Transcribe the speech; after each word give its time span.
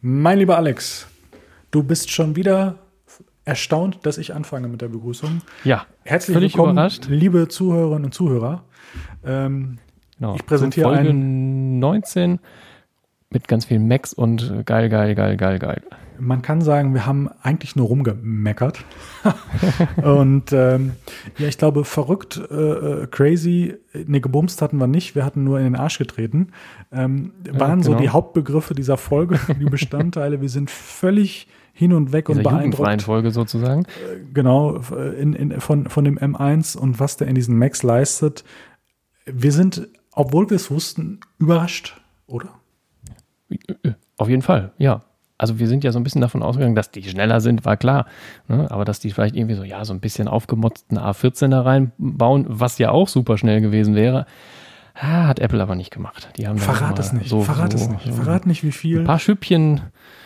Mein 0.00 0.38
lieber 0.38 0.56
Alex, 0.56 1.06
du 1.70 1.82
bist 1.82 2.10
schon 2.10 2.36
wieder 2.36 2.76
erstaunt, 3.44 4.00
dass 4.04 4.18
ich 4.18 4.34
anfange 4.34 4.68
mit 4.68 4.80
der 4.80 4.88
Begrüßung. 4.88 5.40
Ja, 5.64 5.86
Herzlich 6.04 6.36
willkommen, 6.38 6.72
überrascht. 6.72 7.06
liebe 7.08 7.48
Zuhörerinnen 7.48 8.04
und 8.06 8.14
Zuhörer. 8.14 8.64
Ähm, 9.24 9.78
Genau. 10.20 10.34
Ich 10.34 10.44
präsentiere 10.46 10.88
Folge 10.88 11.10
einen- 11.10 11.78
19 11.78 12.40
mit 13.30 13.46
ganz 13.46 13.66
viel 13.66 13.78
Max 13.78 14.12
und 14.12 14.64
geil, 14.64 14.88
geil, 14.88 15.14
geil, 15.14 15.36
geil, 15.36 15.58
geil. 15.58 15.82
man 16.18 16.40
kann 16.40 16.62
sagen, 16.62 16.94
wir 16.94 17.04
haben 17.04 17.28
eigentlich 17.42 17.76
nur 17.76 17.88
rumgemeckert. 17.88 18.78
und 20.02 20.52
ähm, 20.52 20.92
ja, 21.36 21.46
ich 21.46 21.58
glaube, 21.58 21.84
verrückt, 21.84 22.40
äh, 22.50 22.54
äh, 22.54 23.06
crazy, 23.06 23.74
ne, 23.92 24.20
gebumst 24.20 24.62
hatten 24.62 24.78
wir 24.78 24.86
nicht, 24.86 25.14
wir 25.14 25.24
hatten 25.24 25.44
nur 25.44 25.58
in 25.58 25.64
den 25.64 25.76
Arsch 25.76 25.98
getreten. 25.98 26.48
Ähm, 26.90 27.32
waren 27.50 27.82
so 27.82 27.90
genau. 27.90 28.02
die 28.02 28.08
Hauptbegriffe 28.08 28.74
dieser 28.74 28.96
Folge, 28.96 29.38
die 29.60 29.66
Bestandteile. 29.66 30.40
Wir 30.40 30.48
sind 30.48 30.70
völlig 30.70 31.48
hin 31.74 31.92
und 31.92 32.12
weg 32.12 32.28
und 32.28 32.38
Dieser 32.38 32.50
beeindruckt. 32.50 33.02
Folge 33.02 33.30
sozusagen. 33.30 33.84
Genau, 34.34 34.78
in, 35.16 35.32
in, 35.34 35.60
von, 35.60 35.88
von 35.88 36.04
dem 36.04 36.18
M1 36.18 36.76
und 36.76 36.98
was 36.98 37.18
der 37.18 37.28
in 37.28 37.36
diesen 37.36 37.56
Max 37.56 37.84
leistet. 37.84 38.42
Wir 39.26 39.52
sind, 39.52 39.86
obwohl 40.10 40.50
wir 40.50 40.56
es 40.56 40.72
wussten, 40.72 41.20
überrascht, 41.38 42.00
oder? 42.26 42.57
Auf 44.16 44.28
jeden 44.28 44.42
Fall, 44.42 44.72
ja. 44.78 45.02
Also 45.40 45.60
wir 45.60 45.68
sind 45.68 45.84
ja 45.84 45.92
so 45.92 46.00
ein 46.00 46.02
bisschen 46.02 46.20
davon 46.20 46.42
ausgegangen, 46.42 46.74
dass 46.74 46.90
die 46.90 47.02
schneller 47.04 47.40
sind, 47.40 47.64
war 47.64 47.76
klar. 47.76 48.06
Ne? 48.48 48.68
Aber 48.70 48.84
dass 48.84 48.98
die 48.98 49.12
vielleicht 49.12 49.36
irgendwie 49.36 49.54
so, 49.54 49.62
ja, 49.62 49.84
so 49.84 49.92
ein 49.92 50.00
bisschen 50.00 50.26
aufgemotzten 50.26 50.98
A14er 50.98 51.64
reinbauen, 51.64 52.44
was 52.48 52.78
ja 52.78 52.90
auch 52.90 53.06
super 53.06 53.38
schnell 53.38 53.60
gewesen 53.60 53.94
wäre, 53.94 54.26
ah, 54.94 55.28
hat 55.28 55.38
Apple 55.38 55.62
aber 55.62 55.76
nicht 55.76 55.92
gemacht. 55.92 56.28
Die 56.36 56.48
haben 56.48 56.56
da 56.56 56.62
Verrat 56.64 56.98
es 56.98 57.12
nicht, 57.12 57.28
So, 57.28 57.42
verrat 57.42 57.70
so, 57.72 57.78
es 57.78 57.88
nicht. 57.88 58.04
so 58.06 58.12
Verrat 58.14 58.46
nicht, 58.46 58.64
wie 58.64 58.72
viel. 58.72 58.98
Ein 59.00 59.04
paar 59.06 59.20
Schüppchen 59.20 59.74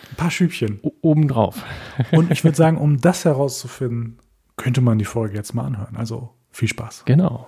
Ein 0.09 0.15
paar 0.17 0.31
Schübchen. 0.31 0.79
o- 0.81 0.93
obendrauf. 1.03 1.63
Und 2.11 2.31
ich 2.31 2.43
würde 2.43 2.57
sagen, 2.57 2.77
um 2.77 2.99
das 2.99 3.23
herauszufinden, 3.23 4.17
könnte 4.57 4.81
man 4.81 4.97
die 4.97 5.05
Folge 5.05 5.35
jetzt 5.35 5.53
mal 5.53 5.65
anhören. 5.65 5.95
Also 5.95 6.31
viel 6.51 6.67
Spaß. 6.69 7.03
Genau. 7.05 7.47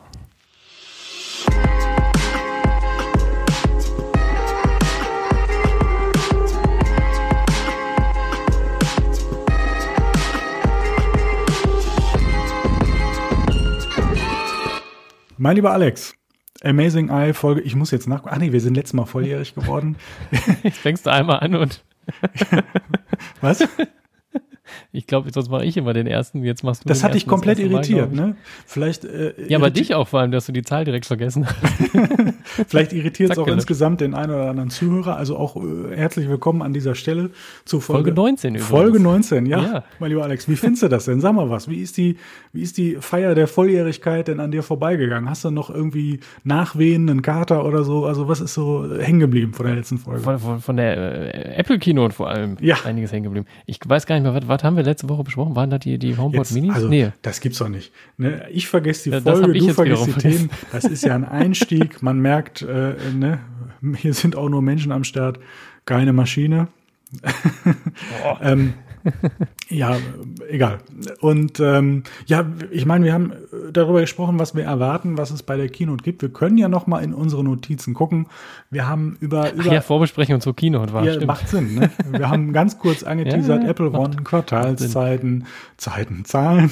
Mein 15.38 15.58
lieber 15.58 15.72
Alex, 15.72 16.14
Amazing 16.64 17.10
Eye 17.10 17.34
Folge, 17.34 17.60
ich 17.62 17.76
muss 17.76 17.92
jetzt 17.92 18.08
nachgucken. 18.08 18.34
Ach 18.34 18.40
nee, 18.40 18.54
wir 18.54 18.62
sind 18.62 18.76
letztes 18.76 18.94
Mal 18.94 19.06
volljährig 19.06 19.54
geworden. 19.54 19.98
Jetzt 20.64 20.78
fängst 20.78 21.06
du 21.06 21.12
einmal 21.12 21.40
an 21.42 21.56
und 21.56 21.84
Was? 23.42 23.68
Ich 24.96 25.08
glaube, 25.08 25.30
sonst 25.32 25.50
mache 25.50 25.66
ich 25.66 25.78
immer 25.78 25.94
den 25.94 26.08
ersten. 26.08 26.44
Jetzt 26.44 26.64
machst 26.64 26.84
du 26.84 26.88
Das 26.88 27.04
hat 27.04 27.14
dich 27.14 27.28
komplett 27.28 27.60
Mal, 27.60 27.66
irritiert, 27.72 28.10
ich. 28.12 28.18
ne? 28.20 28.36
Vielleicht, 28.66 29.06
äh, 29.06 29.34
Ja, 29.48 29.58
aber 29.58 29.70
dich 29.70 29.94
auch 29.96 30.08
vor 30.08 30.22
allem, 30.22 30.32
dass 30.32 30.46
du 30.46 30.52
die 30.52 30.62
Zahl 30.64 30.86
direkt 30.86 31.06
vergessen 31.06 31.46
hast. 31.46 31.56
Vielleicht 32.68 32.94
irritiert 32.94 33.32
es 33.32 33.38
auch 33.38 33.48
insgesamt 33.48 34.02
den 34.02 34.14
einen 34.14 34.32
oder 34.32 34.50
anderen 34.50 34.70
Zuhörer. 34.70 35.18
Also 35.18 35.38
auch 35.38 35.56
äh, 35.58 35.96
herzlich 35.96 36.30
willkommen 36.30 36.62
an 36.62 36.74
dieser 36.74 36.96
Stelle 36.96 37.32
zu 37.66 37.80
Folge, 37.80 38.10
Folge 38.10 38.14
19 38.14 38.50
übrigens. 38.56 38.70
Folge 38.70 39.00
19, 39.00 39.46
ja. 39.46 39.62
Ja. 39.62 39.84
Mein 40.00 40.10
lieber 40.10 40.24
Alex, 40.24 40.48
wie 40.48 40.56
findest 40.56 40.84
du 40.84 40.88
das 40.88 41.06
denn? 41.06 41.22
Sag 41.22 41.34
mal 41.34 41.50
was. 41.50 41.70
Wie 41.70 41.82
ist 41.82 41.98
die, 41.98 42.18
wie 42.54 42.62
ist 42.62 42.78
die 42.78 42.98
Feier 43.00 43.36
der 43.36 43.48
Volljährigkeit 43.48 44.28
denn 44.28 44.40
an 44.40 44.52
dir 44.52 44.64
vorbeigegangen? 44.64 45.30
Hast 45.30 45.44
du 45.44 45.52
noch 45.52 45.70
irgendwie 45.70 46.20
Nachwehen, 46.44 47.10
einen 47.10 47.22
Kater 47.22 47.66
oder 47.66 47.84
so? 47.84 48.06
Also 48.06 48.28
was 48.28 48.40
ist 48.42 48.54
so 48.54 48.88
hängen 49.00 49.20
geblieben 49.20 49.54
von 49.54 49.66
der 49.66 49.76
letzten 49.76 49.98
Folge? 49.98 50.22
Von, 50.22 50.40
von, 50.40 50.60
von 50.62 50.78
der 50.78 51.34
äh, 51.36 51.56
Apple 51.56 51.80
Keynote 51.80 52.14
vor 52.14 52.30
allem 52.30 52.58
Ja. 52.62 52.78
einiges 52.86 53.12
hängen 53.12 53.24
geblieben. 53.26 53.46
Ich 53.66 53.80
weiß 53.86 54.06
gar 54.06 54.16
nicht 54.16 54.24
mehr, 54.24 54.34
was, 54.34 54.48
was 54.48 54.64
haben 54.64 54.78
wir 54.78 54.84
letzte 54.86 55.10
Woche 55.10 55.24
besprochen? 55.24 55.56
Waren 55.56 55.70
da 55.70 55.78
die, 55.78 55.98
die 55.98 56.18
HomePod 56.18 56.52
Minis? 56.52 56.76
also, 56.76 56.88
nee. 56.88 57.12
das 57.22 57.40
gibt's 57.42 57.58
doch 57.60 57.70
nicht. 57.70 57.92
Ne? 58.18 58.48
Ich 58.52 58.68
vergesse 58.68 59.10
die 59.10 59.16
Ja, 59.16 59.22
Folge, 59.22 59.54
du 59.54 59.74
vergisst 59.74 60.08
die 60.08 60.14
Themen. 60.14 60.50
Das 60.72 60.86
ist 60.86 61.04
ja 61.04 61.16
ein 61.16 61.26
Einstieg. 61.26 62.02
Man 62.02 62.20
merkt, 62.20 62.62
äh, 62.62 62.96
ne? 63.14 63.40
hier 63.98 64.14
sind 64.14 64.36
auch 64.36 64.50
nur 64.50 64.62
Menschen 64.62 64.92
am 64.92 65.04
Start, 65.04 65.40
keine 65.86 66.14
Maschine. 66.14 66.68
Ähm, 68.42 68.74
ja, 69.70 69.98
egal. 70.50 70.80
Und 71.20 71.60
ähm, 71.60 72.04
ja, 72.26 72.46
ich 72.72 72.86
meine, 72.86 73.06
wir 73.06 73.14
haben 73.14 73.32
äh, 73.32 73.72
darüber 73.72 74.02
gesprochen, 74.02 74.40
was 74.40 74.56
wir 74.56 74.64
erwarten, 74.64 75.18
was 75.18 75.32
es 75.32 75.44
bei 75.44 75.58
der 75.58 75.70
Keynote 75.70 76.04
gibt. 76.04 76.22
Wir 76.22 76.30
können 76.30 76.58
ja 76.58 76.68
noch 76.68 76.88
mal 76.88 77.04
in 77.04 77.14
unsere 77.14 77.44
Notizen 77.44 77.94
gucken. 77.94 78.28
Wir 78.70 78.88
haben 78.88 79.18
über, 79.20 79.52
Ach 79.52 79.54
über 79.54 79.74
ja, 79.74 79.82
Vorbesprechung 79.82 80.42
zur 80.42 80.56
Keynote 80.56 80.94
war, 80.94 81.04
ja, 81.04 81.14
stimmt. 81.14 81.28
macht 81.28 81.48
Sinn. 81.48 81.76
Ne? 81.76 81.92
Wir 82.10 82.30
haben 82.30 82.54
ganz 82.54 82.80
kurz 82.80 83.04
angeteasert, 83.04 83.64
Ja, 83.64 83.70
Apple 83.70 83.92
One, 83.92 84.16
Quartalszeiten, 84.24 85.46
Zeiten, 85.78 86.26
Zahlen. 86.26 86.72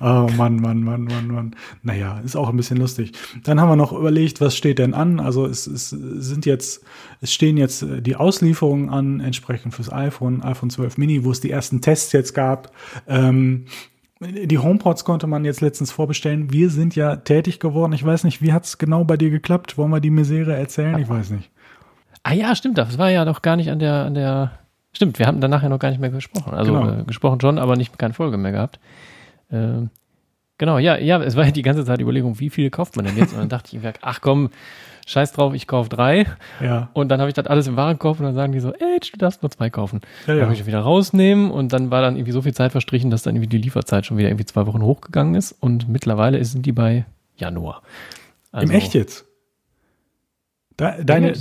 Oh 0.00 0.28
Mann, 0.36 0.56
Mann, 0.56 0.82
Mann, 0.82 1.04
Mann, 1.04 1.26
Mann. 1.28 1.56
Naja, 1.82 2.20
ist 2.24 2.36
auch 2.36 2.48
ein 2.48 2.56
bisschen 2.56 2.76
lustig. 2.78 3.12
Dann 3.44 3.60
haben 3.60 3.68
wir 3.68 3.76
noch 3.76 3.92
überlegt, 3.92 4.40
was 4.40 4.56
steht 4.56 4.78
denn 4.78 4.94
an? 4.94 5.20
Also 5.20 5.46
es, 5.46 5.66
es 5.66 5.90
sind 5.90 6.46
jetzt, 6.46 6.84
es 7.20 7.32
stehen 7.32 7.56
jetzt 7.56 7.82
äh, 7.82 8.02
die 8.02 8.16
Auslieferungen 8.16 8.90
an, 8.90 9.20
entsprechend 9.20 9.74
fürs 9.74 9.92
iPhone, 9.92 10.42
iPhone 10.42 10.70
12 10.70 10.98
Mini, 10.98 11.24
wo 11.24 11.30
es 11.30 11.40
die 11.40 11.50
ersten 11.50 11.80
Tests 11.80 12.12
jetzt 12.12 12.34
gab. 12.34 12.72
Ähm, 13.06 13.66
die 14.20 14.58
HomePods 14.58 15.04
konnte 15.04 15.26
man 15.26 15.44
jetzt 15.44 15.60
letztens 15.60 15.90
vorbestellen. 15.90 16.52
Wir 16.52 16.70
sind 16.70 16.94
ja 16.94 17.16
tätig 17.16 17.58
geworden. 17.58 17.92
Ich 17.92 18.04
weiß 18.04 18.22
nicht, 18.22 18.40
wie 18.40 18.52
hat's 18.52 18.78
genau 18.78 19.04
bei 19.04 19.16
dir 19.16 19.30
geklappt? 19.30 19.76
Wollen 19.78 19.90
wir 19.90 19.98
die 20.00 20.10
Misere 20.10 20.54
erzählen? 20.56 20.96
Ich 20.98 21.08
weiß 21.08 21.30
nicht. 21.30 21.50
Ah 22.22 22.32
ja, 22.32 22.54
stimmt, 22.54 22.78
das 22.78 22.98
war 22.98 23.10
ja 23.10 23.24
doch 23.24 23.42
gar 23.42 23.56
nicht 23.56 23.68
an 23.68 23.80
der, 23.80 24.04
an 24.04 24.14
der. 24.14 24.52
Stimmt, 24.92 25.18
wir 25.18 25.26
haben 25.26 25.40
danach 25.40 25.64
ja 25.64 25.68
noch 25.68 25.80
gar 25.80 25.90
nicht 25.90 26.00
mehr 26.00 26.10
gesprochen. 26.10 26.54
Also 26.54 26.72
Genau. 26.72 27.00
äh, 27.00 27.04
gesprochen 27.04 27.40
schon, 27.40 27.58
aber 27.58 27.74
nicht 27.76 27.98
keine 27.98 28.14
Folge 28.14 28.36
mehr 28.36 28.52
gehabt. 28.52 28.78
Ähm, 29.52 29.90
genau, 30.58 30.78
ja, 30.78 30.96
ja, 30.96 31.22
es 31.22 31.36
war 31.36 31.44
ja 31.44 31.50
die 31.50 31.62
ganze 31.62 31.84
Zeit 31.84 31.98
die 31.98 32.02
Überlegung, 32.02 32.40
wie 32.40 32.50
viele 32.50 32.70
kauft 32.70 32.96
man 32.96 33.04
denn 33.04 33.16
jetzt? 33.16 33.32
Und 33.32 33.40
dann 33.40 33.48
dachte 33.48 33.76
ich, 33.76 33.82
ach 34.00 34.20
komm, 34.20 34.50
scheiß 35.06 35.32
drauf, 35.32 35.54
ich 35.54 35.66
kaufe 35.66 35.88
drei. 35.88 36.26
Ja. 36.60 36.88
Und 36.92 37.08
dann 37.08 37.20
habe 37.20 37.28
ich 37.28 37.34
das 37.34 37.46
alles 37.46 37.66
im 37.66 37.76
Warenkorb 37.76 38.18
und 38.18 38.26
dann 38.26 38.34
sagen 38.34 38.52
die 38.52 38.60
so, 38.60 38.72
ey, 38.72 38.98
du 39.00 39.18
darfst 39.18 39.42
nur 39.42 39.50
zwei 39.50 39.70
kaufen. 39.70 40.00
Ja, 40.26 40.34
ja. 40.34 40.40
Dann 40.40 40.48
habe 40.48 40.54
ich 40.54 40.66
wieder 40.66 40.80
rausnehmen 40.80 41.50
und 41.50 41.72
dann 41.72 41.90
war 41.90 42.02
dann 42.02 42.16
irgendwie 42.16 42.32
so 42.32 42.42
viel 42.42 42.54
Zeit 42.54 42.72
verstrichen, 42.72 43.10
dass 43.10 43.22
dann 43.22 43.36
irgendwie 43.36 43.48
die 43.48 43.58
Lieferzeit 43.58 44.06
schon 44.06 44.16
wieder 44.16 44.28
irgendwie 44.28 44.46
zwei 44.46 44.66
Wochen 44.66 44.82
hochgegangen 44.82 45.34
ist 45.34 45.52
und 45.52 45.88
mittlerweile 45.88 46.42
sind 46.44 46.66
die 46.66 46.72
bei 46.72 47.04
Januar. 47.36 47.82
Also, 48.52 48.72
Im 48.72 48.78
Echt 48.78 48.94
jetzt? 48.94 49.26
De 50.82 51.04
deine, 51.04 51.32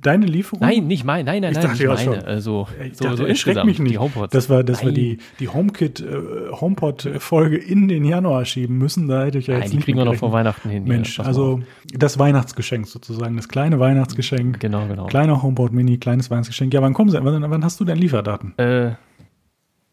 deine 0.00 0.26
Lieferung? 0.26 0.60
Nein, 0.60 0.86
nicht 0.86 1.04
mein, 1.04 1.24
nein, 1.26 1.42
nein, 1.42 1.52
Ich 1.52 1.56
nein, 1.58 1.66
dachte 1.66 1.82
nicht 1.82 1.90
ja 1.90 1.96
schon. 1.98 2.12
meine. 2.14 2.26
Also, 2.26 2.66
Ich 2.84 2.96
so, 2.96 3.04
dachte, 3.04 3.16
so 3.18 3.24
erschreck 3.26 3.64
mich 3.64 3.78
nicht, 3.78 3.92
die 3.92 3.98
HomePods. 3.98 4.32
dass 4.32 4.48
wir, 4.48 4.62
dass 4.62 4.80
wir 4.80 4.86
Nein. 4.86 4.94
die, 4.94 5.18
die 5.40 5.48
HomeKit, 5.48 6.00
äh, 6.00 6.50
HomePod-Folge 6.52 7.56
in 7.56 7.88
den 7.88 8.04
Januar 8.04 8.44
schieben 8.44 8.78
müssen. 8.78 9.08
Da 9.08 9.24
hätte 9.24 9.38
ich 9.38 9.46
ja 9.46 9.54
Nein, 9.54 9.62
jetzt 9.62 9.72
die 9.72 9.76
nicht 9.76 9.84
kriegen 9.84 9.98
wir 9.98 10.04
noch 10.04 10.14
vor. 10.16 10.32
Weihnachten 10.32 10.68
hin. 10.70 10.84
Mensch, 10.84 11.18
mal 11.18 11.26
also 11.26 11.60
das 11.92 12.18
Weihnachtsgeschenk 12.18 12.86
sozusagen, 12.86 13.36
das 13.36 13.48
kleine 13.48 13.78
Weihnachtsgeschenk. 13.80 14.60
Genau, 14.60 14.86
genau. 14.86 15.06
Kleiner 15.06 15.42
HomePod 15.42 15.72
Mini, 15.72 15.98
kleines 15.98 16.30
Weihnachtsgeschenk. 16.30 16.72
Ja, 16.74 16.82
wann 16.82 16.94
kommen 16.94 17.10
sie? 17.10 17.22
Wann, 17.22 17.50
wann 17.50 17.64
hast 17.64 17.78
du 17.80 17.84
denn 17.84 17.98
Lieferdaten? 17.98 18.56
Äh, 18.58 18.92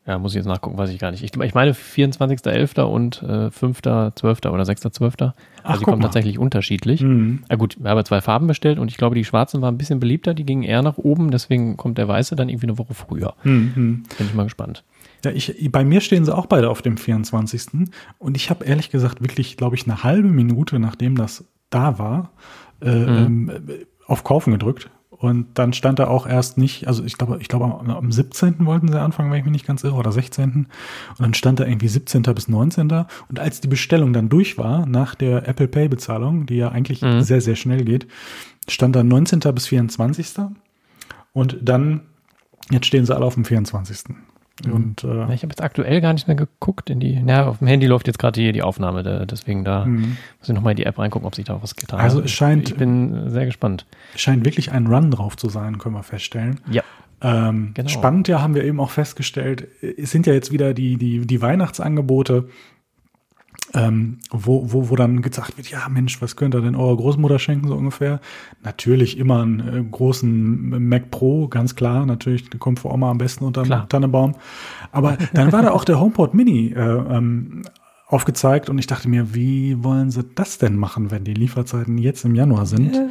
ja, 0.06 0.20
muss 0.20 0.34
ich 0.34 0.38
jetzt 0.38 0.48
nachgucken, 0.48 0.78
weiß 0.78 0.90
ich 0.90 1.00
gar 1.00 1.12
nicht. 1.12 1.24
Ich, 1.24 1.34
ich 1.36 1.54
meine 1.54 1.72
24.11. 1.74 2.82
und 2.82 3.22
äh, 3.24 3.48
5.12. 3.48 4.50
oder 4.50 4.64
6.12. 4.64 5.32
Ach, 5.32 5.34
Also 5.64 5.80
die 5.80 5.86
kommen 5.86 6.00
mal. 6.00 6.08
tatsächlich 6.08 6.38
unterschiedlich. 6.38 7.02
Mhm. 7.02 7.44
Ja 7.50 7.56
gut, 7.56 7.78
wir 7.80 7.90
haben 7.90 8.04
zwei 8.06 8.20
Farben 8.20 8.48
bestellt 8.48 8.80
und 8.80 8.92
ich 8.92 8.98
glaube, 8.98 9.16
die 9.16 9.24
schwarzen 9.24 9.62
waren 9.62 9.76
ein 9.76 9.78
bisschen 9.78 10.00
beliebter, 10.00 10.34
die 10.34 10.46
gingen 10.46 10.64
eher 10.64 10.82
nach 10.82 10.98
oben, 10.98 11.32
deswegen 11.32 11.78
kommt 11.78 11.98
der 11.98 12.08
weiße 12.08 12.36
dann 12.36 12.50
irgendwie 12.50 12.68
eine 12.68 12.78
Woche 12.78 12.94
früher. 12.94 13.34
Mhm. 13.44 14.04
Bin 14.18 14.28
ich 14.28 14.34
mal 14.34 14.44
gespannt. 14.44 14.84
Ja, 15.24 15.32
ich, 15.32 15.72
bei 15.72 15.86
mir 15.86 16.02
stehen 16.02 16.26
sie 16.26 16.36
auch 16.36 16.48
beide 16.48 16.70
auf 16.70 16.82
dem 16.82 16.98
24. 16.98 17.88
Und 18.20 18.36
ich 18.36 18.50
habe 18.50 18.66
ehrlich 18.66 18.90
gesagt 18.90 19.22
wirklich, 19.22 19.56
glaube 19.56 19.76
ich, 19.78 19.86
eine 19.86 20.04
halbe 20.04 20.28
Minute, 20.28 20.80
nachdem 20.80 21.16
das 21.16 21.46
da 21.70 21.98
war, 21.98 22.32
äh, 22.82 22.90
ähm, 22.90 23.50
äh, 23.50 23.86
auf 24.06 24.26
Kaufen 24.26 24.52
gedrückt. 24.52 24.90
Und 25.24 25.46
dann 25.54 25.72
stand 25.72 26.00
da 26.00 26.08
auch 26.08 26.28
erst 26.28 26.58
nicht, 26.58 26.86
also 26.90 27.02
ich 27.06 27.18
glaube, 27.18 27.38
ich 27.40 27.48
glaube 27.48 27.64
am, 27.64 27.90
am 27.90 28.12
17. 28.12 28.66
wollten 28.66 28.90
sie 28.90 29.00
anfangen, 29.00 29.32
wenn 29.32 29.38
ich 29.40 29.46
mich 29.46 29.54
nicht 29.54 29.66
ganz 29.66 29.86
irre, 29.86 29.96
oder 29.96 30.12
16. 30.12 30.52
Und 30.54 30.68
dann 31.18 31.34
stand 31.34 31.62
da 31.62 31.66
irgendwie 31.66 31.88
17. 31.88 32.24
bis 32.24 32.50
19. 32.50 32.92
Und 33.30 33.40
als 33.40 33.62
die 33.62 33.70
Bestellung 33.70 34.12
dann 34.12 34.28
durch 34.28 34.58
war, 34.58 34.86
nach 34.86 35.16
der 35.16 35.48
Apple 35.48 35.70
Pay 35.70 35.88
Bezahlung, 35.88 36.46
die 36.46 36.58
ja 36.58 36.70
eigentlich 36.74 37.02
Mhm. 37.02 37.22
sehr, 37.22 37.40
sehr 37.40 37.56
schnell 37.56 37.86
geht, 37.86 38.06
stand 38.68 38.98
da 38.98 39.04
19. 39.06 39.40
bis 39.56 39.66
24. 39.68 40.28
Und 41.32 41.58
dann, 41.62 42.02
jetzt 42.70 42.88
stehen 42.88 43.06
sie 43.06 43.16
alle 43.16 43.24
auf 43.24 43.36
dem 43.36 43.46
24. 43.46 44.16
Und 44.72 45.04
äh, 45.04 45.34
Ich 45.34 45.42
habe 45.42 45.52
jetzt 45.52 45.62
aktuell 45.64 46.00
gar 46.00 46.14
nicht 46.14 46.28
mehr 46.28 46.36
geguckt 46.36 46.90
in 46.92 47.00
die, 47.00 47.20
na, 47.24 47.48
auf 47.48 47.58
dem 47.58 47.68
Handy 47.68 47.88
läuft 47.88 48.06
jetzt 48.08 48.20
gerade 48.20 48.40
die, 48.40 48.52
die 48.52 48.62
Aufnahme, 48.62 49.26
deswegen 49.26 49.64
da 49.64 49.86
muss 49.86 50.08
ich 50.44 50.50
nochmal 50.54 50.72
in 50.72 50.78
die 50.78 50.86
App 50.86 51.00
reingucken, 51.00 51.26
ob 51.26 51.34
sich 51.36 51.46
da 51.46 51.62
was 51.62 51.76
getan 51.76 51.98
Mhm. 52.00 52.04
Also 52.04 52.18
hat. 52.20 52.26
es 52.26 52.32
scheint- 52.32 52.70
Ich 52.70 52.76
bin 52.78 53.30
sehr 53.32 53.46
gespannt. 53.46 53.86
scheint 54.16 54.46
wirklich 54.46 54.72
ein 54.72 54.86
Run 54.88 55.10
drauf 55.12 55.38
zu 55.38 55.50
sein, 55.50 55.80
können 55.80 55.96
wir 55.96 56.04
feststellen. 56.04 56.60
Ja. 56.70 56.84
Ähm, 57.22 57.72
Genau. 57.74 57.90
Spannend 57.90 58.28
ja, 58.28 58.42
haben 58.42 58.54
wir 58.54 58.64
eben 58.64 58.80
auch 58.80 58.92
festgestellt, 58.92 59.68
es 59.82 60.12
sind 60.12 60.28
ja 60.28 60.34
jetzt 60.34 60.52
wieder 60.52 60.74
die, 60.76 60.98
die, 60.98 61.26
die 61.26 61.42
Weihnachtsangebote. 61.42 62.48
Ähm, 63.74 64.20
wo, 64.30 64.72
wo, 64.72 64.90
wo 64.90 64.96
dann 64.96 65.22
gesagt 65.22 65.58
wird, 65.58 65.70
ja 65.70 65.88
Mensch, 65.90 66.22
was 66.22 66.36
könnt 66.36 66.54
ihr 66.54 66.62
denn 66.62 66.76
eurer 66.76 66.96
Großmutter 66.96 67.40
schenken, 67.40 67.68
so 67.68 67.76
ungefähr? 67.76 68.20
Natürlich 68.64 69.18
immer 69.18 69.42
einen 69.42 69.60
äh, 69.60 69.84
großen 69.84 70.88
Mac 70.88 71.10
Pro, 71.10 71.48
ganz 71.48 71.76
klar, 71.76 72.06
natürlich 72.06 72.50
kommt 72.60 72.80
für 72.80 72.92
Oma 72.92 73.10
am 73.10 73.18
besten 73.18 73.46
unter 73.46 73.64
dem 73.64 73.90
Tannenbaum. 73.90 74.36
Aber 74.92 75.18
dann 75.34 75.52
war 75.52 75.64
da 75.64 75.72
auch 75.72 75.86
der 75.86 76.00
HomePod 76.00 76.36
Mini 76.36 76.74
äh, 76.76 76.80
ähm, 76.80 77.64
aufgezeigt 78.06 78.70
und 78.70 78.78
ich 78.78 78.86
dachte 78.86 79.10
mir, 79.10 79.34
wie 79.34 79.84
wollen 79.84 80.12
sie 80.12 80.24
das 80.24 80.60
denn 80.60 80.78
machen, 80.78 81.10
wenn 81.10 81.24
die 81.24 81.34
Lieferzeiten 81.34 81.98
jetzt 81.98 82.26
im 82.26 82.36
Januar 82.36 82.68
sind? 82.68 82.96
Ja. 82.96 83.08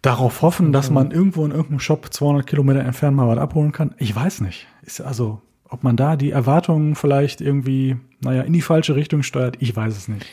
Darauf 0.00 0.40
hoffen, 0.40 0.72
dass 0.72 0.90
man 0.90 1.10
irgendwo 1.10 1.44
in 1.44 1.50
irgendeinem 1.50 1.80
Shop 1.80 2.06
200 2.10 2.46
Kilometer 2.46 2.80
entfernt 2.80 3.16
mal 3.16 3.28
was 3.28 3.38
abholen 3.38 3.72
kann? 3.72 3.94
Ich 3.98 4.14
weiß 4.14 4.40
nicht. 4.40 4.66
Ist 4.82 5.02
also 5.02 5.42
ob 5.70 5.84
man 5.84 5.96
da 5.96 6.16
die 6.16 6.30
Erwartungen 6.30 6.96
vielleicht 6.96 7.40
irgendwie, 7.40 7.96
naja, 8.20 8.42
in 8.42 8.52
die 8.52 8.60
falsche 8.60 8.96
Richtung 8.96 9.22
steuert, 9.22 9.56
ich 9.60 9.74
weiß 9.74 9.96
es 9.96 10.08
nicht. 10.08 10.26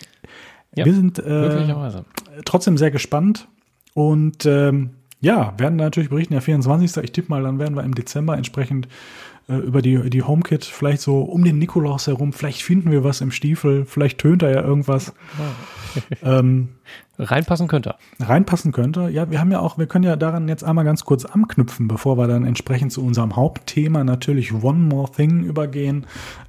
Ja, 0.75 0.85
Wir 0.85 0.93
sind 0.93 1.19
äh, 1.19 2.03
trotzdem 2.43 2.77
sehr 2.77 2.91
gespannt 2.91 3.47
und 3.93 4.45
ähm, 4.45 4.91
ja, 5.19 5.53
werden 5.57 5.77
natürlich 5.77 6.09
berichten, 6.09 6.33
der 6.33 6.41
24. 6.41 7.03
Ich 7.03 7.11
tippe 7.11 7.29
mal, 7.29 7.41
dann 7.41 7.59
werden 7.59 7.75
wir 7.75 7.83
im 7.83 7.95
Dezember 7.95 8.37
entsprechend 8.37 8.87
äh, 9.47 9.55
über 9.55 9.81
die, 9.81 10.09
die 10.09 10.23
HomeKit 10.23 10.65
vielleicht 10.65 11.01
so 11.01 11.21
um 11.21 11.43
den 11.43 11.57
Nikolaus 11.59 12.07
herum, 12.07 12.33
vielleicht 12.33 12.61
finden 12.61 12.91
wir 12.91 13.03
was 13.03 13.21
im 13.21 13.31
Stiefel, 13.31 13.85
vielleicht 13.85 14.19
tönt 14.19 14.41
da 14.41 14.49
ja 14.49 14.61
irgendwas. 14.61 15.13
ähm, 16.23 16.69
Reinpassen 17.19 17.67
könnte. 17.67 17.95
Reinpassen 18.19 18.71
könnte. 18.71 19.09
Ja, 19.09 19.31
wir 19.31 19.39
haben 19.39 19.51
ja 19.51 19.59
auch, 19.59 19.77
wir 19.77 19.87
können 19.87 20.03
ja 20.03 20.15
daran 20.15 20.47
jetzt 20.47 20.63
einmal 20.63 20.85
ganz 20.85 21.03
kurz 21.03 21.25
anknüpfen, 21.25 21.87
bevor 21.87 22.17
wir 22.17 22.27
dann 22.27 22.45
entsprechend 22.45 22.91
zu 22.91 23.03
unserem 23.03 23.35
Hauptthema 23.35 24.03
natürlich 24.03 24.53
One 24.53 24.79
More 24.79 25.11
Thing 25.11 25.43
übergehen. 25.43 26.05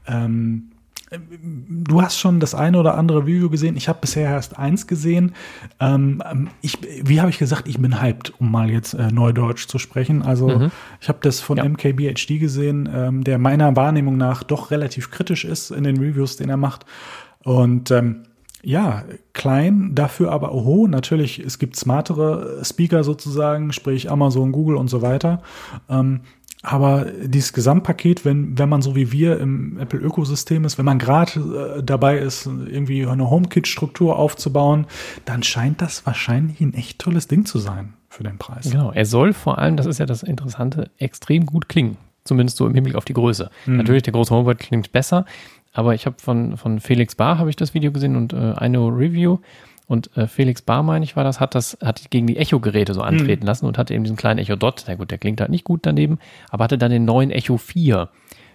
Ähm, 0.07 0.71
Du 1.11 2.03
hast 2.03 2.19
schon 2.19 2.39
das 2.41 2.55
eine 2.55 2.79
oder 2.79 2.97
andere 2.97 3.27
Video 3.27 3.49
gesehen. 3.49 3.77
Ich 3.77 3.89
habe 3.89 3.99
bisher 4.01 4.31
erst 4.31 4.59
eins 4.59 4.87
gesehen. 4.87 5.35
Ähm, 5.81 6.23
ich, 6.61 6.79
wie 7.03 7.21
habe 7.21 7.31
ich 7.31 7.39
gesagt, 7.39 7.67
ich 7.67 7.79
bin 7.79 8.01
hyped, 8.01 8.35
um 8.39 8.51
mal 8.51 8.71
jetzt 8.71 8.95
äh, 8.95 9.11
Neudeutsch 9.11 9.69
zu 9.69 9.79
sprechen. 9.79 10.23
Also 10.23 10.49
mhm. 10.49 10.71
ich 11.01 11.09
habe 11.09 11.19
das 11.23 11.41
von 11.41 11.57
ja. 11.57 11.65
MKBHD 11.65 12.39
gesehen, 12.39 12.89
ähm, 12.93 13.25
der 13.25 13.39
meiner 13.39 13.75
Wahrnehmung 13.75 14.17
nach 14.17 14.43
doch 14.43 14.71
relativ 14.71 15.11
kritisch 15.11 15.45
ist 15.45 15.71
in 15.71 15.85
den 15.85 15.99
Reviews, 15.99 16.37
den 16.37 16.51
er 16.51 16.59
macht. 16.59 16.85
Und 17.43 17.91
ähm, 17.91 18.25
ja, 18.63 19.05
klein, 19.35 19.95
dafür 19.95 20.33
aber 20.33 20.53
oho, 20.53 20.89
natürlich, 20.89 21.39
es 21.39 21.59
gibt 21.59 21.77
smartere 21.77 22.61
Speaker 22.65 23.05
sozusagen, 23.05 23.73
sprich 23.73 24.11
Amazon, 24.11 24.51
Google 24.53 24.77
und 24.77 24.89
so 24.89 25.01
weiter. 25.01 25.43
Ähm, 25.89 26.21
aber 26.63 27.07
dieses 27.23 27.53
Gesamtpaket, 27.53 28.25
wenn, 28.25 28.59
wenn 28.59 28.69
man 28.69 28.83
so 28.83 28.97
wie 28.97 29.13
wir 29.13 29.39
im 29.39 29.79
Apple-Ökosystem 29.79 30.65
ist, 30.65 30.77
wenn 30.77 30.85
man 30.85 30.99
gerade 30.99 31.79
äh, 31.79 31.83
dabei 31.83 32.19
ist, 32.19 32.47
irgendwie 32.47 33.07
eine 33.07 33.31
HomeKit-Struktur 33.31 34.19
aufzubauen, 34.19 34.87
dann 35.25 35.43
scheint 35.43 35.81
das 35.81 36.05
wahrscheinlich 36.05 36.61
ein 36.61 36.75
echt 36.75 36.99
tolles 36.99 37.29
Ding 37.29 37.45
zu 37.45 37.59
sein 37.59 37.95
für 38.09 38.25
den 38.25 38.39
Preis. 38.39 38.71
Genau, 38.71 38.91
er 38.91 39.05
soll 39.05 39.33
vor 39.33 39.59
allem, 39.59 39.77
das 39.77 39.87
ist 39.87 39.99
ja 39.99 40.07
das 40.07 40.23
Interessante, 40.23 40.91
extrem 40.99 41.47
gut 41.47 41.69
klingen. 41.69 41.97
Zumindest 42.25 42.59
so 42.59 42.67
im 42.67 42.75
Hinblick 42.75 42.97
auf 42.97 43.05
die 43.05 43.15
Größe. 43.15 43.51
Mhm. 43.67 43.77
Natürlich, 43.77 44.03
der 44.03 44.13
große 44.13 44.35
HomePod 44.35 44.59
klingt 44.59 44.93
besser, 44.93 45.25
aber 45.73 45.95
ich 45.95 46.07
habe 46.07 46.17
von, 46.19 46.57
von 46.57 46.81
Felix 46.81 47.15
Bar 47.15 47.39
habe 47.39 47.51
ich 47.51 47.57
das 47.57 47.73
Video 47.73 47.93
gesehen 47.93 48.17
und 48.17 48.33
äh, 48.33 48.55
eine 48.57 48.79
Review. 48.79 49.39
Und 49.89 50.15
äh, 50.17 50.27
Felix 50.27 50.63
Bar, 50.63 50.83
meine 50.83 51.05
ich, 51.05 51.17
war 51.17 51.25
das, 51.25 51.41
hat 51.41 51.55
das, 51.55 51.79
hat 51.83 52.11
gegen 52.11 52.27
die 52.27 52.37
Echo-Geräte 52.37 52.93
so 52.93 53.01
antreten 53.01 53.43
mhm. 53.43 53.47
lassen 53.47 53.67
und 53.67 53.79
hatte 53.79 53.95
eben 53.95 54.05
diesen 54.05 54.19
kleinen 54.19 54.39
Echo 54.39 54.55
Dot. 54.55 54.85
Na 54.87 54.95
gut, 54.95 55.11
der 55.11 55.19
klingt 55.19 55.41
halt 55.41 55.51
nicht 55.51 55.65
gut 55.65 55.81
daneben, 55.83 56.19
aber 56.51 56.65
hatte 56.65 56.79
dann 56.79 56.91
den 56.91 57.07
neuen 57.07 57.31
Echo 57.31 57.57
4. 57.57 58.09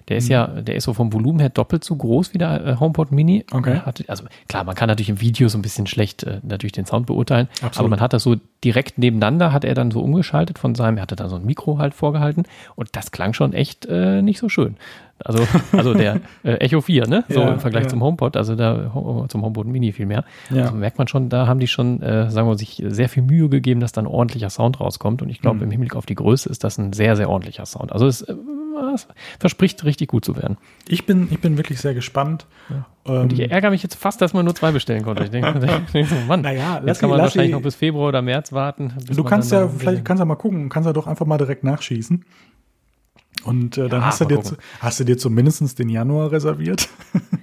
Der 0.10 0.18
ist 0.18 0.26
mhm. 0.26 0.32
ja, 0.32 0.48
der 0.48 0.76
ist 0.76 0.84
so 0.84 0.94
vom 0.94 1.12
Volumen 1.12 1.40
her 1.40 1.50
doppelt 1.50 1.84
so 1.84 1.96
groß 1.96 2.34
wie 2.34 2.38
der 2.38 2.66
äh, 2.66 2.76
HomePod 2.80 3.12
Mini. 3.12 3.46
Okay. 3.52 3.80
Hatte, 3.80 4.04
also 4.08 4.26
klar, 4.48 4.64
man 4.64 4.76
kann 4.76 4.90
natürlich 4.90 5.10
im 5.10 5.22
Video 5.22 5.48
so 5.48 5.58
ein 5.58 5.62
bisschen 5.62 5.88
schlecht 5.88 6.24
äh, 6.24 6.40
natürlich 6.44 6.74
den 6.74 6.86
Sound 6.86 7.08
beurteilen, 7.08 7.48
Absolut. 7.56 7.78
aber 7.80 7.88
man 7.88 8.02
hat 8.02 8.14
das 8.14 8.24
so 8.24 8.36
direkt 8.64 8.98
nebeneinander, 8.98 9.54
hat 9.54 9.64
er 9.66 9.74
dann 9.74 9.92
so 9.92 10.02
umgeschaltet 10.02 10.60
von 10.60 10.76
seinem, 10.76 10.98
er 10.98 11.04
hatte 11.04 11.16
da 11.16 11.30
so 11.30 11.36
ein 11.36 11.46
Mikro 11.46 11.78
halt 11.78 11.94
vorgehalten 11.94 12.44
und 12.76 12.90
das 12.96 13.12
klang 13.12 13.34
schon 13.34 13.54
echt 13.54 13.86
äh, 13.86 14.22
nicht 14.22 14.40
so 14.40 14.50
schön. 14.50 14.76
Also, 15.20 15.46
also 15.72 15.94
der 15.94 16.22
äh, 16.44 16.54
Echo 16.56 16.82
4, 16.82 17.08
ne? 17.08 17.24
So 17.30 17.40
ja, 17.42 17.54
im 17.54 17.60
Vergleich 17.60 17.84
ja. 17.84 17.90
zum 17.90 18.04
HomePod, 18.04 18.36
also 18.38 18.56
da 18.56 18.92
zum 19.28 19.42
HomePod 19.42 19.68
Mini 19.68 19.92
viel 19.92 20.06
mehr. 20.06 20.24
Ja. 20.50 20.64
Also 20.64 20.76
merkt 20.76 20.98
man 20.98 21.08
schon, 21.08 21.30
da 21.30 21.48
haben 21.48 21.60
die 21.60 21.68
schon, 21.68 22.02
äh, 22.02 22.30
sagen 22.30 22.48
wir, 22.48 22.58
sich 22.58 22.84
sehr 22.86 23.10
viel 23.10 23.24
Mühe 23.24 23.50
gegeben, 23.50 23.80
dass 23.80 23.92
dann 23.92 24.08
ordentlicher 24.08 24.50
Sound 24.50 24.80
rauskommt. 24.80 25.22
Und 25.22 25.30
ich 25.30 25.40
glaube, 25.40 25.58
mhm. 25.58 25.64
im 25.64 25.72
Hinblick 25.72 25.96
auf 25.96 26.06
die 26.06 26.16
Größe 26.16 26.50
ist 26.50 26.64
das 26.64 26.78
ein 26.78 26.94
sehr, 26.94 27.16
sehr 27.16 27.30
ordentlicher 27.30 27.66
Sound. 27.66 27.92
Also 27.92 28.08
es 28.08 28.22
äh, 28.22 28.36
es 28.94 29.08
verspricht 29.40 29.84
richtig 29.84 30.10
gut 30.10 30.26
zu 30.26 30.36
werden. 30.36 30.58
Ich 30.88 31.06
bin, 31.06 31.28
ich 31.32 31.40
bin 31.40 31.58
wirklich 31.58 31.80
sehr 31.80 31.94
gespannt. 31.94 32.46
Ja. 32.70 32.86
Und 33.04 33.34
ich 33.34 33.40
ähm, 33.40 33.52
ärgere 33.52 33.72
mich 33.72 33.84
jetzt 33.84 33.96
fast, 33.96 34.22
dass 34.22 34.34
man 34.34 34.46
nur 34.46 34.56
zwei 34.56 34.72
bestellen 34.72 35.04
konnte. 35.04 35.24
Ich 35.24 35.32
denke, 35.32 35.60
denk 35.94 36.08
so, 36.08 36.16
Mann, 36.28 36.42
naja, 36.42 36.82
jetzt 36.86 37.00
kann 37.00 37.10
man 37.10 37.20
wahrscheinlich 37.20 37.52
noch 37.52 37.62
bis 37.62 37.76
Februar 37.76 38.10
oder 38.10 38.22
März 38.22 38.52
warten. 38.54 38.94
Du 39.08 39.24
kannst 39.24 39.52
ja, 39.52 39.68
vielleicht 39.68 40.06
kannst 40.06 40.20
du 40.20 40.24
ja 40.24 40.26
mal 40.26 40.36
gucken, 40.36 40.70
kannst 40.70 40.88
ja 40.88 40.94
doch 40.94 41.08
einfach 41.08 41.26
mal 41.26 41.38
direkt 41.38 41.64
nachschießen. 41.64 42.26
Und 43.44 43.78
äh, 43.78 43.90
dann 43.90 44.02
ja, 44.02 44.08
hast, 44.08 44.22
du 44.22 44.26
dir 44.26 44.42
zu, 44.42 44.56
hast 44.80 45.00
du 45.00 45.04
dir 45.04 45.18
zumindest 45.18 45.78
den 45.78 45.90
Januar 45.90 46.32
reserviert. 46.32 46.90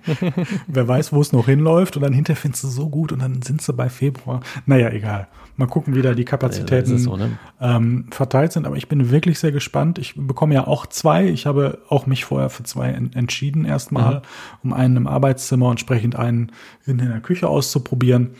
Wer 0.66 0.88
weiß, 0.88 1.12
wo 1.12 1.20
es 1.20 1.32
noch 1.32 1.46
hinläuft. 1.46 1.96
Und 1.96 2.02
dann 2.02 2.12
hinterher 2.12 2.40
findest 2.40 2.64
du 2.64 2.68
so 2.68 2.88
gut 2.88 3.12
und 3.12 3.20
dann 3.20 3.42
sind 3.42 3.60
sie 3.60 3.72
bei 3.72 3.88
Februar. 3.88 4.40
Naja, 4.66 4.90
egal. 4.90 5.28
Mal 5.56 5.66
gucken, 5.66 5.94
wie 5.94 6.00
da 6.00 6.14
die 6.14 6.24
Kapazitäten 6.24 6.98
so, 6.98 7.16
ne? 7.16 7.38
ähm, 7.60 8.06
verteilt 8.10 8.52
sind. 8.52 8.66
Aber 8.66 8.76
ich 8.76 8.88
bin 8.88 9.10
wirklich 9.10 9.38
sehr 9.38 9.52
gespannt. 9.52 9.98
Ich 9.98 10.14
bekomme 10.16 10.54
ja 10.54 10.66
auch 10.66 10.86
zwei. 10.86 11.26
Ich 11.26 11.44
habe 11.44 11.82
auch 11.88 12.06
mich 12.06 12.24
vorher 12.24 12.48
für 12.48 12.62
zwei 12.62 12.88
en 12.88 13.12
entschieden 13.12 13.66
erstmal, 13.66 14.16
mhm. 14.16 14.20
um 14.62 14.72
einen 14.72 14.96
im 14.96 15.06
Arbeitszimmer 15.06 15.66
und 15.66 15.72
entsprechend 15.72 16.16
einen 16.16 16.52
in 16.86 16.96
der 16.96 17.20
Küche 17.20 17.46
auszuprobieren. 17.46 18.30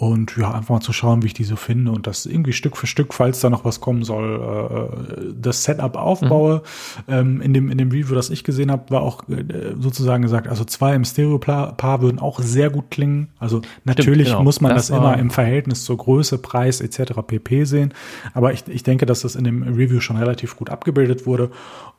Und 0.00 0.34
ja, 0.38 0.54
einfach 0.54 0.76
mal 0.76 0.80
zu 0.80 0.94
schauen, 0.94 1.22
wie 1.22 1.26
ich 1.26 1.34
die 1.34 1.44
so 1.44 1.56
finde 1.56 1.92
und 1.92 2.06
das 2.06 2.24
irgendwie 2.24 2.54
Stück 2.54 2.78
für 2.78 2.86
Stück, 2.86 3.12
falls 3.12 3.40
da 3.40 3.50
noch 3.50 3.66
was 3.66 3.82
kommen 3.82 4.02
soll, 4.02 4.40
äh, 4.40 5.34
das 5.38 5.64
Setup 5.64 5.94
aufbaue. 5.94 6.62
Mhm. 7.06 7.12
Ähm, 7.12 7.40
in, 7.42 7.52
dem, 7.52 7.70
in 7.70 7.76
dem 7.76 7.90
Review, 7.90 8.14
das 8.14 8.30
ich 8.30 8.42
gesehen 8.42 8.70
habe, 8.70 8.88
war 8.88 9.02
auch 9.02 9.28
äh, 9.28 9.74
sozusagen 9.78 10.22
gesagt, 10.22 10.48
also 10.48 10.64
zwei 10.64 10.94
im 10.94 11.04
Stereo-Paar 11.04 12.00
würden 12.00 12.18
auch 12.18 12.40
sehr 12.40 12.70
gut 12.70 12.90
klingen. 12.90 13.28
Also 13.38 13.60
natürlich 13.84 14.28
Stimmt, 14.28 14.38
genau. 14.38 14.44
muss 14.44 14.62
man 14.62 14.74
das, 14.74 14.86
das 14.86 14.96
immer 14.96 15.18
im 15.18 15.28
Verhältnis 15.28 15.84
zur 15.84 15.98
Größe, 15.98 16.38
Preis 16.38 16.80
etc. 16.80 17.12
pp 17.26 17.64
sehen. 17.64 17.92
Aber 18.32 18.54
ich, 18.54 18.66
ich 18.68 18.82
denke, 18.82 19.04
dass 19.04 19.20
das 19.20 19.36
in 19.36 19.44
dem 19.44 19.62
Review 19.64 20.00
schon 20.00 20.16
relativ 20.16 20.56
gut 20.56 20.70
abgebildet 20.70 21.26
wurde. 21.26 21.50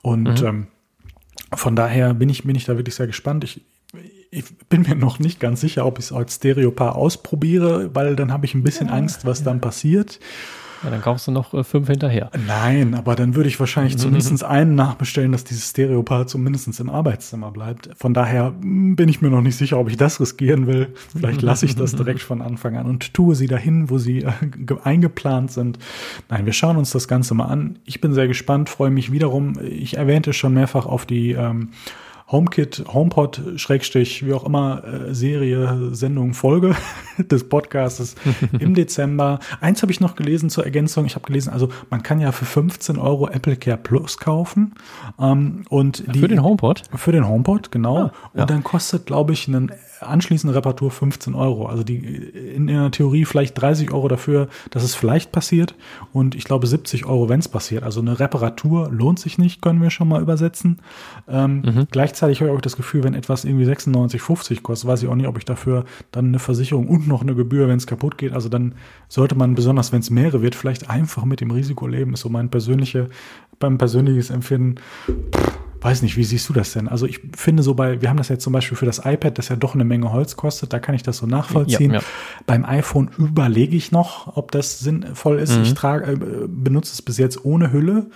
Und 0.02 0.42
mhm. 0.42 0.48
ähm, 0.48 0.68
von 1.54 1.76
daher 1.76 2.16
bin 2.16 2.30
ich, 2.30 2.46
bin 2.46 2.56
ich 2.56 2.66
da 2.66 2.78
wirklich 2.78 2.96
sehr 2.96 3.06
gespannt. 3.06 3.44
Ich, 3.44 3.62
ich 4.32 4.46
bin 4.70 4.84
mir 4.84 4.96
noch 4.96 5.20
nicht 5.20 5.40
ganz 5.42 5.60
sicher, 5.60 5.86
ob 5.86 6.00
ich 6.00 6.06
es 6.06 6.12
als 6.14 6.36
Stereopaar 6.36 6.96
ausprobiere, 6.96 7.94
weil 7.94 8.16
dann 8.16 8.32
habe 8.32 8.46
ich 8.46 8.56
ein 8.56 8.64
bisschen 8.64 8.88
ja, 8.88 8.94
Angst, 8.94 9.26
was 9.26 9.44
dann 9.44 9.60
passiert. 9.60 10.20
Ja, 10.84 10.90
dann 10.90 11.02
kaufst 11.02 11.28
du 11.28 11.32
noch 11.32 11.54
äh, 11.54 11.66
fünf 11.66 11.88
hinterher. 11.90 12.32
Nein, 12.48 12.96
aber 12.96 13.16
dann 13.16 13.36
würde 13.36 13.50
ich 13.50 13.60
wahrscheinlich 13.60 13.96
mhm. 13.96 14.00
zumindest 14.00 14.44
einen 14.44 14.74
nachbestellen, 14.74 15.34
dass 15.34 15.44
dieses 15.44 15.70
Stereopaar 15.70 16.28
zumindest 16.28 16.80
im 16.80 16.90
Arbeitszimmer 16.90 17.52
bleibt. 17.52 17.90
Von 17.98 18.14
daher 18.14 18.54
hm, 18.60 18.96
bin 18.96 19.10
ich 19.10 19.22
mir 19.22 19.30
noch 19.30 19.42
nicht 19.42 19.58
sicher, 19.58 19.78
ob 19.78 19.90
ich 19.90 19.98
das 19.98 20.20
riskieren 20.22 20.66
will. 20.66 20.94
Vielleicht 21.14 21.42
lasse 21.42 21.66
ich 21.66 21.76
das 21.76 21.94
direkt 21.94 22.22
von 22.22 22.42
Anfang 22.42 22.78
an 22.78 22.88
und 22.88 23.14
tue 23.14 23.36
sie 23.36 23.48
dahin, 23.48 23.90
wo 23.90 23.98
sie 23.98 24.24
äh, 24.24 24.32
eingeplant 24.84 25.52
sind. 25.52 25.78
Nein, 26.30 26.46
wir 26.46 26.54
schauen 26.54 26.78
uns 26.78 26.92
das 26.92 27.10
Ganze 27.10 27.34
mal 27.36 27.46
an. 27.46 27.80
Ich 27.84 28.00
bin 28.00 28.14
sehr 28.14 28.30
gespannt, 28.30 28.70
freue 28.70 28.92
mich 28.92 29.12
wiederum. 29.12 29.60
Ich 29.62 29.98
erwähnte 29.98 30.32
schon 30.32 30.54
mehrfach 30.54 30.86
auf 30.86 31.06
die 31.06 31.34
ähm, 31.34 31.72
HomeKit, 32.32 32.86
HomePod, 32.88 33.42
Schrägstrich, 33.58 34.26
wie 34.26 34.34
auch 34.34 34.46
immer, 34.46 34.84
äh, 34.84 35.14
Serie, 35.14 35.90
Sendung, 35.92 36.34
Folge 36.34 36.76
des 37.18 37.50
Podcasts 37.50 38.16
im 38.60 38.74
Dezember. 38.74 39.40
Eins 39.60 39.82
habe 39.82 39.92
ich 39.92 40.00
noch 40.00 40.16
gelesen 40.16 40.50
zur 40.50 40.64
Ergänzung. 40.64 41.06
Ich 41.06 41.16
habe 41.16 41.28
gelesen, 41.28 41.52
also 41.52 41.70
man 41.90 42.04
kann 42.04 42.22
ja 42.22 42.32
für 42.32 42.46
15 42.46 42.98
Euro 42.98 43.28
Apple 43.28 43.58
Care 43.58 43.78
Plus 43.78 44.18
kaufen. 44.18 44.76
Ähm, 45.20 45.66
und 45.70 46.04
die, 46.16 46.20
für 46.20 46.28
den 46.28 46.42
HomePod? 46.42 46.84
Für 46.96 47.12
den 47.12 47.28
HomePod, 47.28 47.72
genau. 47.72 47.98
Ah, 47.98 48.12
ja. 48.34 48.42
Und 48.42 48.50
dann 48.50 48.64
kostet, 48.64 49.06
glaube 49.06 49.34
ich, 49.34 49.48
einen 49.48 49.72
anschließende 50.02 50.56
Reparatur 50.56 50.92
15 50.92 51.36
Euro. 51.36 51.66
Also 51.66 51.84
die 51.84 51.98
in 51.98 52.68
der 52.68 52.92
Theorie 52.92 53.26
vielleicht 53.26 53.60
30 53.60 53.92
Euro 53.92 54.08
dafür, 54.08 54.48
dass 54.70 54.84
es 54.84 54.96
vielleicht 54.96 55.32
passiert 55.32 55.76
und 56.14 56.36
ich 56.36 56.44
glaube 56.44 56.68
70 56.68 57.06
Euro, 57.06 57.30
wenn 57.30 57.40
es 57.40 57.48
passiert. 57.48 57.84
Also 57.84 58.02
eine 58.02 58.20
Reparatur 58.20 58.90
lohnt 58.92 59.20
sich 59.20 59.38
nicht, 59.38 59.62
können 59.62 59.82
wir 59.82 59.90
schon 59.90 60.08
mal 60.08 60.22
übersetzen. 60.22 60.80
Ähm, 61.28 61.62
mhm. 61.62 61.88
Gleichzeitig 61.92 62.42
habe 62.42 62.52
ich 62.52 62.58
auch 62.58 62.62
das 62.62 62.78
Gefühl, 62.78 63.04
wenn 63.04 63.14
etwas 63.14 63.46
irgendwie 63.46 63.66
96, 63.66 64.22
50 64.22 64.64
kostet, 64.64 64.90
weiß 64.90 65.04
ich 65.04 65.10
auch 65.10 65.16
nicht, 65.16 65.28
ob 65.28 65.38
ich 65.38 65.46
dafür 65.46 65.86
dann 66.12 66.28
eine 66.28 66.40
Versicherung 66.40 66.88
und 66.88 67.08
noch 67.08 67.22
eine 67.22 67.36
Gebühr, 67.36 67.68
wenn 67.68 67.78
es 67.78 67.88
kaputt 67.88 68.18
geht. 68.18 68.34
Also 68.34 68.50
dann 68.50 68.76
sollte 69.08 69.36
man 69.36 69.56
besonders, 69.56 69.92
wenn 69.92 70.00
es 70.00 70.10
mehrere 70.10 70.42
wird, 70.42 70.56
vielleicht 70.56 70.90
einfach 70.90 71.26
mit 71.26 71.42
dem 71.42 71.52
Risiko 71.52 71.88
leben. 71.88 72.14
Ist 72.14 72.22
so 72.22 72.30
mein 72.30 72.50
persönliche, 72.50 73.10
beim 73.60 73.78
persönliches 73.78 74.30
Empfinden. 74.30 74.76
Pff, 75.06 75.61
weiß 75.82 76.04
nicht, 76.04 76.16
wie 76.16 76.24
siehst 76.24 76.48
du 76.48 76.54
das 76.54 76.74
denn? 76.74 76.88
Also 76.88 77.06
ich 77.06 77.20
finde 77.36 77.64
so 77.64 77.74
bei, 77.74 78.02
wir 78.02 78.10
haben 78.10 78.18
das 78.18 78.30
jetzt 78.30 78.44
zum 78.44 78.54
Beispiel 78.54 78.78
für 78.78 78.86
das 78.86 79.00
iPad, 79.04 79.38
das 79.38 79.50
ja 79.50 79.56
doch 79.56 79.74
eine 79.74 79.84
Menge 79.84 80.12
Holz 80.12 80.36
kostet, 80.36 80.72
da 80.74 80.80
kann 80.80 80.96
ich 80.96 81.04
das 81.04 81.18
so 81.18 81.26
nachvollziehen. 81.26 81.92
Ja, 81.92 82.00
ja. 82.00 82.06
Beim 82.46 82.66
iPhone 82.66 83.10
überlege 83.18 83.76
ich 83.76 83.92
noch, 83.92 84.38
ob 84.38 84.52
das 84.52 84.80
sinnvoll 84.80 85.40
ist. 85.40 85.58
Mhm. 85.58 85.64
Ich 85.64 85.74
trage, 85.74 86.12
äh, 86.12 86.48
benutze 86.48 86.94
es 86.94 87.02
bis 87.02 87.18
jetzt 87.18 87.44
ohne 87.44 87.72
Hülle, 87.74 88.08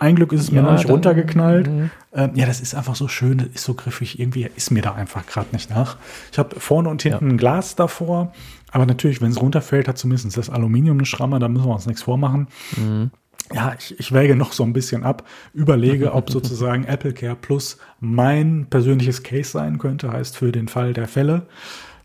Ein 0.00 0.16
Glück 0.16 0.32
ist 0.32 0.40
es 0.40 0.52
mir 0.52 0.62
noch 0.62 0.72
nicht 0.72 0.88
runtergeknallt. 0.88 1.68
Mhm. 1.68 1.90
Ähm, 2.14 2.30
ja, 2.34 2.46
das 2.46 2.60
ist 2.60 2.74
einfach 2.74 2.94
so 2.94 3.08
schön, 3.08 3.38
das 3.38 3.48
ist 3.48 3.64
so 3.64 3.74
griffig. 3.74 4.18
Irgendwie 4.18 4.48
ist 4.56 4.70
mir 4.70 4.80
da 4.80 4.94
einfach 4.94 5.26
gerade 5.26 5.48
nicht 5.52 5.68
nach. 5.68 5.98
Ich 6.32 6.38
habe 6.38 6.58
vorne 6.58 6.88
und 6.88 7.02
hinten 7.02 7.26
ja. 7.26 7.34
ein 7.34 7.36
Glas 7.36 7.76
davor. 7.76 8.32
Aber 8.72 8.86
natürlich, 8.86 9.20
wenn 9.20 9.30
es 9.30 9.40
runterfällt, 9.40 9.86
hat 9.86 9.98
zumindest 9.98 10.36
das 10.36 10.48
Aluminium 10.48 10.96
eine 10.96 11.04
Schramme. 11.04 11.38
Da 11.40 11.48
müssen 11.48 11.66
wir 11.66 11.74
uns 11.74 11.86
nichts 11.86 12.02
vormachen. 12.02 12.48
Mhm. 12.76 13.10
Ja, 13.52 13.74
ich, 13.78 13.98
ich 13.98 14.12
wäge 14.12 14.36
noch 14.36 14.52
so 14.52 14.62
ein 14.62 14.72
bisschen 14.72 15.04
ab, 15.04 15.26
überlege, 15.52 16.12
ob 16.12 16.30
sozusagen 16.30 16.84
Apple 16.88 17.12
Care 17.12 17.36
Plus 17.36 17.78
mein 18.00 18.66
persönliches 18.70 19.22
Case 19.22 19.50
sein 19.50 19.78
könnte, 19.78 20.12
heißt 20.12 20.36
für 20.36 20.50
den 20.50 20.68
Fall 20.68 20.92
der 20.92 21.08
Fälle. 21.08 21.46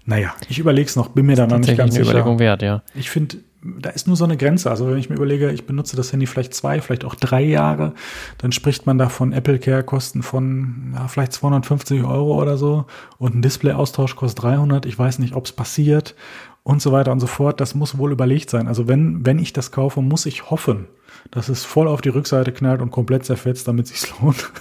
Naja, 0.05 0.34
ich 0.50 0.60
überlege 0.60 0.88
es 0.88 0.96
noch, 0.96 1.10
bin 1.10 1.27
mir 1.27 1.36
da 1.36 1.46
noch 1.46 1.60
nicht 1.60 1.77
ganz 1.77 1.96
eine 1.96 2.03
sicher. 2.03 2.17
Überlegung 2.17 2.39
wert, 2.39 2.62
ja. 2.62 2.81
Ich 2.96 3.10
finde, 3.10 3.38
da 3.62 3.89
ist 3.89 4.08
nur 4.08 4.15
so 4.15 4.24
eine 4.24 4.38
Grenze. 4.38 4.69
Also 4.69 4.89
wenn 4.89 4.98
ich 4.98 5.10
mir 5.10 5.15
überlege, 5.15 5.51
ich 5.51 5.65
benutze 5.65 5.96
das 5.96 6.12
Handy 6.12 6.25
vielleicht 6.25 6.53
zwei, 6.53 6.81
vielleicht 6.81 7.05
auch 7.05 7.15
drei 7.15 7.43
Jahre, 7.43 7.93
dann 8.38 8.51
spricht 8.51 8.86
man 8.86 8.98
da 8.98 9.10
von 9.10 9.34
Apple 9.34 9.60
Care 9.60 9.84
Kosten 9.84 10.24
von 10.24 10.93
ja, 10.96 11.08
vielleicht 11.08 11.34
250 11.34 12.03
Euro 12.03 12.41
oder 12.41 12.58
so 12.58 12.86
und 13.17 13.36
ein 13.36 13.41
Display-Austausch 13.41 14.15
kostet 14.15 14.43
300. 14.43 14.86
Ich 14.86 14.98
weiß 14.98 15.19
nicht, 15.19 15.36
ob 15.36 15.46
es 15.46 15.51
passiert 15.51 16.15
und 16.63 16.81
so 16.81 16.91
weiter 16.91 17.12
und 17.12 17.19
so 17.19 17.27
fort. 17.27 17.60
Das 17.60 17.75
muss 17.75 17.98
wohl 17.98 18.12
überlegt 18.12 18.50
sein. 18.50 18.67
Also 18.67 18.88
wenn, 18.88 19.25
wenn 19.25 19.39
ich 19.39 19.53
das 19.53 19.72
kaufe, 19.72 20.01
muss 20.01 20.25
ich 20.25 20.50
hoffen, 20.50 20.88
dass 21.32 21.50
es 21.50 21.64
voll 21.64 21.88
auf 21.88 22.02
die 22.02 22.10
Rückseite 22.10 22.52
knallt 22.52 22.82
und 22.82 22.92
komplett 22.92 23.26
zerfetzt, 23.26 23.68
damit 23.68 23.86
es 23.86 24.02
sich 24.02 24.20
lohnt. 24.20 24.52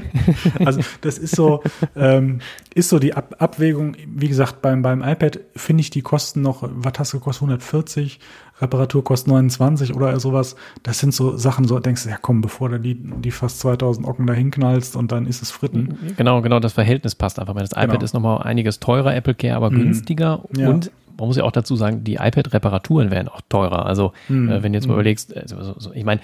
also 0.64 0.80
das 1.00 1.18
ist 1.18 1.36
so, 1.36 1.62
ähm, 1.96 2.40
ist 2.74 2.88
so 2.88 2.98
die 2.98 3.14
Ab 3.14 3.36
Abwägung. 3.38 3.96
Wie 4.06 4.28
gesagt, 4.28 4.62
beim, 4.62 4.82
beim 4.82 5.02
iPad 5.02 5.40
finde 5.56 5.82
ich 5.82 5.90
die 5.90 6.02
Kosten 6.02 6.42
noch, 6.42 6.68
was 6.68 6.94
hast 6.98 7.12
du 7.12 7.18
gekostet? 7.18 7.42
140, 7.42 8.20
Reparatur 8.60 9.02
kostet 9.02 9.28
29 9.28 9.94
oder 9.94 10.18
sowas. 10.20 10.56
Das 10.82 10.98
sind 10.98 11.12
so 11.12 11.36
Sachen, 11.36 11.66
so 11.66 11.78
denkst 11.80 12.04
du, 12.04 12.10
ja 12.10 12.16
komm, 12.20 12.40
bevor 12.40 12.68
du 12.68 12.78
die, 12.78 12.94
die 12.94 13.30
fast 13.30 13.58
2000 13.60 14.06
Ocken 14.06 14.26
dahin 14.26 14.50
knallst 14.50 14.96
und 14.96 15.12
dann 15.12 15.26
ist 15.26 15.42
es 15.42 15.50
Fritten. 15.50 15.98
Genau, 16.16 16.40
genau, 16.40 16.60
das 16.60 16.72
Verhältnis 16.72 17.14
passt 17.14 17.38
einfach. 17.38 17.54
Das 17.54 17.72
iPad 17.72 17.90
genau. 17.90 18.04
ist 18.04 18.14
nochmal 18.14 18.42
einiges 18.42 18.80
teurer, 18.80 19.14
Apple 19.14 19.34
Care 19.34 19.56
aber 19.56 19.70
mhm. 19.70 19.78
günstiger 19.78 20.44
ja. 20.56 20.68
und 20.68 20.90
man 21.16 21.28
muss 21.28 21.36
ja 21.36 21.44
auch 21.44 21.52
dazu 21.52 21.76
sagen, 21.76 22.04
die 22.04 22.14
iPad-Reparaturen 22.14 23.10
werden 23.10 23.28
auch 23.28 23.40
teurer. 23.48 23.86
Also 23.86 24.12
hm. 24.26 24.50
äh, 24.50 24.62
wenn 24.62 24.72
du 24.72 24.78
jetzt 24.78 24.86
mal 24.86 24.94
hm. 24.94 25.00
überlegst, 25.00 25.36
also, 25.36 25.62
so, 25.62 25.74
so, 25.78 25.92
ich 25.92 26.04
meine, 26.04 26.20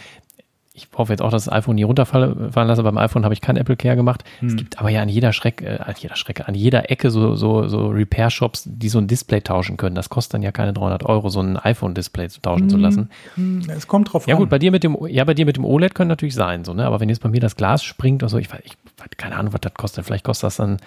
ich 0.73 0.89
hoffe 0.97 1.13
jetzt 1.13 1.21
auch, 1.21 1.31
dass 1.31 1.45
das 1.45 1.53
iPhone 1.53 1.75
nie 1.75 1.83
runterfallen 1.83 2.53
lasse. 2.55 2.83
Beim 2.83 2.97
iPhone 2.97 3.25
habe 3.25 3.35
ich 3.35 3.41
kein 3.41 3.57
Apple 3.57 3.77
Care 3.77 3.97
gemacht. 3.97 4.25
Hm. 4.39 4.49
Es 4.49 4.57
gibt 4.57 4.79
aber 4.79 4.89
ja 4.89 5.03
an 5.03 5.09
jeder 5.09 5.33
Schreck, 5.33 5.63
äh, 5.63 5.79
an 5.79 5.95
jeder 5.99 6.17
Schrecke, 6.17 6.47
an 6.47 6.55
jeder 6.55 6.91
Ecke 6.91 7.11
so, 7.11 7.35
so, 7.35 7.67
so 7.67 7.89
Repair-Shops, 7.89 8.65
die 8.67 8.89
so 8.89 8.99
ein 8.99 9.09
Display 9.09 9.41
tauschen 9.41 9.77
können. 9.77 9.97
Das 9.97 10.09
kostet 10.09 10.35
dann 10.35 10.43
ja 10.43 10.53
keine 10.53 10.73
300 10.73 11.05
Euro, 11.05 11.29
so 11.29 11.41
ein 11.41 11.57
iPhone-Display 11.57 12.29
zu 12.29 12.41
tauschen 12.41 12.65
hm. 12.65 12.71
zu 12.71 12.77
lassen. 12.77 13.11
Hm. 13.35 13.63
Es 13.69 13.89
kommt 13.89 14.13
drauf 14.13 14.27
ja, 14.27 14.35
an. 14.35 14.39
Ja 14.39 14.45
gut, 14.45 14.51
bei 14.51 14.59
dir 14.59 14.71
mit 14.71 14.85
dem, 14.85 14.97
ja, 15.09 15.25
bei 15.25 15.35
dir 15.35 15.45
mit 15.45 15.57
dem 15.57 15.65
OLED 15.65 15.95
können 15.95 16.09
natürlich 16.09 16.35
sein, 16.35 16.65
so, 16.65 16.73
ne? 16.73 16.87
Aber 16.87 17.01
wenn 17.01 17.09
jetzt 17.09 17.23
bei 17.23 17.29
mir 17.29 17.41
das 17.41 17.57
Glas 17.57 17.83
springt 17.83 18.23
oder 18.23 18.31
so, 18.31 18.39
ich, 18.39 18.49
ich 18.65 18.77
keine 19.17 19.37
Ahnung, 19.37 19.53
was 19.53 19.61
das 19.61 19.75
kostet. 19.75 20.05
Vielleicht 20.07 20.25
kostet 20.25 20.45
das 20.45 20.57
dann 20.57 20.79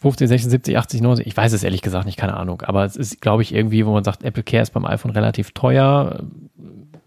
50, 0.00 0.28
60, 0.28 0.50
70, 0.50 0.78
80, 0.78 1.00
90, 1.00 1.26
ich 1.26 1.36
weiß 1.36 1.52
es 1.52 1.64
ehrlich 1.64 1.82
gesagt 1.82 2.06
nicht, 2.06 2.18
keine 2.18 2.36
Ahnung. 2.36 2.62
Aber 2.62 2.84
es 2.84 2.96
ist, 2.96 3.20
glaube 3.20 3.42
ich, 3.42 3.52
irgendwie, 3.52 3.84
wo 3.84 3.92
man 3.92 4.04
sagt, 4.04 4.22
Apple 4.22 4.44
Care 4.44 4.62
ist 4.62 4.70
beim 4.70 4.84
iPhone 4.84 5.10
relativ 5.10 5.52
teuer. 5.52 6.22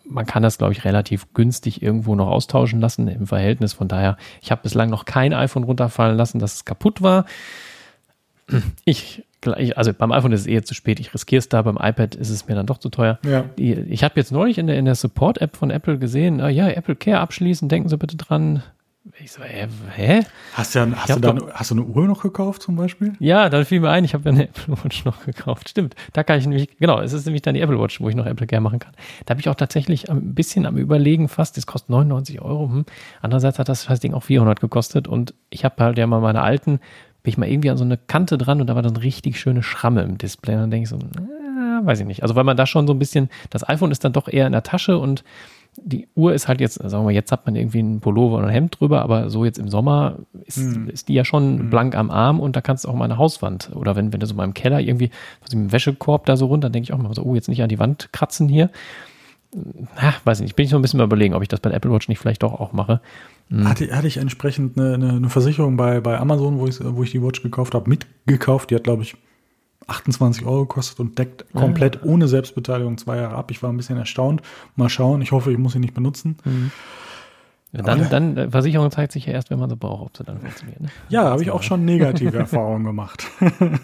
Man 0.03 0.25
kann 0.25 0.43
das, 0.43 0.57
glaube 0.57 0.74
ich, 0.74 0.83
relativ 0.83 1.33
günstig 1.33 1.81
irgendwo 1.81 2.15
noch 2.15 2.27
austauschen 2.27 2.81
lassen 2.81 3.07
im 3.07 3.27
Verhältnis. 3.27 3.71
Von 3.71 3.88
daher, 3.88 4.17
ich 4.41 4.51
habe 4.51 4.63
bislang 4.63 4.89
noch 4.89 5.05
kein 5.05 5.33
iPhone 5.33 5.63
runterfallen 5.63 6.17
lassen, 6.17 6.39
dass 6.39 6.55
es 6.55 6.65
kaputt 6.65 7.01
war. 7.01 7.25
Ich 8.83 9.24
also 9.48 9.93
beim 9.93 10.12
iPhone 10.12 10.31
ist 10.33 10.41
es 10.41 10.48
eher 10.48 10.63
zu 10.63 10.74
spät, 10.74 11.00
ich 11.00 11.13
riskiere 11.13 11.39
es 11.39 11.50
da, 11.50 11.62
beim 11.62 11.77
iPad 11.81 12.15
ist 12.15 12.29
es 12.29 12.48
mir 12.48 12.55
dann 12.55 12.67
doch 12.67 12.77
zu 12.77 12.89
teuer. 12.89 13.19
Ja. 13.25 13.45
Ich 13.55 14.03
habe 14.03 14.13
jetzt 14.17 14.31
neulich 14.31 14.57
in 14.57 14.67
der, 14.67 14.77
in 14.77 14.86
der 14.86 14.95
Support-App 14.95 15.57
von 15.57 15.71
Apple 15.71 15.98
gesehen, 15.98 16.41
ah 16.41 16.50
ja, 16.50 16.69
Apple 16.69 16.95
Care 16.95 17.19
abschließen, 17.19 17.67
denken 17.67 17.89
Sie 17.89 17.98
bitte 17.98 18.17
dran, 18.17 18.62
ich 19.20 19.31
so, 19.31 19.41
hä? 19.43 19.67
hä? 19.96 20.22
Hast, 20.53 20.75
ja, 20.75 20.88
hast, 20.96 21.10
du 21.10 21.20
dann, 21.20 21.38
doch, 21.38 21.51
hast 21.51 21.72
du 21.72 21.75
eine 21.75 21.84
Uhr 21.84 22.08
noch 22.08 22.22
gekauft 22.22 22.62
zum 22.62 22.75
Beispiel? 22.75 23.13
Ja, 23.20 23.50
dann 23.50 23.65
fiel 23.65 23.79
mir 23.79 23.89
ein, 23.89 24.03
ich 24.03 24.13
habe 24.13 24.25
ja 24.25 24.31
eine 24.31 24.43
Apple 24.50 24.75
Watch 24.84 25.05
noch 25.05 25.25
gekauft. 25.25 25.70
Stimmt. 25.70 25.96
Da 26.13 26.24
kann 26.24 26.38
ich 26.39 26.46
nämlich, 26.46 26.77
genau, 26.77 27.00
es 27.00 27.12
ist 27.13 27.25
nämlich 27.25 27.41
dann 27.41 27.55
die 27.55 27.62
Apple 27.62 27.79
Watch, 27.79 28.00
wo 28.00 28.10
ich 28.10 28.15
noch 28.15 28.25
Apple 28.25 28.46
Care 28.46 28.62
machen 28.62 28.79
kann. 28.79 28.93
Da 29.25 29.31
habe 29.31 29.41
ich 29.41 29.50
auch 29.50 29.55
tatsächlich 29.55 30.10
ein 30.10 30.36
bisschen 30.36 30.65
am 30.65 30.77
Überlegen 30.77 31.29
fast, 31.29 31.58
das 31.58 31.65
kostet 31.65 31.89
99 31.89 32.41
Euro. 32.41 32.70
Hm. 32.70 32.86
Andererseits 33.22 33.58
hat 33.58 33.70
das, 33.70 33.86
das 33.86 34.00
Ding 34.00 34.13
auch 34.13 34.24
400 34.24 34.60
gekostet 34.60 35.08
und 35.08 35.34
ich 35.50 35.65
habe 35.65 35.84
halt 35.84 35.98
ja 35.98 36.05
mal 36.05 36.22
meine 36.22 36.41
alten, 36.41 36.79
bin 37.24 37.31
ich 37.31 37.38
mal 37.38 37.48
irgendwie 37.48 37.70
an 37.70 37.77
so 37.77 37.84
eine 37.84 37.98
Kante 37.98 38.38
dran 38.38 38.62
und 38.62 38.67
da 38.67 38.75
war 38.75 38.81
dann 38.81 38.98
richtig 38.98 39.39
schöne 39.39 39.63
Schramme 39.63 40.01
im 40.03 40.17
Display. 40.17 40.55
Und 40.55 40.62
dann 40.62 40.72
denke 40.72 40.84
ich 40.84 40.89
so, 40.89 40.98
äh, 40.98 41.86
weiß 41.86 42.00
ich 42.00 42.05
nicht. 42.05 42.24
Also 42.24 42.36
weil 42.36 42.43
man 42.43 42.58
da 42.58 42.65
schon 42.65 42.88
so 42.88 42.93
ein 42.93 43.00
bisschen, 43.00 43.29
das 43.50 43.67
iPhone 43.67 43.91
ist 43.91 44.03
dann 44.03 44.13
doch 44.13 44.27
eher 44.27 44.46
in 44.46 44.53
der 44.53 44.63
Tasche 44.63 44.98
und 44.98 45.24
die 45.78 46.08
Uhr 46.16 46.34
ist 46.34 46.48
halt 46.48 46.60
jetzt, 46.60 46.75
sagen 46.75 47.06
wir, 47.06 47.13
jetzt 47.13 47.32
hat 47.32 47.46
man 47.46 47.56
irgendwie 47.56 47.80
einen 47.80 48.01
Pullover 48.01 48.38
oder 48.38 48.48
ein 48.48 48.54
Hemd 48.54 48.80
drüber, 48.80 49.01
aber 49.01 49.30
so 49.30 49.46
jetzt 49.46 49.58
im 49.58 49.70
Sommer 49.70 50.18
ist, 50.46 50.58
hm. 50.58 50.90
ist 50.90 51.08
die 51.08 51.13
ja 51.13 51.24
schon 51.24 51.60
hm. 51.60 51.70
blank 51.70 51.96
am 51.96 52.12
Arm 52.12 52.40
und 52.40 52.56
da 52.56 52.62
kannst 52.62 52.84
du 52.84 52.90
auch 52.90 52.96
mal 52.96 53.06
eine 53.06 53.18
Hauswand 53.18 53.72
oder 53.74 53.96
wenn, 53.96 54.12
wenn 54.12 54.20
du 54.20 54.25
so 54.25 54.36
mal 54.36 54.44
im 54.44 54.54
Keller 54.54 54.80
irgendwie 54.80 55.12
was 55.42 55.54
im 55.54 55.72
Wäschekorb 55.72 56.25
da 56.25 56.36
so 56.36 56.48
runter, 56.48 56.70
denke 56.70 56.86
ich 56.86 56.94
auch 56.94 56.98
mal 56.98 57.13
so, 57.13 57.24
oh, 57.24 57.36
jetzt 57.36 57.48
nicht 57.48 57.63
an 57.63 57.70
die 57.70 57.80
Wand 57.80 58.10
kratzen 58.12 58.50
hier. 58.50 58.70
Na, 59.54 60.13
weiß 60.24 60.40
ich 60.40 60.44
nicht, 60.44 60.56
bin 60.56 60.66
ich 60.66 60.72
so 60.72 60.78
ein 60.78 60.82
bisschen 60.82 60.98
mal 60.98 61.06
überlegen, 61.06 61.34
ob 61.34 61.42
ich 61.42 61.50
das 61.50 61.60
bei 61.60 61.70
der 61.70 61.78
Apple 61.78 61.92
Watch 61.92 62.08
nicht 62.08 62.20
vielleicht 62.20 62.44
doch 62.44 62.60
auch 62.60 62.74
mache. 62.74 63.01
Hm. 63.50 63.68
Hatte, 63.68 63.96
hatte 63.96 64.08
ich 64.08 64.18
entsprechend 64.18 64.78
eine, 64.78 64.94
eine, 64.94 65.10
eine 65.10 65.30
Versicherung 65.30 65.78
bei, 65.78 66.00
bei 66.00 66.18
Amazon, 66.18 66.60
wo 66.60 66.68
ich, 66.68 66.80
wo 66.82 67.04
ich 67.04 67.12
die 67.12 67.22
Watch 67.22 67.42
gekauft 67.44 67.74
habe, 67.74 67.90
mitgekauft. 67.90 68.72
Die 68.72 68.75
hat, 68.75 68.84
glaube 68.84 69.04
ich, 69.04 69.16
28 69.88 70.46
Euro 70.46 70.66
gekostet 70.66 71.00
und 71.00 71.18
deckt 71.18 71.46
komplett 71.54 71.96
ja. 71.96 72.02
ohne 72.04 72.28
Selbstbeteiligung 72.28 72.98
zwei 72.98 73.18
Jahre 73.18 73.36
ab. 73.36 73.52
Ich 73.52 73.62
war 73.62 73.72
ein 73.72 73.78
bisschen 73.78 73.98
erstaunt. 73.98 74.42
Mal 74.76 74.90
schauen. 74.90 75.22
Ich 75.22 75.32
hoffe, 75.32 75.52
ich 75.52 75.58
muss 75.58 75.74
sie 75.74 75.80
nicht 75.80 75.94
benutzen. 75.94 76.38
Mhm. 76.44 76.72
Ja, 77.74 77.84
dann, 77.84 78.10
dann, 78.10 78.38
äh, 78.38 78.50
Versicherung 78.50 78.92
zeigt 78.92 79.14
sich 79.14 79.26
ja 79.26 79.34
erst, 79.34 79.50
wenn 79.50 79.58
man 79.58 79.70
sie 79.70 79.78
braucht, 79.78 80.02
ob 80.02 80.18
sie 80.18 80.24
dann 80.26 80.40
funktioniert. 80.40 80.82
Ne? 80.82 80.90
Ja, 81.08 81.24
habe 81.24 81.42
ich 81.42 81.52
auch 81.52 81.64
schon 81.64 81.86
negative 81.86 82.38
Erfahrungen 82.40 82.84
gemacht. 82.84 83.26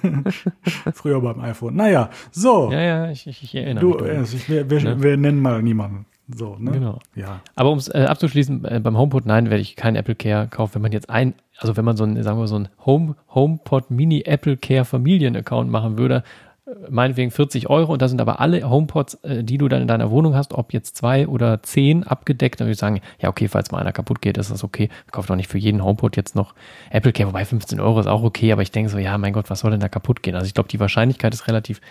Früher 0.93 1.21
beim 1.21 1.39
iPhone. 1.39 1.75
Naja, 1.75 2.09
so. 2.31 2.69
Ja, 2.71 2.81
ja, 2.81 3.11
ich, 3.11 3.27
ich, 3.27 3.43
ich 3.43 3.55
erinnere 3.55 3.81
du, 3.81 3.93
mich. 3.93 4.11
Also 4.11 4.35
ich, 4.35 4.49
wir, 4.49 4.69
wir, 4.69 4.81
ne? 4.81 5.01
wir 5.01 5.15
nennen 5.15 5.41
mal 5.41 5.63
niemanden. 5.63 6.05
So, 6.27 6.57
ne? 6.59 6.71
Genau. 6.71 6.99
Ja. 7.15 7.39
Aber 7.55 7.71
um 7.71 7.77
es 7.77 7.87
äh, 7.87 8.05
abzuschließen, 8.05 8.65
äh, 8.65 8.79
beim 8.81 8.97
HomePod, 8.97 9.25
nein, 9.25 9.49
werde 9.49 9.61
ich 9.61 9.77
kein 9.77 9.95
Apple 9.95 10.15
Care 10.15 10.47
kaufen. 10.49 10.75
Wenn 10.75 10.81
man 10.81 10.91
jetzt 10.91 11.09
ein, 11.09 11.33
also 11.57 11.77
wenn 11.77 11.85
man 11.85 11.97
so 11.97 12.03
ein, 12.03 12.21
sagen 12.23 12.39
wir 12.39 12.47
so 12.47 12.59
ein 12.59 12.69
Home, 12.85 13.15
HomePod 13.33 13.91
Mini 13.91 14.23
Apple 14.25 14.57
Care 14.57 14.85
Familien-Account 14.85 15.69
machen 15.69 15.97
würde, 15.97 16.23
äh, 16.65 16.71
meinetwegen 16.89 17.31
40 17.31 17.69
Euro 17.69 17.93
und 17.93 18.01
da 18.01 18.07
sind 18.07 18.21
aber 18.21 18.39
alle 18.39 18.69
HomePods, 18.69 19.15
äh, 19.23 19.43
die 19.43 19.57
du 19.57 19.67
dann 19.67 19.81
in 19.81 19.87
deiner 19.87 20.11
Wohnung 20.11 20.35
hast, 20.35 20.53
ob 20.53 20.73
jetzt 20.73 20.95
zwei 20.95 21.27
oder 21.27 21.63
zehn 21.63 22.03
abgedeckt, 22.03 22.59
dann 22.59 22.67
würde 22.67 22.73
ich 22.73 22.79
sagen, 22.79 23.01
ja 23.19 23.29
okay, 23.29 23.47
falls 23.47 23.71
mal 23.71 23.79
einer 23.79 23.91
kaputt 23.91 24.21
geht, 24.21 24.37
ist 24.37 24.51
das 24.51 24.63
okay. 24.63 24.89
Kauft 25.11 25.29
doch 25.29 25.35
nicht 25.35 25.49
für 25.49 25.57
jeden 25.57 25.83
HomePod 25.83 26.15
jetzt 26.15 26.35
noch 26.35 26.53
Apple 26.91 27.11
Care, 27.11 27.29
wobei 27.29 27.45
15 27.45 27.79
Euro 27.79 27.99
ist 27.99 28.07
auch 28.07 28.23
okay, 28.23 28.51
aber 28.51 28.61
ich 28.61 28.71
denke 28.71 28.89
so, 28.89 28.97
ja 28.97 29.17
mein 29.17 29.33
Gott, 29.33 29.49
was 29.49 29.61
soll 29.61 29.71
denn 29.71 29.79
da 29.79 29.89
kaputt 29.89 30.21
gehen? 30.21 30.35
Also 30.35 30.45
ich 30.45 30.53
glaube, 30.53 30.69
die 30.69 30.79
Wahrscheinlichkeit 30.79 31.33
ist 31.33 31.47
relativ 31.47 31.81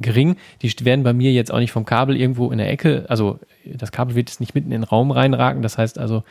gering. 0.00 0.36
Die 0.62 0.72
werden 0.84 1.04
bei 1.04 1.12
mir 1.12 1.32
jetzt 1.32 1.52
auch 1.52 1.58
nicht 1.58 1.72
vom 1.72 1.84
Kabel 1.84 2.16
irgendwo 2.16 2.50
in 2.50 2.58
der 2.58 2.70
Ecke, 2.70 3.04
also 3.08 3.38
das 3.66 3.92
Kabel 3.92 4.14
wird 4.14 4.30
jetzt 4.30 4.40
nicht 4.40 4.54
mitten 4.54 4.72
in 4.72 4.80
den 4.80 4.84
Raum 4.84 5.10
reinragen. 5.10 5.62
Das 5.62 5.78
heißt 5.78 5.98
also, 5.98 6.24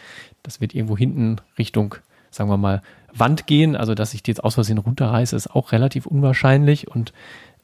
das 0.44 0.62
wird 0.62 0.74
irgendwo 0.74 0.98
hinten 0.98 1.38
Richtung, 1.58 1.96
sagen 2.32 2.50
wir 2.50 2.58
mal, 2.58 2.82
Wand 3.14 3.48
gehen. 3.48 3.76
Also, 3.76 3.96
dass 3.96 4.14
ich 4.14 4.24
die 4.24 4.32
jetzt 4.32 4.44
aus 4.44 4.56
Versehen 4.56 4.78
runterreiße, 4.78 5.36
ist 5.36 5.48
auch 5.48 5.72
relativ 5.72 6.06
unwahrscheinlich. 6.06 6.88
Und 6.88 7.14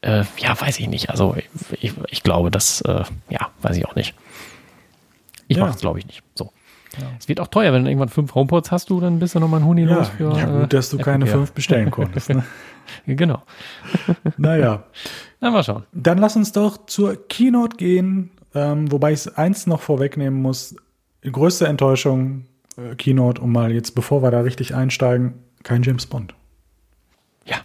äh, 0.01 0.23
ja, 0.37 0.59
weiß 0.59 0.79
ich 0.79 0.87
nicht. 0.87 1.09
Also, 1.09 1.35
ich, 1.79 1.93
ich 2.09 2.23
glaube, 2.23 2.51
das, 2.51 2.81
äh, 2.81 3.03
ja, 3.29 3.49
weiß 3.61 3.77
ich 3.77 3.85
auch 3.85 3.95
nicht. 3.95 4.13
Ich 5.47 5.57
ja. 5.57 5.63
mache 5.63 5.75
es, 5.75 5.81
glaube 5.81 5.99
ich, 5.99 6.07
nicht. 6.07 6.23
So. 6.35 6.51
Ja. 6.99 7.07
Es 7.19 7.27
wird 7.27 7.39
auch 7.39 7.47
teuer, 7.47 7.73
wenn 7.73 7.83
du 7.83 7.89
irgendwann 7.89 8.09
fünf 8.09 8.33
HomePods 8.35 8.71
hast, 8.71 8.89
du, 8.89 8.99
dann 8.99 9.19
bist 9.19 9.35
du 9.35 9.39
nochmal 9.39 9.59
ein 9.59 9.65
Huni 9.65 9.83
ja, 9.83 9.95
los 9.95 10.09
für. 10.09 10.35
Ja, 10.37 10.45
gut, 10.45 10.73
dass 10.73 10.89
du 10.89 10.97
äh, 10.97 11.01
keine 11.01 11.27
fünf 11.27 11.51
bestellen 11.51 11.91
konntest. 11.91 12.29
Ne? 12.29 12.43
genau. 13.05 13.43
Naja. 14.37 14.83
Na, 15.41 15.51
mal 15.51 15.63
schauen. 15.63 15.83
Dann 15.91 16.17
lass 16.17 16.35
uns 16.35 16.51
doch 16.51 16.85
zur 16.85 17.27
Keynote 17.27 17.77
gehen, 17.77 18.31
ähm, 18.53 18.91
wobei 18.91 19.13
ich 19.13 19.37
eins 19.37 19.67
noch 19.67 19.81
vorwegnehmen 19.81 20.41
muss. 20.41 20.75
Die 21.23 21.31
größte 21.31 21.67
Enttäuschung, 21.67 22.45
äh, 22.77 22.95
Keynote, 22.95 23.41
um 23.41 23.51
mal 23.51 23.71
jetzt, 23.71 23.95
bevor 23.95 24.21
wir 24.23 24.31
da 24.31 24.41
richtig 24.41 24.75
einsteigen, 24.75 25.33
kein 25.63 25.83
James 25.83 26.05
Bond. 26.05 26.33
Ja. 27.45 27.57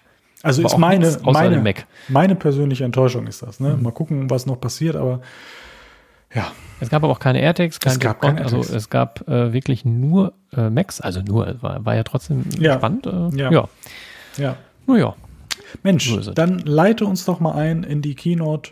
Also 0.42 0.64
ist 0.64 0.78
meine, 0.78 1.16
meine, 1.22 1.74
meine 2.08 2.34
persönliche 2.34 2.84
Enttäuschung 2.84 3.26
ist 3.26 3.42
das. 3.42 3.60
Ne? 3.60 3.76
Mhm. 3.76 3.82
Mal 3.82 3.92
gucken, 3.92 4.30
was 4.30 4.46
noch 4.46 4.60
passiert, 4.60 4.96
aber 4.96 5.20
ja. 6.34 6.52
Es 6.78 6.88
gab 6.88 7.02
aber 7.02 7.12
auch 7.12 7.18
keine 7.18 7.40
AirTags, 7.40 7.80
kein 7.80 7.92
es 7.92 8.00
gab 8.00 8.20
keine 8.20 8.42
also 8.42 8.60
es 8.60 8.88
gab 8.88 9.28
äh, 9.28 9.52
wirklich 9.52 9.84
nur 9.84 10.32
äh, 10.56 10.70
Max, 10.70 11.00
also 11.00 11.20
nur, 11.20 11.60
war, 11.60 11.84
war 11.84 11.96
ja 11.96 12.04
trotzdem 12.04 12.44
ja. 12.58 12.76
spannend. 12.76 13.06
Äh, 13.06 13.36
ja. 13.36 13.50
ja. 13.50 13.68
Ja. 14.36 14.56
Naja. 14.86 15.14
Mensch, 15.82 16.08
so 16.08 16.32
dann 16.32 16.58
leite 16.60 17.04
uns 17.04 17.24
doch 17.24 17.40
mal 17.40 17.54
ein 17.54 17.82
in 17.84 18.02
die 18.02 18.14
Keynote. 18.14 18.70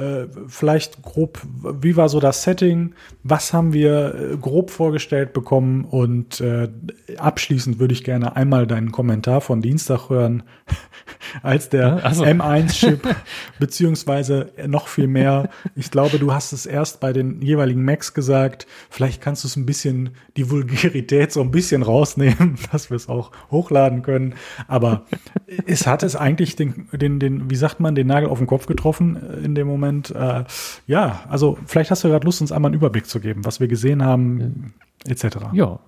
Äh, 0.00 0.28
vielleicht 0.48 1.02
grob, 1.02 1.40
wie 1.80 1.96
war 1.96 2.08
so 2.08 2.20
das 2.20 2.42
Setting? 2.42 2.94
Was 3.22 3.52
haben 3.52 3.72
wir 3.72 4.14
äh, 4.14 4.36
grob 4.36 4.70
vorgestellt 4.70 5.32
bekommen? 5.32 5.84
Und 5.84 6.40
äh, 6.40 6.68
abschließend 7.18 7.78
würde 7.78 7.92
ich 7.92 8.02
gerne 8.02 8.34
einmal 8.34 8.66
deinen 8.66 8.92
Kommentar 8.92 9.40
von 9.42 9.60
Dienstag 9.60 10.08
hören. 10.08 10.42
als 11.42 11.68
der 11.68 12.02
so. 12.12 12.24
M1-Chip, 12.24 13.02
beziehungsweise 13.58 14.52
noch 14.66 14.88
viel 14.88 15.06
mehr. 15.06 15.50
Ich 15.76 15.90
glaube, 15.90 16.18
du 16.18 16.32
hast 16.32 16.52
es 16.52 16.66
erst 16.66 17.00
bei 17.00 17.12
den 17.12 17.40
jeweiligen 17.42 17.84
Macs 17.84 18.14
gesagt. 18.14 18.66
Vielleicht 18.88 19.20
kannst 19.20 19.44
du 19.44 19.48
es 19.48 19.56
ein 19.56 19.66
bisschen, 19.66 20.10
die 20.36 20.50
Vulgarität 20.50 21.32
so 21.32 21.40
ein 21.40 21.50
bisschen 21.50 21.82
rausnehmen, 21.82 22.58
dass 22.72 22.90
wir 22.90 22.96
es 22.96 23.08
auch 23.08 23.30
hochladen 23.50 24.02
können. 24.02 24.34
Aber 24.68 25.06
es 25.66 25.86
hat 25.86 26.02
es 26.02 26.16
eigentlich 26.16 26.56
den, 26.56 26.88
den, 26.92 27.18
den, 27.18 27.50
wie 27.50 27.56
sagt 27.56 27.80
man, 27.80 27.94
den 27.94 28.06
Nagel 28.06 28.28
auf 28.28 28.38
den 28.38 28.46
Kopf 28.46 28.66
getroffen 28.66 29.16
in 29.44 29.54
dem 29.54 29.66
Moment. 29.66 29.89
Äh, 29.98 30.44
ja, 30.86 31.20
also 31.28 31.58
vielleicht 31.66 31.90
hast 31.90 32.04
du 32.04 32.08
gerade 32.08 32.24
Lust, 32.24 32.40
uns 32.40 32.52
einmal 32.52 32.70
einen 32.70 32.76
Überblick 32.76 33.06
zu 33.06 33.20
geben, 33.20 33.44
was 33.44 33.60
wir 33.60 33.68
gesehen 33.68 34.04
haben, 34.04 34.74
etc. 35.06 35.38
Ja, 35.52 35.78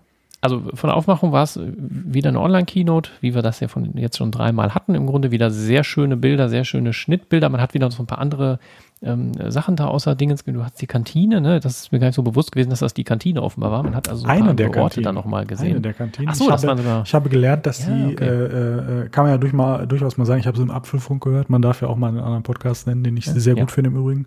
also 0.42 0.60
von 0.74 0.88
der 0.88 0.96
Aufmachung 0.96 1.30
war 1.30 1.44
es 1.44 1.58
wieder 1.78 2.30
eine 2.30 2.40
Online-Keynote, 2.40 3.10
wie 3.20 3.32
wir 3.34 3.42
das 3.42 3.60
ja 3.60 3.68
von 3.68 3.96
jetzt 3.96 4.18
schon 4.18 4.32
dreimal 4.32 4.74
hatten. 4.74 4.96
Im 4.96 5.06
Grunde 5.06 5.30
wieder 5.30 5.52
sehr 5.52 5.84
schöne 5.84 6.16
Bilder, 6.16 6.48
sehr 6.48 6.64
schöne 6.64 6.92
Schnittbilder. 6.92 7.48
Man 7.48 7.60
hat 7.60 7.74
wieder 7.74 7.88
so 7.92 8.02
ein 8.02 8.08
paar 8.08 8.18
andere 8.18 8.58
ähm, 9.02 9.32
Sachen 9.50 9.76
da 9.76 9.86
außer 9.86 10.14
Dingens. 10.14 10.44
Du 10.44 10.62
hast 10.62 10.80
die 10.80 10.86
Kantine, 10.86 11.40
ne? 11.40 11.60
Das 11.60 11.82
ist 11.82 11.92
mir 11.92 11.98
gar 11.98 12.06
nicht 12.06 12.16
so 12.16 12.22
bewusst 12.22 12.52
gewesen, 12.52 12.70
dass 12.70 12.80
das 12.80 12.94
die 12.94 13.04
Kantine 13.04 13.42
offenbar 13.42 13.70
war. 13.70 13.82
Man 13.82 13.94
hat 13.94 14.08
also 14.08 14.22
so 14.22 14.28
ein 14.28 14.42
eine 14.42 14.46
paar 14.46 14.54
der 14.54 14.76
Orte 14.76 15.02
dann 15.02 15.14
nochmal 15.14 15.46
gesehen. 15.46 15.72
Eine 15.72 15.80
der 15.80 15.94
Kantinen. 15.94 16.28
Ach 16.30 16.34
so, 16.34 16.44
ich 16.44 16.50
das 16.50 16.64
habe, 16.66 16.78
sogar. 16.78 17.02
Ich 17.04 17.14
habe 17.14 17.28
gelernt, 17.28 17.66
dass 17.66 17.86
Ja, 17.86 17.94
die, 17.94 18.12
okay. 18.12 18.24
äh, 18.24 19.02
äh, 19.04 19.08
kann 19.08 19.24
man 19.24 19.32
ja 19.32 19.38
durch 19.38 19.52
mal, 19.52 19.86
durchaus 19.86 20.16
mal 20.16 20.24
sagen, 20.24 20.40
ich 20.40 20.46
habe 20.46 20.56
so 20.56 20.62
im 20.62 20.70
Apfelfunk 20.70 21.22
gehört, 21.22 21.50
man 21.50 21.62
darf 21.62 21.82
ja 21.82 21.88
auch 21.88 21.96
mal 21.96 22.08
einen 22.08 22.20
anderen 22.20 22.42
Podcast 22.42 22.86
nennen, 22.86 23.04
den 23.04 23.16
ich 23.16 23.26
sehr 23.26 23.54
ja. 23.54 23.62
gut 23.62 23.70
finde 23.70 23.90
im 23.90 23.96
Übrigen. 23.96 24.26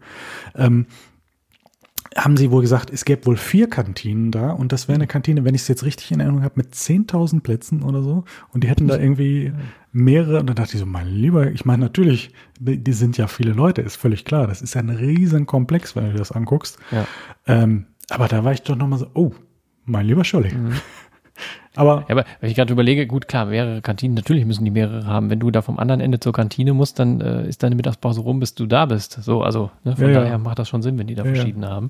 Ähm, 0.55 0.85
haben 2.15 2.37
sie 2.37 2.49
wohl 2.49 2.61
gesagt, 2.61 2.91
es 2.91 3.03
gäbe 3.03 3.25
wohl 3.25 3.35
vier 3.35 3.69
Kantinen 3.69 4.31
da 4.31 4.51
und 4.51 4.71
das 4.71 4.87
wäre 4.87 4.95
eine 4.95 5.07
Kantine, 5.07 5.43
wenn 5.43 5.53
ich 5.53 5.61
es 5.61 5.67
jetzt 5.67 5.83
richtig 5.83 6.11
in 6.11 6.21
Erinnerung 6.21 6.43
habe, 6.43 6.55
mit 6.55 6.73
10.000 6.73 7.41
Plätzen 7.41 7.83
oder 7.83 8.01
so 8.01 8.23
und 8.53 8.63
die 8.63 8.69
hätten 8.69 8.87
da 8.87 8.97
irgendwie 8.97 9.53
mehrere 9.91 10.39
und 10.39 10.47
dann 10.47 10.55
dachte 10.55 10.75
ich 10.75 10.79
so, 10.79 10.85
mein 10.85 11.07
Lieber, 11.07 11.51
ich 11.51 11.65
meine 11.65 11.83
natürlich, 11.83 12.31
die, 12.57 12.81
die 12.81 12.93
sind 12.93 13.17
ja 13.17 13.27
viele 13.27 13.51
Leute, 13.51 13.81
ist 13.81 13.97
völlig 13.97 14.23
klar, 14.23 14.47
das 14.47 14.61
ist 14.61 14.77
ein 14.77 14.89
riesen 14.89 15.45
Komplex, 15.45 15.95
wenn 15.95 16.05
du 16.05 16.11
dir 16.13 16.17
das 16.17 16.31
anguckst. 16.31 16.79
Ja. 16.91 17.05
Ähm, 17.47 17.87
aber 18.09 18.27
da 18.27 18.43
war 18.43 18.53
ich 18.53 18.61
doch 18.61 18.77
nochmal 18.77 18.99
so, 18.99 19.07
oh, 19.13 19.31
mein 19.83 20.05
lieber 20.05 20.23
Scholli. 20.23 20.53
Mhm. 20.53 20.73
Aber 21.75 22.05
Ja, 22.07 22.15
aber 22.15 22.25
wenn 22.41 22.49
ich 22.49 22.55
gerade 22.55 22.71
überlege, 22.73 23.07
gut, 23.07 23.27
klar, 23.27 23.45
mehrere 23.45 23.81
Kantinen, 23.81 24.15
natürlich 24.15 24.45
müssen 24.45 24.65
die 24.65 24.71
mehrere 24.71 25.05
haben. 25.05 25.29
Wenn 25.29 25.39
du 25.39 25.51
da 25.51 25.61
vom 25.61 25.79
anderen 25.79 26.01
Ende 26.01 26.19
zur 26.19 26.33
Kantine 26.33 26.73
musst, 26.73 26.99
dann 26.99 27.21
äh, 27.21 27.47
ist 27.47 27.63
deine 27.63 27.75
Mittagspause 27.75 28.21
rum, 28.21 28.39
bis 28.39 28.55
du 28.55 28.65
da 28.65 28.85
bist. 28.85 29.13
So, 29.23 29.41
also 29.43 29.71
ne, 29.83 29.95
von 29.95 30.05
Ja, 30.05 30.11
ja. 30.11 30.19
daher 30.21 30.37
macht 30.37 30.59
das 30.59 30.69
schon 30.69 30.81
Sinn, 30.81 30.97
wenn 30.97 31.07
die 31.07 31.15
da 31.15 31.23
Ja, 31.23 31.29
ja. 31.29 31.35
verschiedene 31.35 31.69
haben. 31.69 31.89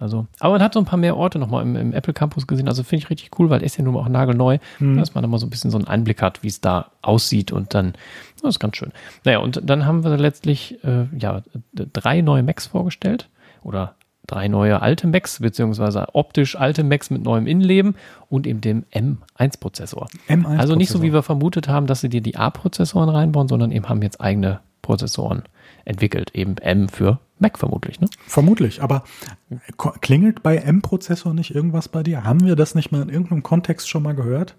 Also, 0.00 0.26
aber 0.40 0.54
man 0.54 0.62
hat 0.62 0.74
so 0.74 0.80
ein 0.80 0.84
paar 0.84 0.98
mehr 0.98 1.16
Orte 1.16 1.38
nochmal 1.38 1.62
im, 1.62 1.76
im 1.76 1.92
Apple 1.92 2.12
Campus 2.12 2.48
gesehen. 2.48 2.66
Also 2.66 2.82
finde 2.82 3.04
ich 3.04 3.10
richtig 3.10 3.30
cool, 3.38 3.50
weil 3.50 3.62
ist 3.62 3.76
ja 3.78 3.84
nun 3.84 3.96
auch 3.96 4.08
nagelneu, 4.08 4.58
Mhm. 4.80 4.96
dass 4.96 5.14
man 5.14 5.22
da 5.22 5.28
mal 5.28 5.38
so 5.38 5.46
ein 5.46 5.50
bisschen 5.50 5.70
so 5.70 5.78
einen 5.78 5.86
Einblick 5.86 6.20
hat, 6.22 6.42
wie 6.42 6.48
es 6.48 6.60
da 6.60 6.86
aussieht 7.02 7.52
und 7.52 7.72
dann, 7.72 7.92
das 8.40 8.50
ist 8.56 8.58
ganz 8.58 8.76
schön. 8.76 8.90
Naja, 9.24 9.38
und 9.38 9.60
dann 9.64 9.86
haben 9.86 10.02
wir 10.02 10.16
letztlich 10.16 10.82
äh, 10.82 11.04
ja 11.16 11.42
drei 11.72 12.20
neue 12.20 12.42
Macs 12.42 12.66
vorgestellt 12.66 13.28
oder 13.62 13.94
drei 14.26 14.48
neue 14.48 14.80
alte 14.82 15.06
Macs, 15.06 15.40
beziehungsweise 15.40 16.06
optisch 16.14 16.56
alte 16.56 16.84
Macs 16.84 17.10
mit 17.10 17.22
neuem 17.22 17.46
Innenleben 17.46 17.96
und 18.28 18.46
eben 18.46 18.60
dem 18.60 18.84
M1-Prozessor. 18.92 20.08
M1 20.28 20.58
Also 20.58 20.74
nicht 20.74 20.90
so, 20.90 21.02
wie 21.02 21.12
wir 21.12 21.22
vermutet 21.22 21.68
haben, 21.68 21.86
dass 21.86 22.00
sie 22.00 22.08
dir 22.08 22.20
die 22.20 22.36
A-Prozessoren 22.36 23.08
reinbauen, 23.08 23.48
sondern 23.48 23.72
eben 23.72 23.88
haben 23.88 24.02
jetzt 24.02 24.20
eigene 24.20 24.60
Prozessoren 24.80 25.42
entwickelt. 25.84 26.30
Eben 26.34 26.56
M 26.58 26.88
für 26.88 27.18
Mac 27.38 27.58
vermutlich. 27.58 28.00
Ne? 28.00 28.08
Vermutlich, 28.26 28.82
aber 28.82 29.04
klingelt 30.00 30.42
bei 30.42 30.56
M-Prozessor 30.56 31.34
nicht 31.34 31.54
irgendwas 31.54 31.88
bei 31.88 32.02
dir? 32.02 32.24
Haben 32.24 32.46
wir 32.46 32.56
das 32.56 32.74
nicht 32.74 32.92
mal 32.92 33.02
in 33.02 33.08
irgendeinem 33.08 33.42
Kontext 33.42 33.88
schon 33.88 34.02
mal 34.02 34.14
gehört? 34.14 34.56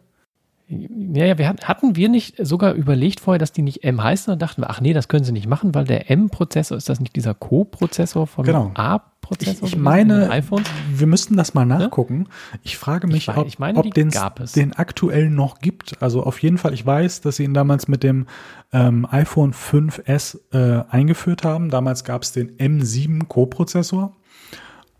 Ja, 0.67 1.25
ja, 1.25 1.37
wir 1.37 1.47
hat, 1.47 1.67
hatten 1.67 1.95
wir 1.95 2.09
nicht 2.09 2.35
sogar 2.45 2.73
überlegt 2.73 3.19
vorher, 3.19 3.37
dass 3.37 3.51
die 3.51 3.61
nicht 3.61 3.83
M 3.83 4.01
heißen? 4.01 4.31
Dann 4.31 4.39
dachten 4.39 4.61
wir, 4.61 4.69
ach 4.69 4.81
nee, 4.81 4.93
das 4.93 5.07
können 5.07 5.23
sie 5.23 5.33
nicht 5.33 5.47
machen, 5.47 5.75
weil 5.75 5.85
der 5.85 6.09
M-Prozessor 6.09 6.77
ist 6.77 6.89
das 6.89 6.99
nicht 6.99 7.15
dieser 7.15 7.33
Co-Prozessor 7.33 8.27
vom 8.27 8.45
Genau. 8.45 8.71
A-Prozessor? 8.73 9.12
Ich, 9.41 9.49
ich 9.49 9.59
gewesen, 9.61 9.81
meine, 9.81 10.29
iPhones? 10.29 10.67
wir 10.93 11.07
müssten 11.07 11.37
das 11.37 11.53
mal 11.53 11.65
nachgucken. 11.65 12.27
Ich 12.63 12.77
frage 12.77 13.07
mich, 13.07 13.27
Ich 13.29 13.37
ob, 13.37 13.47
ich 13.47 13.59
meine, 13.59 13.79
ob 13.79 13.97
es. 14.39 14.51
den 14.53 14.73
aktuell 14.73 15.29
noch 15.29 15.59
gibt. 15.59 16.01
Also 16.01 16.23
auf 16.23 16.39
jeden 16.41 16.57
Fall, 16.57 16.73
ich 16.73 16.85
weiß, 16.85 17.21
dass 17.21 17.37
sie 17.37 17.43
ihn 17.43 17.53
damals 17.53 17.87
mit 17.87 18.03
dem 18.03 18.27
ähm, 18.71 19.07
iPhone 19.09 19.53
5S 19.53 20.39
äh, 20.51 20.83
eingeführt 20.89 21.43
haben. 21.43 21.69
Damals 21.69 22.03
gab 22.03 22.23
es 22.23 22.31
den 22.31 22.57
M7 22.57 23.27
Co-Prozessor. 23.27 24.15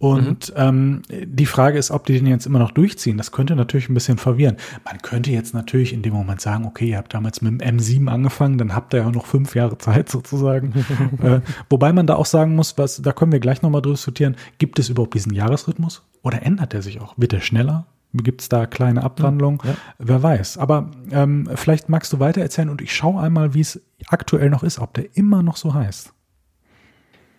Und 0.04 0.52
ähm, 0.58 1.02
die 1.10 1.46
Frage 1.46 1.78
ist, 1.78 1.90
ob 1.90 2.06
die 2.06 2.20
den 2.20 2.28
jetzt 2.28 2.46
immer 2.46 2.60
noch 2.60 2.72
durchziehen. 2.72 3.18
Das 3.18 3.32
könnte 3.32 3.56
natürlich 3.56 3.88
ein 3.88 3.94
bisschen 3.94 4.18
verwirren. 4.18 4.58
Man 4.84 5.02
könnte 5.02 5.32
jetzt 5.32 5.54
natürlich 5.54 5.94
in 5.94 6.02
dem 6.02 6.12
Moment 6.12 6.42
sagen, 6.42 6.66
okay, 6.66 6.90
ihr 6.90 6.98
habt 6.98 7.14
damals 7.14 7.42
mit 7.42 7.62
dem 7.62 7.78
M7 7.78 8.10
angefangen, 8.10 8.58
dann 8.58 8.76
habt 8.76 8.94
ihr 8.94 8.98
ja 9.00 9.10
noch 9.10 9.26
fünf 9.26 9.56
Jahre 9.56 9.78
Zeit 9.78 10.10
sozusagen. 10.10 10.74
äh, 11.24 11.40
wobei 11.70 11.94
man 11.94 12.06
da 12.06 12.16
auch 12.16 12.26
sagen 12.26 12.54
muss, 12.54 12.78
was, 12.78 13.02
da 13.02 13.14
können 13.14 13.32
wir 13.32 13.40
gleich 13.40 13.62
nochmal 13.62 13.82
drüber 13.82 13.96
diskutieren, 13.96 14.36
gibt 14.58 14.78
es 14.78 14.90
überhaupt 14.90 15.14
diesen 15.14 15.34
Jahresrhythmus 15.34 16.04
oder 16.22 16.44
ändert 16.44 16.74
er 16.74 16.82
sich 16.82 17.00
auch? 17.00 17.14
Wird 17.16 17.32
er 17.32 17.40
schneller? 17.40 17.86
Gibt 18.12 18.42
es 18.42 18.50
da 18.50 18.66
kleine 18.66 19.06
Abwandlungen? 19.06 19.62
Ja. 19.64 19.76
Wer 20.00 20.22
weiß. 20.22 20.58
Aber 20.58 20.92
ähm, 21.12 21.48
vielleicht 21.56 21.88
magst 21.88 22.12
du 22.12 22.20
weiter 22.20 22.42
erzählen 22.42 22.70
und 22.70 22.82
ich 22.82 22.94
schaue 22.94 23.22
einmal, 23.22 23.54
wie 23.54 23.62
es 23.62 23.80
aktuell 24.08 24.50
noch 24.50 24.64
ist, 24.64 24.80
ob 24.80 24.94
der 24.96 25.16
immer 25.16 25.44
noch 25.44 25.56
so 25.56 25.74
heißt. 25.74 26.12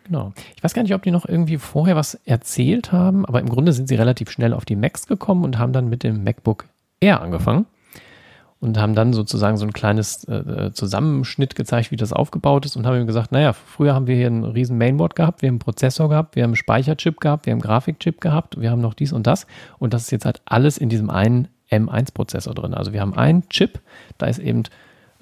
Genau. 0.05 0.33
Ich 0.55 0.62
weiß 0.62 0.75
gar 0.75 0.83
nicht, 0.83 0.95
ob 0.95 1.03
die 1.03 1.11
noch 1.11 1.27
irgendwie 1.27 1.59
vorher 1.59 1.97
was 1.97 2.14
erzählt 2.27 2.93
haben, 2.93 3.25
aber 3.25 3.40
im 3.40 3.49
Grunde 3.49 3.73
sind 3.73 3.88
sie 3.88 3.95
relativ 3.95 4.31
schnell 4.31 4.53
auf 4.53 4.64
die 4.64 4.77
Macs 4.77 5.07
gekommen 5.07 5.45
und 5.45 5.59
haben 5.59 5.73
dann 5.73 5.88
mit 5.88 6.03
dem 6.03 6.23
MacBook 6.25 6.67
Air 7.01 7.23
angefangen 7.23 7.67
und 8.64 8.79
haben 8.79 8.95
dann 8.95 9.12
sozusagen 9.12 9.59
so 9.59 9.67
ein 9.67 9.75
kleines 9.75 10.25
äh, 10.25 10.73
Zusammenschnitt 10.73 11.55
gezeigt, 11.55 11.90
wie 11.90 11.97
das 11.97 12.14
aufgebaut 12.14 12.64
ist 12.64 12.77
und 12.77 12.87
haben 12.87 12.99
ihm 12.99 13.07
gesagt, 13.07 13.31
naja, 13.31 13.53
früher 13.53 13.95
haben 13.95 14.07
wir 14.07 14.17
hier 14.17 14.29
ein 14.29 14.45
riesen 14.45 14.79
Mainboard 14.79 15.14
gehabt, 15.17 15.43
wir 15.43 15.49
haben 15.49 15.55
einen 15.55 15.59
Prozessor 15.59 16.09
gehabt, 16.09 16.35
wir 16.35 16.43
haben 16.43 16.51
einen 16.51 16.57
Speicherchip 16.57 17.21
gehabt, 17.21 17.45
wir 17.45 17.53
haben 17.53 17.59
einen 17.59 17.67
Grafikchip 17.67 18.23
gehabt, 18.23 18.59
wir 18.59 18.71
haben 18.71 18.81
noch 18.81 18.95
dies 18.95 19.12
und 19.12 19.27
das 19.27 19.47
und 19.79 19.93
das 19.93 20.05
ist 20.05 20.12
jetzt 20.12 20.25
halt 20.25 20.40
alles 20.47 20.79
in 20.79 20.88
diesem 20.88 21.11
einen 21.11 21.49
M1-Prozessor 21.71 22.55
drin. 22.55 22.75
Also 22.75 22.93
wir 22.93 23.01
haben 23.01 23.14
einen 23.14 23.49
Chip, 23.49 23.81
da 24.17 24.27
ist 24.27 24.38
eben 24.38 24.62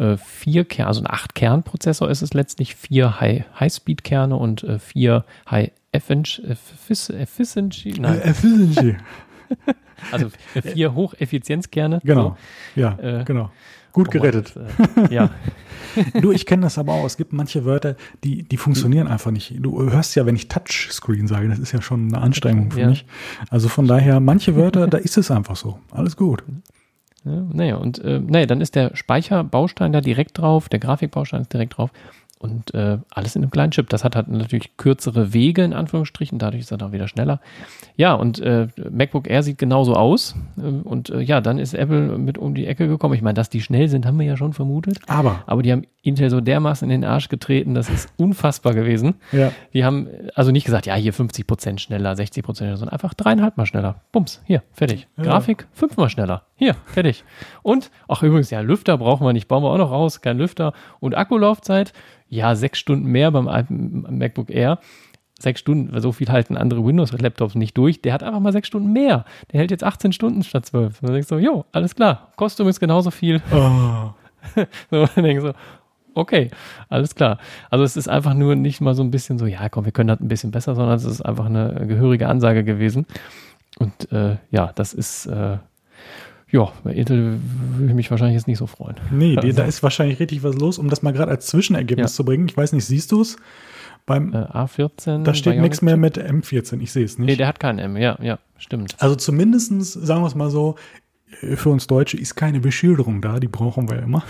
äh, 0.02 0.16
vier 0.18 0.64
Kerne, 0.64 0.88
also 0.88 1.00
ein 1.02 1.06
8-Kern-Prozessor 1.06 2.10
ist 2.10 2.22
es 2.22 2.34
letztlich, 2.34 2.74
vier 2.74 3.20
High- 3.20 3.44
High-Speed-Kerne 3.58 4.36
und 4.36 4.62
äh, 4.64 4.78
vier 4.78 5.24
High-Efficiency, 5.50 7.94
nein, 8.00 8.18
Äh, 8.20 8.30
Efficiency. 8.30 8.96
also 10.12 10.26
äh, 10.54 10.62
vier 10.62 10.94
Hocheffizienzkerne. 10.94 12.00
Genau. 12.04 12.36
Ja, 12.76 12.98
Äh, 12.98 13.24
genau. 13.24 13.50
Gut 13.92 14.10
gerettet. 14.10 14.54
Und, 14.56 15.10
äh, 15.10 15.14
ja, 15.14 15.30
Du, 16.22 16.32
ich 16.32 16.46
kenne 16.46 16.62
das 16.62 16.78
aber 16.78 16.94
auch. 16.94 17.04
Es 17.04 17.18
gibt 17.18 17.34
manche 17.34 17.66
Wörter, 17.66 17.96
die, 18.24 18.44
die 18.44 18.56
funktionieren 18.56 19.08
einfach 19.08 19.30
nicht. 19.30 19.52
Du 19.58 19.82
hörst 19.90 20.14
ja, 20.16 20.24
wenn 20.24 20.34
ich 20.36 20.48
Touchscreen 20.48 21.26
sage, 21.28 21.48
das 21.50 21.58
ist 21.58 21.72
ja 21.72 21.82
schon 21.82 22.08
eine 22.08 22.22
Anstrengung 22.22 22.70
für 22.70 22.80
Ja. 22.80 22.86
mich. 22.88 23.04
Also 23.50 23.68
von 23.68 23.86
daher, 23.86 24.18
manche 24.18 24.56
Wörter, 24.56 24.86
da 24.86 24.96
ist 24.96 25.18
es 25.18 25.30
einfach 25.30 25.56
so. 25.56 25.78
Alles 25.90 26.16
gut. 26.16 26.42
Ja, 27.24 27.46
naja, 27.52 27.76
und 27.76 27.98
äh, 28.00 28.18
naja, 28.18 28.46
dann 28.46 28.60
ist 28.60 28.74
der 28.74 28.96
Speicherbaustein 28.96 29.92
da 29.92 30.00
direkt 30.00 30.38
drauf, 30.38 30.68
der 30.68 30.80
Grafikbaustein 30.80 31.42
ist 31.42 31.52
direkt 31.52 31.76
drauf 31.76 31.90
und 32.42 32.74
äh, 32.74 32.98
alles 33.10 33.36
in 33.36 33.42
einem 33.42 33.50
kleinen 33.50 33.70
Chip. 33.70 33.88
Das 33.88 34.02
hat 34.04 34.16
halt 34.16 34.28
natürlich 34.28 34.76
kürzere 34.76 35.32
Wege 35.32 35.62
in 35.62 35.72
Anführungsstrichen, 35.72 36.38
dadurch 36.38 36.62
ist 36.62 36.72
er 36.72 36.78
dann 36.78 36.92
wieder 36.92 37.06
schneller. 37.08 37.40
Ja, 37.96 38.14
und 38.14 38.40
äh, 38.40 38.66
MacBook 38.90 39.30
Air 39.30 39.42
sieht 39.42 39.58
genauso 39.58 39.94
aus 39.94 40.34
äh, 40.58 40.62
und 40.62 41.08
ja, 41.08 41.40
dann 41.40 41.58
ist 41.58 41.72
Apple 41.74 42.18
mit 42.18 42.36
um 42.36 42.54
die 42.54 42.66
Ecke 42.66 42.88
gekommen. 42.88 43.14
Ich 43.14 43.22
meine, 43.22 43.34
dass 43.34 43.48
die 43.48 43.60
schnell 43.60 43.88
sind, 43.88 44.04
haben 44.04 44.18
wir 44.18 44.26
ja 44.26 44.36
schon 44.36 44.52
vermutet. 44.52 44.98
Aber, 45.06 45.42
Aber 45.46 45.62
die 45.62 45.70
haben 45.72 45.84
Intel 46.02 46.30
so 46.30 46.40
dermaßen 46.40 46.90
in 46.90 47.00
den 47.00 47.08
Arsch 47.08 47.28
getreten, 47.28 47.74
das 47.74 47.88
ist 47.88 48.12
unfassbar 48.16 48.74
gewesen. 48.74 49.14
ja, 49.30 49.52
Die 49.72 49.84
haben 49.84 50.08
also 50.34 50.50
nicht 50.50 50.64
gesagt, 50.64 50.86
ja, 50.86 50.96
hier 50.96 51.12
50 51.12 51.46
Prozent 51.46 51.80
schneller, 51.80 52.16
60 52.16 52.42
Prozent 52.44 52.66
schneller, 52.66 52.76
sondern 52.76 52.92
einfach 52.92 53.14
dreieinhalb 53.14 53.56
Mal 53.56 53.66
schneller. 53.66 54.00
Bums, 54.10 54.42
hier, 54.44 54.62
fertig. 54.72 55.06
Ja. 55.16 55.22
Grafik 55.22 55.68
fünfmal 55.72 56.08
schneller. 56.10 56.42
Hier, 56.56 56.74
fertig. 56.86 57.24
Und, 57.62 57.90
ach 58.08 58.22
übrigens, 58.22 58.50
ja, 58.50 58.60
Lüfter 58.60 58.98
brauchen 58.98 59.24
wir 59.24 59.32
nicht, 59.32 59.46
bauen 59.46 59.62
wir 59.62 59.70
auch 59.70 59.78
noch 59.78 59.92
raus, 59.92 60.20
kein 60.20 60.38
Lüfter. 60.38 60.72
Und 60.98 61.16
Akkulaufzeit, 61.16 61.92
ja, 62.32 62.54
sechs 62.54 62.78
Stunden 62.78 63.06
mehr 63.06 63.30
beim 63.30 63.44
MacBook 63.68 64.50
Air. 64.50 64.78
Sechs 65.38 65.60
Stunden, 65.60 66.00
so 66.00 66.12
viel 66.12 66.28
halten 66.28 66.56
andere 66.56 66.84
Windows-Laptops 66.84 67.56
nicht 67.56 67.76
durch. 67.76 68.00
Der 68.00 68.14
hat 68.14 68.22
einfach 68.22 68.40
mal 68.40 68.52
sechs 68.52 68.68
Stunden 68.68 68.92
mehr. 68.92 69.26
Der 69.50 69.60
hält 69.60 69.70
jetzt 69.70 69.84
18 69.84 70.12
Stunden 70.12 70.42
statt 70.42 70.64
12. 70.64 71.02
Und 71.02 71.08
dann 71.08 71.14
denkst 71.14 71.28
du, 71.28 71.36
jo, 71.36 71.66
alles 71.72 71.94
klar. 71.94 72.32
Kostet 72.36 72.60
übrigens 72.60 72.80
genauso 72.80 73.10
viel. 73.10 73.42
oh, 73.52 74.10
So, 74.90 75.02
und 75.02 75.16
denkst 75.16 75.42
so, 75.44 75.52
okay, 76.14 76.50
alles 76.88 77.14
klar. 77.14 77.38
Also 77.68 77.84
es 77.84 77.98
ist 77.98 78.08
einfach 78.08 78.32
nur 78.32 78.54
nicht 78.54 78.80
mal 78.80 78.94
so 78.94 79.02
ein 79.02 79.10
bisschen 79.10 79.38
so, 79.38 79.44
ja, 79.44 79.68
komm, 79.68 79.84
wir 79.84 79.92
können 79.92 80.08
das 80.08 80.20
ein 80.20 80.28
bisschen 80.28 80.52
besser, 80.52 80.74
sondern 80.74 80.96
es 80.96 81.04
ist 81.04 81.20
einfach 81.20 81.46
eine 81.46 81.86
gehörige 81.86 82.28
Ansage 82.28 82.64
gewesen. 82.64 83.06
Und 83.78 84.10
äh, 84.10 84.36
ja, 84.50 84.72
das 84.74 84.94
ist, 84.94 85.26
äh, 85.26 85.58
ja, 86.52 86.70
bei 86.84 86.92
Intel 86.92 87.38
würde 87.76 87.88
ich 87.88 87.94
mich 87.94 88.10
wahrscheinlich 88.10 88.36
jetzt 88.36 88.46
nicht 88.46 88.58
so 88.58 88.66
freuen. 88.66 88.96
nee, 89.10 89.36
Also- 89.36 89.52
da 89.56 89.64
ist 89.64 89.82
wahrscheinlich 89.82 90.20
richtig 90.20 90.42
was 90.44 90.54
los, 90.56 90.78
um 90.78 90.88
das 90.88 91.02
mal 91.02 91.12
gerade 91.12 91.30
als 91.32 91.46
Zwischenergebnis 91.48 92.12
Ja. 92.12 92.16
zu 92.16 92.24
bringen. 92.24 92.46
Ich 92.48 92.56
weiß 92.56 92.72
nicht, 92.72 92.84
siehst 92.84 93.10
du 93.12 93.22
es? 93.22 93.36
Beim, 94.06 94.32
Äh, 94.34 94.36
A14. 94.38 95.22
da 95.22 95.32
steht 95.34 95.60
nichts 95.60 95.80
mehr 95.82 95.96
mit 95.96 96.18
M14, 96.18 96.80
ich 96.80 96.90
sehe 96.92 97.04
es 97.04 97.18
nicht. 97.18 97.26
Nee, 97.26 97.36
der 97.36 97.46
hat 97.48 97.60
keinen 97.60 97.78
M, 97.78 97.96
ja, 97.96 98.18
ja, 98.20 98.38
stimmt. 98.58 98.96
Also 98.98 99.14
zumindestens 99.14 99.92
sagen 99.92 100.22
wir 100.22 100.26
es 100.26 100.34
mal 100.34 100.50
so, 100.50 100.74
äh, 101.40 101.54
für 101.56 101.68
uns 101.70 101.86
Deutsche 101.86 102.16
ist 102.16 102.34
keine 102.34 102.58
Beschilderung 102.60 103.20
da, 103.22 103.38
die 103.40 103.48
brauchen 103.48 103.88
wir 103.90 104.00
immer. 104.02 104.22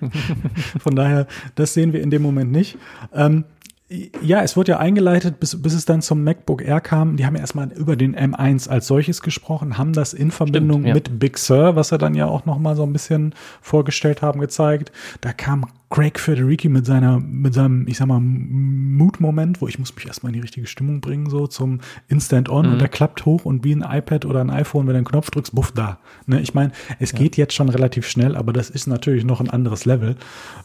Von 0.78 0.96
daher, 0.96 1.26
das 1.54 1.74
sehen 1.74 1.92
wir 1.92 2.02
in 2.02 2.10
dem 2.10 2.22
Moment 2.22 2.50
nicht. 2.50 2.76
Ähm, 3.12 3.44
ja, 3.88 4.42
es 4.42 4.56
wurde 4.56 4.72
ja 4.72 4.78
eingeleitet, 4.78 5.40
bis, 5.40 5.60
bis 5.60 5.74
es 5.74 5.84
dann 5.84 6.00
zum 6.00 6.24
MacBook 6.24 6.62
Air 6.62 6.80
kam. 6.80 7.16
Die 7.16 7.26
haben 7.26 7.34
ja 7.34 7.42
erstmal 7.42 7.70
über 7.72 7.96
den 7.96 8.16
M1 8.16 8.68
als 8.68 8.86
solches 8.86 9.20
gesprochen, 9.20 9.76
haben 9.76 9.92
das 9.92 10.14
in 10.14 10.30
Verbindung 10.30 10.82
Stimmt, 10.82 10.88
ja. 10.88 10.94
mit 10.94 11.18
Big 11.18 11.38
Sur, 11.38 11.76
was 11.76 11.88
sie 11.88 11.98
dann 11.98 12.14
ja 12.14 12.26
auch 12.26 12.46
noch 12.46 12.58
mal 12.58 12.76
so 12.76 12.82
ein 12.82 12.92
bisschen 12.92 13.34
vorgestellt 13.60 14.22
haben, 14.22 14.40
gezeigt. 14.40 14.90
Da 15.20 15.32
kam 15.32 15.66
Craig 15.90 16.18
Federici 16.18 16.68
mit 16.68 16.86
seiner, 16.86 17.20
mit 17.20 17.54
seinem, 17.54 17.86
ich 17.86 17.98
sag 17.98 18.06
mal, 18.06 18.20
Mood-Moment, 18.20 19.60
wo 19.60 19.68
ich 19.68 19.78
muss 19.78 19.94
mich 19.94 20.06
erstmal 20.06 20.30
in 20.30 20.34
die 20.34 20.40
richtige 20.40 20.66
Stimmung 20.66 21.00
bringen, 21.00 21.28
so 21.30 21.46
zum 21.46 21.80
Instant 22.08 22.48
On 22.48 22.66
mhm. 22.66 22.72
und 22.72 22.80
der 22.80 22.88
klappt 22.88 23.24
hoch 23.26 23.44
und 23.44 23.64
wie 23.64 23.74
ein 23.74 23.82
iPad 23.82 24.24
oder 24.24 24.40
ein 24.40 24.50
iPhone, 24.50 24.86
wenn 24.86 24.94
du 24.94 24.98
einen 24.98 25.06
Knopf 25.06 25.30
drückst, 25.30 25.54
buff, 25.54 25.72
da. 25.72 25.98
Ne, 26.26 26.40
ich 26.40 26.54
meine, 26.54 26.72
es 26.98 27.12
ja. 27.12 27.18
geht 27.18 27.36
jetzt 27.36 27.54
schon 27.54 27.68
relativ 27.68 28.08
schnell, 28.08 28.34
aber 28.34 28.52
das 28.52 28.70
ist 28.70 28.86
natürlich 28.86 29.24
noch 29.24 29.40
ein 29.40 29.50
anderes 29.50 29.84
Level. 29.84 30.16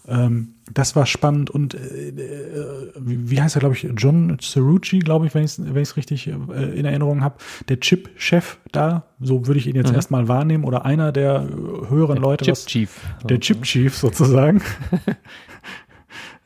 Ähm, 0.08 0.54
das 0.74 0.96
war 0.96 1.06
spannend 1.06 1.50
und 1.50 1.74
äh, 1.74 2.10
äh, 2.10 2.92
wie 2.96 3.42
heißt 3.42 3.56
er, 3.56 3.60
glaube 3.60 3.76
ich, 3.76 3.88
John 3.98 4.38
Cerrucci, 4.40 5.00
glaube 5.00 5.26
ich, 5.28 5.34
wenn 5.34 5.44
ich 5.44 5.58
es 5.58 5.98
richtig 5.98 6.28
äh, 6.28 6.32
in 6.32 6.86
Erinnerung 6.86 7.22
habe, 7.24 7.36
der 7.68 7.80
Chip-Chef 7.80 8.58
da, 8.72 9.04
so 9.20 9.48
würde 9.48 9.60
ich 9.60 9.68
ihn 9.68 9.76
jetzt 9.76 9.90
mhm. 9.90 9.96
erstmal 9.96 10.28
wahrnehmen, 10.28 10.64
oder 10.64 10.86
einer 10.86 11.12
der 11.12 11.48
höheren 11.90 12.16
der 12.16 12.22
Leute. 12.22 12.46
Chip 12.46 12.52
was, 12.52 12.66
Chief. 12.66 13.00
Der 13.24 13.40
Chip 13.40 13.64
Chief 13.64 13.96
sozusagen. 13.96 14.62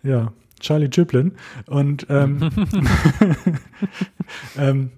ja, 0.04 0.32
Charlie 0.60 0.90
Chiplin. 0.90 1.34
Und 1.68 2.08
ähm, 2.10 2.50
ähm, 4.58 4.92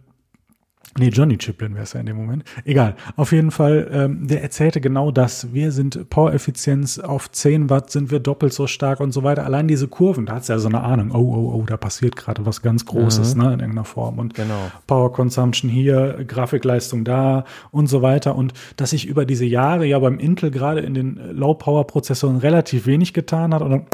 Nee, 0.98 1.10
Johnny 1.10 1.38
Chiplin 1.38 1.74
wäre 1.74 1.84
es 1.84 1.92
ja 1.92 2.00
in 2.00 2.06
dem 2.06 2.16
Moment. 2.16 2.46
Egal. 2.64 2.96
Auf 3.18 3.34
jeden 3.34 3.52
Fall, 3.52 3.90
ähm, 3.92 4.28
der 4.28 4.42
erzählte 4.42 4.80
genau 4.80 5.12
das. 5.12 5.54
Wir 5.54 5.74
sind 5.74 6.10
Power-Effizienz 6.10 7.00
auf 7.00 7.30
10 7.30 7.70
Watt, 7.70 7.92
sind 7.92 8.12
wir 8.12 8.22
doppelt 8.22 8.54
so 8.54 8.66
stark 8.66 9.02
und 9.02 9.12
so 9.12 9.22
weiter. 9.22 9.44
Allein 9.44 9.68
diese 9.68 9.90
Kurven, 9.90 10.26
da 10.26 10.36
hat 10.36 10.44
es 10.44 10.48
ja 10.48 10.58
so 10.58 10.70
eine 10.70 10.82
Ahnung, 10.84 11.12
oh, 11.12 11.18
oh, 11.18 11.60
oh, 11.60 11.64
da 11.64 11.76
passiert 11.76 12.16
gerade 12.16 12.46
was 12.46 12.62
ganz 12.62 12.86
Großes, 12.86 13.36
mhm. 13.36 13.42
ne, 13.42 13.48
in 13.48 13.60
irgendeiner 13.60 13.84
Form. 13.84 14.20
Und 14.20 14.36
genau. 14.36 14.72
Power 14.88 15.12
Consumption 15.12 15.70
hier, 15.70 16.24
Grafikleistung 16.26 17.04
da 17.04 17.44
und 17.72 17.88
so 17.88 18.02
weiter. 18.02 18.38
Und 18.38 18.54
dass 18.78 18.92
sich 18.92 19.06
über 19.06 19.26
diese 19.26 19.46
Jahre 19.46 19.86
ja 19.86 20.00
beim 20.00 20.18
Intel 20.18 20.50
gerade 20.50 20.80
in 20.80 20.94
den 20.94 21.20
Low-Power-Prozessoren 21.34 22.38
relativ 22.38 22.86
wenig 22.86 23.14
getan 23.14 23.54
hat 23.54 23.62
und 23.62 23.72
dann 23.72 23.86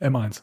M1. 0.00 0.42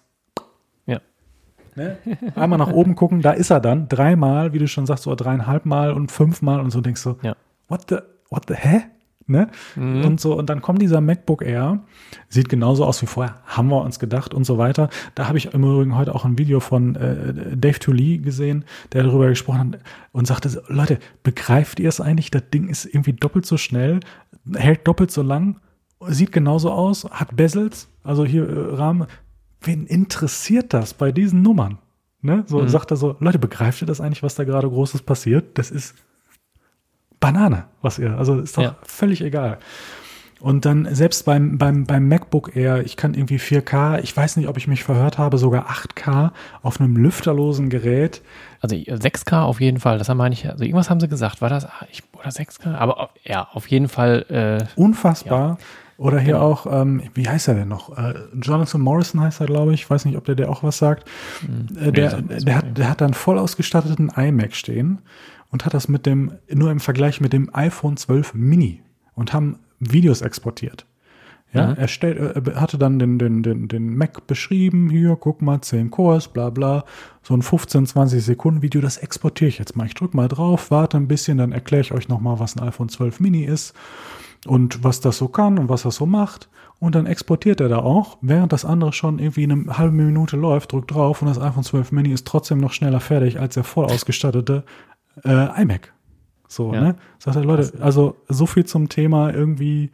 Ne? 1.75 1.97
Einmal 2.35 2.59
nach 2.59 2.71
oben 2.71 2.95
gucken, 2.95 3.21
da 3.21 3.31
ist 3.31 3.49
er 3.49 3.59
dann. 3.59 3.87
Dreimal, 3.87 4.53
wie 4.53 4.59
du 4.59 4.67
schon 4.67 4.85
sagst, 4.85 5.07
oder 5.07 5.15
dreieinhalb 5.15 5.65
Mal 5.65 5.91
und 5.93 6.11
fünfmal 6.11 6.59
und 6.59 6.71
so 6.71 6.81
denkst 6.81 7.03
du, 7.03 7.17
ja. 7.21 7.35
what 7.67 7.85
the, 7.89 7.97
what 8.29 8.45
the, 8.47 8.55
hä? 8.55 8.83
Ne? 9.25 9.49
Mhm. 9.75 10.03
Und 10.03 10.19
so, 10.19 10.37
und 10.37 10.49
dann 10.49 10.61
kommt 10.61 10.81
dieser 10.81 10.99
MacBook 10.99 11.43
Air, 11.43 11.79
sieht 12.27 12.49
genauso 12.49 12.85
aus 12.85 13.01
wie 13.01 13.05
vorher, 13.05 13.37
haben 13.45 13.69
wir 13.69 13.81
uns 13.81 13.99
gedacht 13.99 14.33
und 14.33 14.43
so 14.43 14.57
weiter. 14.57 14.89
Da 15.15 15.27
habe 15.27 15.37
ich 15.37 15.53
im 15.53 15.63
Übrigen 15.63 15.95
heute 15.95 16.13
auch 16.13 16.25
ein 16.25 16.37
Video 16.37 16.59
von 16.59 16.95
äh, 16.95 17.55
Dave 17.55 17.79
Tooley 17.79 18.17
gesehen, 18.17 18.65
der 18.91 19.03
darüber 19.03 19.29
gesprochen 19.29 19.75
hat 19.75 19.79
und 20.11 20.27
sagte, 20.27 20.61
Leute, 20.67 20.99
begreift 21.23 21.79
ihr 21.79 21.89
es 21.89 22.01
eigentlich? 22.01 22.31
Das 22.31 22.43
Ding 22.53 22.67
ist 22.67 22.85
irgendwie 22.85 23.13
doppelt 23.13 23.45
so 23.45 23.55
schnell, 23.57 24.01
hält 24.55 24.85
doppelt 24.87 25.11
so 25.11 25.21
lang, 25.21 25.59
sieht 26.07 26.33
genauso 26.33 26.71
aus, 26.71 27.05
hat 27.09 27.35
Bezels, 27.35 27.87
also 28.03 28.25
hier 28.25 28.47
äh, 28.47 28.75
Rahmen, 28.75 29.07
wen 29.63 29.85
interessiert 29.85 30.73
das 30.73 30.93
bei 30.93 31.11
diesen 31.11 31.41
Nummern? 31.41 31.79
Ne? 32.21 32.43
So 32.47 32.59
mhm. 32.61 32.69
sagt 32.69 32.91
er 32.91 32.97
so, 32.97 33.15
Leute, 33.19 33.39
begreift 33.39 33.81
ihr 33.81 33.87
das 33.87 33.99
eigentlich, 33.99 34.23
was 34.23 34.35
da 34.35 34.43
gerade 34.43 34.69
Großes 34.69 35.01
passiert? 35.01 35.57
Das 35.57 35.71
ist 35.71 35.95
Banane, 37.19 37.65
was 37.81 37.99
ihr, 37.99 38.17
also 38.17 38.39
ist 38.39 38.57
doch 38.57 38.63
ja. 38.63 38.75
völlig 38.83 39.21
egal. 39.21 39.59
Und 40.43 40.65
dann 40.65 40.93
selbst 40.93 41.23
beim, 41.23 41.57
beim, 41.57 41.85
beim 41.85 42.09
MacBook 42.09 42.53
Air, 42.53 42.83
ich 42.83 42.97
kann 42.97 43.13
irgendwie 43.13 43.37
4K, 43.37 44.01
ich 44.01 44.15
weiß 44.15 44.35
nicht, 44.35 44.49
ob 44.49 44.57
ich 44.57 44.67
mich 44.67 44.83
verhört 44.83 45.17
habe, 45.17 45.37
sogar 45.37 45.69
8K 45.69 46.31
auf 46.61 46.81
einem 46.81 46.97
lüfterlosen 46.97 47.69
Gerät. 47.69 48.21
Also 48.59 48.75
6K 48.75 49.43
auf 49.43 49.61
jeden 49.61 49.79
Fall, 49.79 49.99
das 49.99 50.13
meine 50.13 50.33
ich, 50.33 50.49
also 50.49 50.65
irgendwas 50.65 50.89
haben 50.89 50.99
sie 50.99 51.07
gesagt, 51.07 51.41
war 51.41 51.47
das, 51.47 51.65
ich, 51.89 52.03
oder 52.11 52.27
6K? 52.27 52.75
Aber 52.75 53.11
ja, 53.23 53.47
auf 53.53 53.67
jeden 53.67 53.87
Fall. 53.87 54.25
Äh, 54.75 54.79
Unfassbar. 54.79 55.49
Ja. 55.49 55.57
Oder 55.97 56.19
hier 56.19 56.33
genau. 56.33 56.51
auch, 56.51 56.65
ähm, 56.69 57.03
wie 57.13 57.27
heißt 57.27 57.47
er 57.47 57.55
denn 57.55 57.67
noch? 57.67 57.97
Äh, 57.97 58.15
Jonathan 58.41 58.81
Morrison 58.81 59.21
heißt 59.21 59.41
er, 59.41 59.47
glaube 59.47 59.73
ich. 59.73 59.81
Ich 59.81 59.89
weiß 59.89 60.05
nicht, 60.05 60.17
ob 60.17 60.25
der 60.25 60.35
der 60.35 60.49
auch 60.49 60.63
was 60.63 60.77
sagt. 60.77 61.07
Mhm. 61.41 61.77
Äh, 61.77 61.91
der, 61.91 62.21
der, 62.21 62.55
hat, 62.55 62.77
der 62.77 62.89
hat 62.89 63.01
dann 63.01 63.13
voll 63.13 63.37
ausgestatteten 63.37 64.11
iMac 64.15 64.55
stehen 64.55 64.99
und 65.51 65.65
hat 65.65 65.73
das 65.73 65.87
mit 65.87 66.05
dem, 66.05 66.33
nur 66.51 66.71
im 66.71 66.79
Vergleich 66.79 67.21
mit 67.21 67.31
dem 67.31 67.53
iPhone 67.53 67.97
12 67.97 68.33
Mini 68.33 68.81
und 69.13 69.33
haben 69.33 69.59
Videos 69.79 70.21
exportiert. 70.21 70.85
Ja, 71.53 71.67
mhm. 71.67 71.75
er 71.77 71.87
stellt, 71.87 72.17
er 72.17 72.59
hatte 72.59 72.79
dann 72.79 72.97
den, 72.97 73.19
den, 73.19 73.43
den, 73.43 73.67
den 73.67 73.95
Mac 73.95 74.25
beschrieben, 74.25 74.89
hier, 74.89 75.15
guck 75.19 75.43
mal, 75.43 75.61
10 75.61 75.91
Cores, 75.91 76.27
bla 76.27 76.49
bla, 76.49 76.83
so 77.21 77.35
ein 77.35 77.43
15, 77.43 77.85
20 77.85 78.25
Sekunden 78.25 78.63
Video, 78.63 78.81
das 78.81 78.97
exportiere 78.97 79.49
ich 79.49 79.59
jetzt 79.59 79.75
mal. 79.75 79.85
Ich 79.85 79.93
drücke 79.93 80.17
mal 80.17 80.27
drauf, 80.27 80.71
warte 80.71 80.97
ein 80.97 81.07
bisschen, 81.07 81.37
dann 81.37 81.51
erkläre 81.51 81.81
ich 81.81 81.91
euch 81.91 82.09
nochmal, 82.09 82.39
was 82.39 82.55
ein 82.55 82.67
iPhone 82.67 82.89
12 82.89 83.19
Mini 83.19 83.43
ist 83.43 83.75
und 84.45 84.83
was 84.83 84.99
das 84.99 85.17
so 85.17 85.27
kann 85.27 85.57
und 85.59 85.69
was 85.69 85.83
das 85.83 85.95
so 85.95 86.05
macht. 86.05 86.49
Und 86.79 86.95
dann 86.95 87.05
exportiert 87.05 87.61
er 87.61 87.69
da 87.69 87.77
auch, 87.77 88.17
während 88.21 88.51
das 88.51 88.65
andere 88.65 88.91
schon 88.91 89.19
irgendwie 89.19 89.43
eine 89.43 89.77
halbe 89.77 89.95
Minute 89.95 90.35
läuft, 90.35 90.73
drückt 90.73 90.91
drauf 90.91 91.21
und 91.21 91.29
das 91.29 91.39
iPhone 91.39 91.63
12 91.63 91.91
Mini 91.93 92.11
ist 92.11 92.27
trotzdem 92.27 92.57
noch 92.57 92.73
schneller 92.73 92.99
fertig 92.99 93.39
als 93.39 93.53
der 93.53 93.63
voll 93.63 93.85
ausgestattete 93.85 94.65
äh, 95.23 95.61
iMac. 95.61 95.93
So, 96.47 96.73
ja. 96.73 96.81
ne? 96.81 96.95
Sagt 97.19 97.37
er, 97.37 97.45
Leute, 97.45 97.73
also 97.81 98.17
so 98.27 98.45
viel 98.45 98.65
zum 98.65 98.89
Thema 98.89 99.33
irgendwie, 99.33 99.91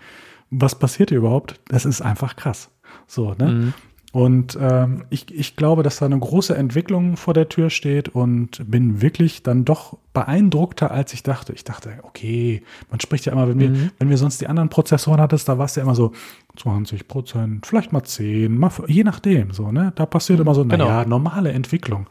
was 0.50 0.76
passiert 0.76 1.10
hier 1.10 1.20
überhaupt? 1.20 1.60
Das 1.68 1.86
ist 1.86 2.02
einfach 2.02 2.36
krass. 2.36 2.72
So, 3.08 3.36
ne? 3.38 3.48
Mhm. 3.48 3.74
Und 4.12 4.58
ähm, 4.60 5.04
ich, 5.12 5.32
ich 5.34 5.56
glaube, 5.56 5.84
dass 5.84 5.98
da 5.98 6.08
eine 6.08 6.18
große 6.18 6.58
Entwicklung 6.58 7.16
vor 7.16 7.36
der 7.36 7.48
Tür 7.48 7.70
steht 7.70 8.10
und 8.10 8.60
bin 8.70 9.02
wirklich 9.02 9.44
dann 9.44 9.66
doch 9.66 9.98
beeindruckter, 10.14 10.90
als 10.90 11.14
ich 11.14 11.22
dachte. 11.22 11.54
Ich 11.54 11.64
dachte, 11.64 12.00
okay, 12.02 12.64
man 12.90 13.00
spricht 13.00 13.26
ja 13.26 13.34
immer, 13.34 13.48
wenn 13.48 13.60
wir, 13.60 13.70
mhm. 13.70 13.92
wenn 14.00 14.10
wir 14.10 14.18
sonst 14.18 14.42
die 14.42 14.48
anderen 14.48 14.70
Prozessoren 14.70 15.22
hattest, 15.22 15.48
da 15.48 15.60
war 15.60 15.66
es 15.66 15.76
ja 15.76 15.84
immer 15.84 15.94
so 15.94 16.14
20 16.58 17.08
Prozent, 17.08 17.68
vielleicht 17.68 17.94
mal 17.94 18.04
10, 18.04 18.58
mal, 18.58 18.72
je 18.88 19.04
nachdem, 19.04 19.52
so, 19.52 19.72
ne? 19.72 19.94
Da 19.96 20.08
passiert 20.08 20.40
mhm, 20.40 20.46
immer 20.46 20.56
so, 20.56 20.64
naja, 20.64 21.04
genau. 21.04 21.18
normale 21.18 21.52
Entwicklung. 21.52 22.08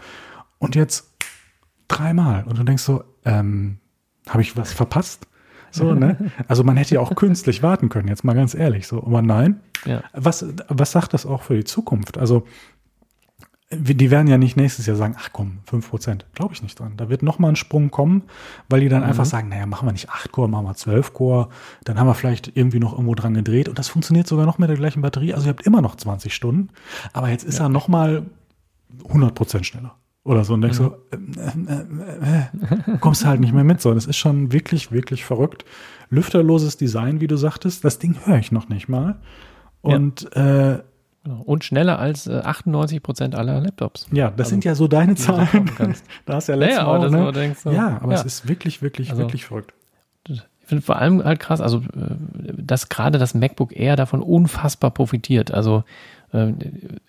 Und 0.58 0.76
jetzt 0.76 1.12
dreimal. 1.88 2.44
Und 2.44 2.58
du 2.58 2.62
denkst 2.62 2.84
so, 2.84 3.02
ähm, 3.24 3.78
habe 4.28 4.42
ich 4.42 4.56
was 4.56 4.72
verpasst? 4.72 5.26
So, 5.70 5.94
ne? 5.94 6.16
Also 6.46 6.64
man 6.64 6.76
hätte 6.76 6.94
ja 6.94 7.00
auch 7.00 7.14
künstlich 7.14 7.62
warten 7.62 7.88
können, 7.88 8.08
jetzt 8.08 8.24
mal 8.24 8.34
ganz 8.34 8.54
ehrlich. 8.54 8.86
So, 8.86 9.02
aber 9.04 9.22
nein. 9.22 9.60
Ja. 9.84 10.02
Was, 10.12 10.44
was 10.68 10.92
sagt 10.92 11.14
das 11.14 11.26
auch 11.26 11.42
für 11.42 11.56
die 11.56 11.64
Zukunft? 11.64 12.18
Also, 12.18 12.44
die 13.70 14.10
werden 14.10 14.28
ja 14.28 14.38
nicht 14.38 14.56
nächstes 14.56 14.86
Jahr 14.86 14.96
sagen, 14.96 15.14
ach 15.18 15.28
komm, 15.32 15.58
fünf 15.64 15.90
Prozent. 15.90 16.24
Glaube 16.34 16.54
ich 16.54 16.62
nicht 16.62 16.78
dran. 16.80 16.94
Da 16.96 17.10
wird 17.10 17.22
nochmal 17.22 17.52
ein 17.52 17.56
Sprung 17.56 17.90
kommen, 17.90 18.22
weil 18.70 18.80
die 18.80 18.88
dann 18.88 19.02
mhm. 19.02 19.08
einfach 19.08 19.26
sagen, 19.26 19.50
naja, 19.50 19.66
machen 19.66 19.86
wir 19.86 19.92
nicht 19.92 20.08
acht 20.08 20.32
Core, 20.32 20.48
machen 20.48 20.64
wir 20.64 20.74
zwölf 20.74 21.12
Core. 21.12 21.50
Dann 21.84 21.98
haben 21.98 22.06
wir 22.06 22.14
vielleicht 22.14 22.56
irgendwie 22.56 22.78
noch 22.78 22.92
irgendwo 22.92 23.14
dran 23.14 23.34
gedreht. 23.34 23.68
Und 23.68 23.78
das 23.78 23.88
funktioniert 23.88 24.26
sogar 24.26 24.46
noch 24.46 24.56
mit 24.56 24.70
der 24.70 24.76
gleichen 24.76 25.02
Batterie. 25.02 25.34
Also 25.34 25.46
ihr 25.46 25.50
habt 25.50 25.66
immer 25.66 25.82
noch 25.82 25.96
20 25.96 26.34
Stunden. 26.34 26.70
Aber 27.12 27.28
jetzt 27.28 27.44
ist 27.44 27.58
ja. 27.58 27.66
er 27.66 27.68
nochmal 27.68 28.24
100 29.06 29.34
Prozent 29.34 29.66
schneller 29.66 29.94
oder 30.28 30.44
so 30.44 30.54
und 30.54 30.60
denkst 30.60 30.78
mhm. 30.78 30.84
so, 30.84 30.96
äh, 31.10 31.72
äh, 31.72 32.92
äh, 32.92 32.98
kommst 33.00 33.24
halt 33.24 33.40
nicht 33.40 33.54
mehr 33.54 33.64
mit. 33.64 33.80
So, 33.80 33.94
das 33.94 34.06
ist 34.06 34.18
schon 34.18 34.52
wirklich, 34.52 34.92
wirklich 34.92 35.24
verrückt. 35.24 35.64
Lüfterloses 36.10 36.76
Design, 36.76 37.20
wie 37.20 37.26
du 37.26 37.36
sagtest, 37.36 37.82
das 37.82 37.98
Ding 37.98 38.16
höre 38.24 38.38
ich 38.38 38.52
noch 38.52 38.68
nicht 38.68 38.88
mal. 38.88 39.16
Und 39.80 40.28
ja. 40.34 40.72
äh, 40.72 40.82
genau. 41.24 41.40
und 41.42 41.64
schneller 41.64 41.98
als 41.98 42.28
98 42.28 43.02
Prozent 43.02 43.34
aller 43.34 43.60
Laptops. 43.60 44.06
Ja, 44.12 44.30
das 44.30 44.38
also, 44.38 44.50
sind 44.50 44.64
ja 44.66 44.74
so 44.74 44.86
deine 44.86 45.14
Zahlen. 45.14 45.70
da 46.26 46.34
hast 46.34 46.48
ja 46.48 46.56
letztes 46.56 46.78
ja, 46.78 46.84
Mal, 46.84 47.10
ne? 47.10 47.32
denkst, 47.32 47.60
so, 47.60 47.70
ja, 47.70 47.98
aber 48.02 48.12
ja. 48.12 48.18
es 48.18 48.26
ist 48.26 48.48
wirklich, 48.48 48.82
wirklich, 48.82 49.10
also, 49.10 49.22
wirklich 49.22 49.46
verrückt. 49.46 49.72
Ich 50.28 50.42
finde 50.66 50.84
vor 50.84 50.96
allem 50.96 51.24
halt 51.24 51.40
krass, 51.40 51.62
also 51.62 51.80
dass 52.34 52.90
gerade 52.90 53.18
das 53.18 53.32
MacBook 53.32 53.74
Air 53.74 53.96
davon 53.96 54.20
unfassbar 54.20 54.90
profitiert. 54.90 55.54
Also 55.54 55.76
ähm, 55.78 55.84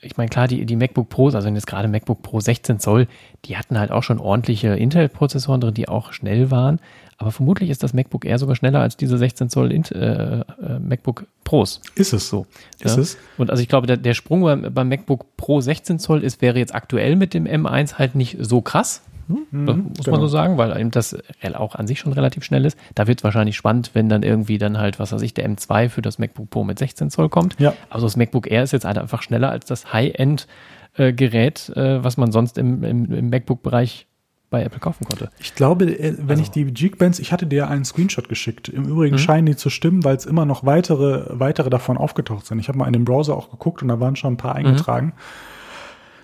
ich 0.02 0.16
meine, 0.16 0.30
klar, 0.30 0.48
die, 0.48 0.66
die 0.66 0.78
MacBook 0.78 1.10
Pros, 1.10 1.36
also 1.36 1.50
jetzt 1.50 1.68
gerade 1.68 1.90
MacBook 1.90 2.22
Pro 2.22 2.40
16 2.40 2.80
Zoll, 2.80 3.08
die 3.46 3.58
hatten 3.58 3.78
halt 3.78 3.92
auch 3.92 4.04
schon 4.04 4.20
ordentliche 4.20 4.70
Intel-Prozessoren 4.70 5.60
drin, 5.60 5.74
die 5.74 5.90
auch 5.90 6.14
schnell 6.14 6.52
waren. 6.52 6.80
Aber 7.18 7.32
vermutlich 7.32 7.70
ist 7.70 7.84
das 7.84 7.94
MacBook 7.94 8.24
Air 8.24 8.40
sogar 8.40 8.56
schneller 8.56 8.80
als 8.80 8.96
diese 8.96 9.18
16 9.18 9.50
Zoll 9.50 9.74
äh, 9.74 9.76
äh, 9.76 10.44
MacBook 10.80 11.28
Pros. 11.44 11.82
Ist 11.96 12.14
es 12.14 12.30
so? 12.30 12.46
Ist 12.80 12.96
ja? 12.96 13.02
es? 13.02 13.18
Und 13.38 13.50
also 13.50 13.62
ich 13.62 13.68
glaube, 13.68 13.88
der, 13.88 13.98
der 13.98 14.14
Sprung 14.14 14.42
beim, 14.42 14.74
beim 14.74 14.88
MacBook 14.88 15.36
Pro 15.36 15.60
16 15.60 16.00
Zoll 16.00 16.24
ist, 16.24 16.42
wäre 16.42 16.58
jetzt 16.58 16.74
aktuell 16.74 17.18
mit 17.18 17.34
dem 17.34 17.46
M1 17.46 17.96
halt 17.96 18.16
nicht 18.16 18.38
so 18.40 18.62
krass. 18.62 19.02
Hm? 19.30 19.46
Mhm, 19.52 19.66
muss 19.96 20.06
genau. 20.06 20.18
man 20.18 20.22
so 20.22 20.28
sagen, 20.28 20.58
weil 20.58 20.78
eben 20.78 20.90
das 20.90 21.16
auch 21.54 21.76
an 21.76 21.88
sich 21.88 22.00
schon 22.00 22.14
relativ 22.14 22.44
schnell 22.44 22.66
ist. 22.66 22.78
Da 22.96 23.06
wird 23.06 23.20
es 23.20 23.24
wahrscheinlich 23.24 23.56
spannend, 23.56 23.92
wenn 23.94 24.10
dann 24.10 24.24
irgendwie 24.24 24.58
dann 24.58 24.80
halt, 24.80 25.00
was 25.00 25.12
weiß 25.12 25.22
ich, 25.22 25.36
der 25.36 25.48
M2 25.48 25.90
für 25.90 26.02
das 26.02 26.18
MacBook 26.18 26.50
Pro 26.50 26.64
mit 26.64 26.80
16 26.80 27.12
Zoll 27.12 27.30
kommt. 27.30 27.56
Ja. 27.60 27.74
Also 27.90 28.08
das 28.08 28.18
MacBook 28.18 28.50
Air 28.50 28.64
ist 28.64 28.74
jetzt 28.74 28.86
halt 28.86 28.98
einfach 28.98 29.22
schneller 29.22 29.52
als 29.52 29.66
das 29.68 29.94
High-End-Gerät, 29.94 31.70
äh, 31.76 32.04
was 32.04 32.18
man 32.18 32.32
sonst 32.32 32.58
im, 32.58 32.84
im, 32.84 33.14
im 33.14 33.30
MacBook-Bereich 33.30 34.08
bei 34.50 34.64
Apple 34.64 34.80
kaufen 34.80 35.06
konnte. 35.06 35.30
Ich 35.40 35.54
glaube, 35.54 35.86
äh, 35.86 36.16
wenn 36.18 36.30
also. 36.32 36.42
ich 36.42 36.50
die 36.50 36.66
Geekbands, 36.66 37.20
ich 37.20 37.32
hatte 37.32 37.46
dir 37.46 37.68
einen 37.68 37.86
Screenshot 37.86 38.30
geschickt. 38.30 38.68
Im 38.68 38.86
Übrigen 38.86 39.16
mhm. 39.16 39.20
scheinen 39.20 39.46
die 39.46 39.56
zu 39.56 39.70
stimmen, 39.70 40.04
weil 40.04 40.16
es 40.16 40.26
immer 40.26 40.46
noch 40.46 40.66
weitere, 40.66 41.26
weitere 41.30 41.70
davon 41.70 41.98
aufgetaucht 41.98 42.48
sind. 42.48 42.58
Ich 42.58 42.68
habe 42.68 42.80
mal 42.80 42.88
in 42.88 42.94
dem 42.94 43.06
Browser 43.06 43.38
auch 43.38 43.52
geguckt 43.52 43.84
und 43.84 43.90
da 43.90 44.00
waren 44.00 44.16
schon 44.16 44.34
ein 44.34 44.38
paar 44.38 44.60
mhm. 44.60 44.66
eingetragen. 44.66 45.06
Mhm. 45.08 45.14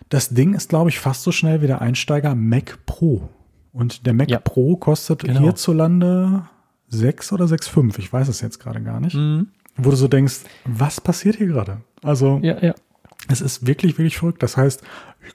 Das 0.10 0.30
Ding 0.30 0.54
ist, 0.54 0.70
glaube 0.70 0.90
ich, 0.90 1.00
fast 1.00 1.24
so 1.24 1.32
schnell 1.32 1.62
wie 1.62 1.68
der 1.68 1.82
Einsteiger 1.82 2.36
Mac 2.36 2.78
Pro. 2.86 3.30
Und 3.74 4.06
der 4.06 4.14
Mac 4.14 4.30
ja. 4.30 4.40
Pro 4.40 4.78
kostet 4.78 5.24
genau. 5.24 5.42
hierzulande 5.42 6.44
6 6.90 7.34
oder 7.34 7.46
6,5. 7.46 8.00
Ich 8.00 8.12
weiß 8.12 8.28
es 8.28 8.42
jetzt 8.42 8.60
gerade 8.60 8.82
gar 8.82 9.00
nicht. 9.00 9.16
Mhm. 9.16 9.48
Wo 9.78 9.90
du 9.90 9.96
so 9.96 10.08
denkst, 10.08 10.42
was 10.64 11.02
passiert 11.02 11.36
hier 11.36 11.48
gerade? 11.48 11.82
Also, 12.02 12.40
ja, 12.42 12.58
ja. 12.64 12.74
es 13.28 13.42
ist 13.42 13.68
wirklich, 13.68 13.98
wirklich 13.98 14.18
verrückt. 14.18 14.42
Das 14.42 14.56
heißt, 14.56 14.82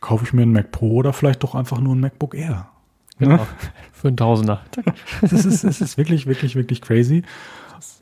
kaufe 0.00 0.24
ich 0.24 0.32
mir 0.32 0.42
einen 0.42 0.52
Mac 0.52 0.72
Pro 0.72 0.94
oder 0.94 1.12
vielleicht 1.12 1.42
doch 1.42 1.54
einfach 1.54 1.80
nur 1.80 1.94
ein 1.94 2.00
MacBook 2.00 2.34
Air. 2.34 2.68
Genau. 3.18 3.36
Ne? 3.36 3.46
Für 3.92 4.08
einen 4.08 4.16
Tausender. 4.16 4.62
Es 5.20 5.32
ist, 5.32 5.62
es 5.62 5.80
ist 5.80 5.98
wirklich, 5.98 6.26
wirklich, 6.26 6.56
wirklich 6.56 6.80
crazy. 6.80 7.22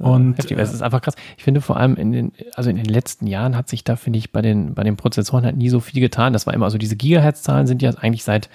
Äh, 0.01 0.05
und 0.05 0.39
heftig. 0.39 0.59
es 0.59 0.73
ist 0.73 0.83
einfach 0.83 1.01
krass. 1.01 1.15
Ich 1.37 1.45
finde 1.45 1.61
vor 1.61 1.77
allem 1.77 1.97
in 1.97 2.13
den, 2.13 2.33
also 2.55 2.71
in 2.71 2.77
den 2.77 2.87
letzten 2.87 3.27
Jahren 3.27 3.57
hat 3.57 3.69
sich 3.69 3.85
da, 3.85 3.97
finde 3.97 4.19
ich, 4.19 4.33
bei 4.33 4.43
den, 4.43 4.75
bei 4.75 4.85
den 4.85 4.97
Prozessoren 4.97 5.45
halt 5.45 5.57
nie 5.57 5.69
so 5.69 5.81
viel 5.81 6.01
getan. 6.01 6.33
Das 6.33 6.47
war 6.47 6.55
immer, 6.55 6.67
also 6.67 6.79
diese 6.79 6.97
Gigahertz-Zahlen 6.97 7.67
sind 7.67 7.83
ja 7.83 7.91
eigentlich 7.91 8.25
seit 8.25 8.49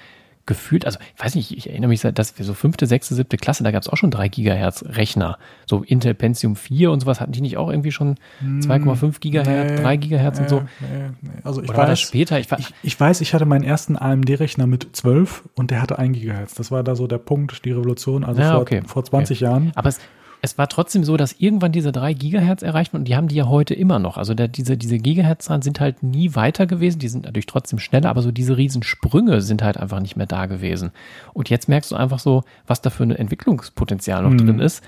gefühlt, 0.46 0.84
also 0.84 0.98
ich 1.16 1.24
weiß 1.24 1.34
nicht, 1.36 1.56
ich 1.56 1.70
erinnere 1.70 1.88
mich, 1.88 2.02
dass 2.02 2.38
wir 2.38 2.44
so 2.44 2.52
fünfte, 2.52 2.86
sechste, 2.86 3.14
siebte 3.14 3.36
Klasse, 3.36 3.64
da 3.64 3.70
gab 3.70 3.82
es 3.82 3.88
auch 3.88 3.96
schon 3.96 4.10
drei 4.10 4.28
Gigahertz 4.28 4.84
Rechner. 4.86 5.38
So 5.66 5.82
Intel 5.82 6.14
Pentium 6.14 6.54
4 6.54 6.90
und 6.90 7.00
sowas 7.00 7.20
hatten 7.20 7.32
die 7.32 7.40
nicht 7.40 7.56
auch 7.56 7.70
irgendwie 7.70 7.92
schon 7.92 8.16
2,5 8.42 9.00
hm, 9.00 9.12
Gigahertz, 9.20 9.70
nee, 9.70 9.82
3 9.82 9.96
Gigahertz 9.96 10.36
nee, 10.38 10.42
und 10.42 10.48
so? 10.50 10.60
Nee, 10.80 11.32
also 11.42 11.62
ich 11.62 11.70
Oder 11.70 11.78
weiß, 11.78 12.00
später? 12.00 12.38
Ich, 12.38 12.52
ich, 12.52 12.74
ich, 12.82 13.00
weiß, 13.00 13.22
ich 13.22 13.32
hatte 13.32 13.46
meinen 13.46 13.64
ersten 13.64 13.96
AMD-Rechner 13.96 14.66
mit 14.66 14.88
12 14.92 15.48
und 15.54 15.70
der 15.70 15.80
hatte 15.80 15.98
1 15.98 16.18
Gigahertz. 16.18 16.54
Das 16.54 16.70
war 16.70 16.82
da 16.82 16.94
so 16.94 17.06
der 17.06 17.18
Punkt, 17.18 17.64
die 17.64 17.70
Revolution, 17.70 18.24
also 18.24 18.42
ja, 18.42 18.52
vor, 18.52 18.60
okay. 18.60 18.82
vor 18.86 19.04
20 19.04 19.38
okay. 19.38 19.44
Jahren. 19.44 19.72
Aber 19.74 19.88
es, 19.88 19.98
es 20.44 20.58
war 20.58 20.68
trotzdem 20.68 21.04
so, 21.04 21.16
dass 21.16 21.32
irgendwann 21.38 21.72
diese 21.72 21.90
drei 21.90 22.12
Gigahertz 22.12 22.62
erreicht 22.62 22.92
wurden 22.92 23.00
und 23.00 23.08
die 23.08 23.16
haben 23.16 23.28
die 23.28 23.34
ja 23.34 23.48
heute 23.48 23.72
immer 23.72 23.98
noch. 23.98 24.18
Also 24.18 24.34
der, 24.34 24.46
diese, 24.46 24.76
diese 24.76 24.98
Gigahertz-Zahlen 24.98 25.62
sind 25.62 25.80
halt 25.80 26.02
nie 26.02 26.34
weiter 26.34 26.66
gewesen, 26.66 26.98
die 26.98 27.08
sind 27.08 27.24
natürlich 27.24 27.46
trotzdem 27.46 27.78
schneller, 27.78 28.10
aber 28.10 28.20
so 28.20 28.30
diese 28.30 28.58
Riesensprünge 28.58 29.40
sind 29.40 29.62
halt 29.62 29.78
einfach 29.78 30.00
nicht 30.00 30.16
mehr 30.16 30.26
da 30.26 30.44
gewesen. 30.44 30.90
Und 31.32 31.48
jetzt 31.48 31.66
merkst 31.66 31.92
du 31.92 31.96
einfach 31.96 32.18
so, 32.18 32.44
was 32.66 32.82
da 32.82 32.90
für 32.90 33.04
ein 33.04 33.12
Entwicklungspotenzial 33.12 34.22
noch 34.22 34.32
mhm. 34.32 34.44
drin 34.44 34.58
ist. 34.58 34.84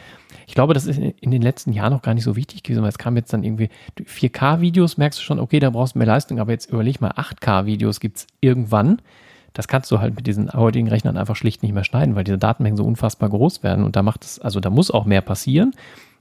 Ich 0.46 0.54
glaube, 0.54 0.74
das 0.74 0.84
ist 0.84 0.98
in 0.98 1.30
den 1.30 1.40
letzten 1.40 1.72
Jahren 1.72 1.94
noch 1.94 2.02
gar 2.02 2.12
nicht 2.12 2.24
so 2.24 2.36
wichtig 2.36 2.62
gewesen, 2.62 2.82
weil 2.82 2.90
es 2.90 2.98
kam 2.98 3.16
jetzt 3.16 3.32
dann 3.32 3.42
irgendwie 3.42 3.70
4K-Videos, 3.98 4.98
merkst 4.98 5.18
du 5.18 5.22
schon, 5.22 5.40
okay, 5.40 5.58
da 5.58 5.70
brauchst 5.70 5.94
du 5.94 6.00
mehr 6.00 6.06
Leistung, 6.06 6.38
aber 6.38 6.52
jetzt 6.52 6.70
überleg 6.70 7.00
mal, 7.00 7.12
8K-Videos 7.12 8.00
gibt 8.00 8.18
es 8.18 8.26
irgendwann 8.42 9.00
das 9.56 9.68
kannst 9.68 9.90
du 9.90 10.00
halt 10.00 10.14
mit 10.14 10.26
diesen 10.26 10.52
heutigen 10.52 10.88
Rechnern 10.88 11.16
einfach 11.16 11.34
schlicht 11.34 11.62
nicht 11.62 11.72
mehr 11.72 11.84
schneiden, 11.84 12.14
weil 12.14 12.24
diese 12.24 12.36
Datenmengen 12.36 12.76
so 12.76 12.84
unfassbar 12.84 13.30
groß 13.30 13.62
werden 13.62 13.84
und 13.84 13.96
da 13.96 14.02
macht 14.02 14.22
es, 14.22 14.38
also 14.38 14.60
da 14.60 14.68
muss 14.68 14.90
auch 14.90 15.06
mehr 15.06 15.22
passieren. 15.22 15.72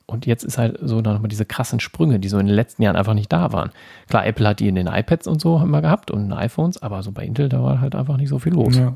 Und 0.08 0.28
jetzt 0.28 0.44
ist 0.44 0.60
halt 0.60 0.78
so 0.84 1.02
nochmal 1.02 1.30
diese 1.30 1.46
krassen 1.46 1.80
Sprünge, 1.80 2.20
die 2.20 2.28
so 2.28 2.38
in 2.38 2.46
den 2.46 2.56
letzten 2.56 2.84
Jahren 2.84 2.96
einfach 2.96 3.16
nicht 3.16 3.34
da 3.34 3.52
waren. 3.52 3.72
Klar, 4.08 4.28
Apple 4.28 4.48
hat 4.48 4.60
die 4.60 4.68
in 4.68 4.76
den 4.76 4.86
iPads 4.86 5.28
und 5.28 5.42
so 5.42 5.58
wir 5.66 5.82
gehabt 5.82 6.12
und 6.12 6.32
iPhones, 6.32 6.82
aber 6.82 7.02
so 7.02 7.12
bei 7.12 7.26
Intel, 7.26 7.50
da 7.50 7.64
war 7.64 7.82
halt 7.82 7.96
einfach 7.96 8.18
nicht 8.18 8.30
so 8.30 8.38
viel 8.38 8.54
los. 8.54 8.78
Ja. 8.78 8.94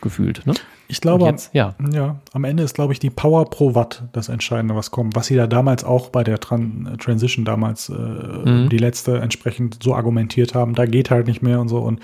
Gefühlt. 0.00 0.46
Ne? 0.46 0.54
Ich 0.86 1.00
glaube, 1.00 1.24
jetzt, 1.24 1.52
ja. 1.54 1.74
ja, 1.92 2.20
am 2.32 2.44
Ende 2.44 2.62
ist, 2.62 2.74
glaube 2.74 2.92
ich, 2.92 2.98
die 2.98 3.10
Power 3.10 3.48
pro 3.50 3.74
Watt 3.74 4.04
das 4.12 4.28
Entscheidende, 4.28 4.76
was 4.76 4.90
kommt. 4.90 5.16
Was 5.16 5.26
sie 5.26 5.36
da 5.36 5.46
damals 5.46 5.84
auch 5.84 6.10
bei 6.10 6.22
der 6.22 6.38
Tran 6.38 6.96
Transition 7.00 7.44
damals, 7.44 7.88
äh, 7.88 7.92
mhm. 7.92 8.68
die 8.68 8.78
letzte, 8.78 9.18
entsprechend 9.18 9.82
so 9.82 9.94
argumentiert 9.94 10.54
haben, 10.54 10.74
da 10.74 10.86
geht 10.86 11.10
halt 11.10 11.26
nicht 11.26 11.42
mehr 11.42 11.60
und 11.60 11.68
so. 11.68 11.78
Und 11.78 12.00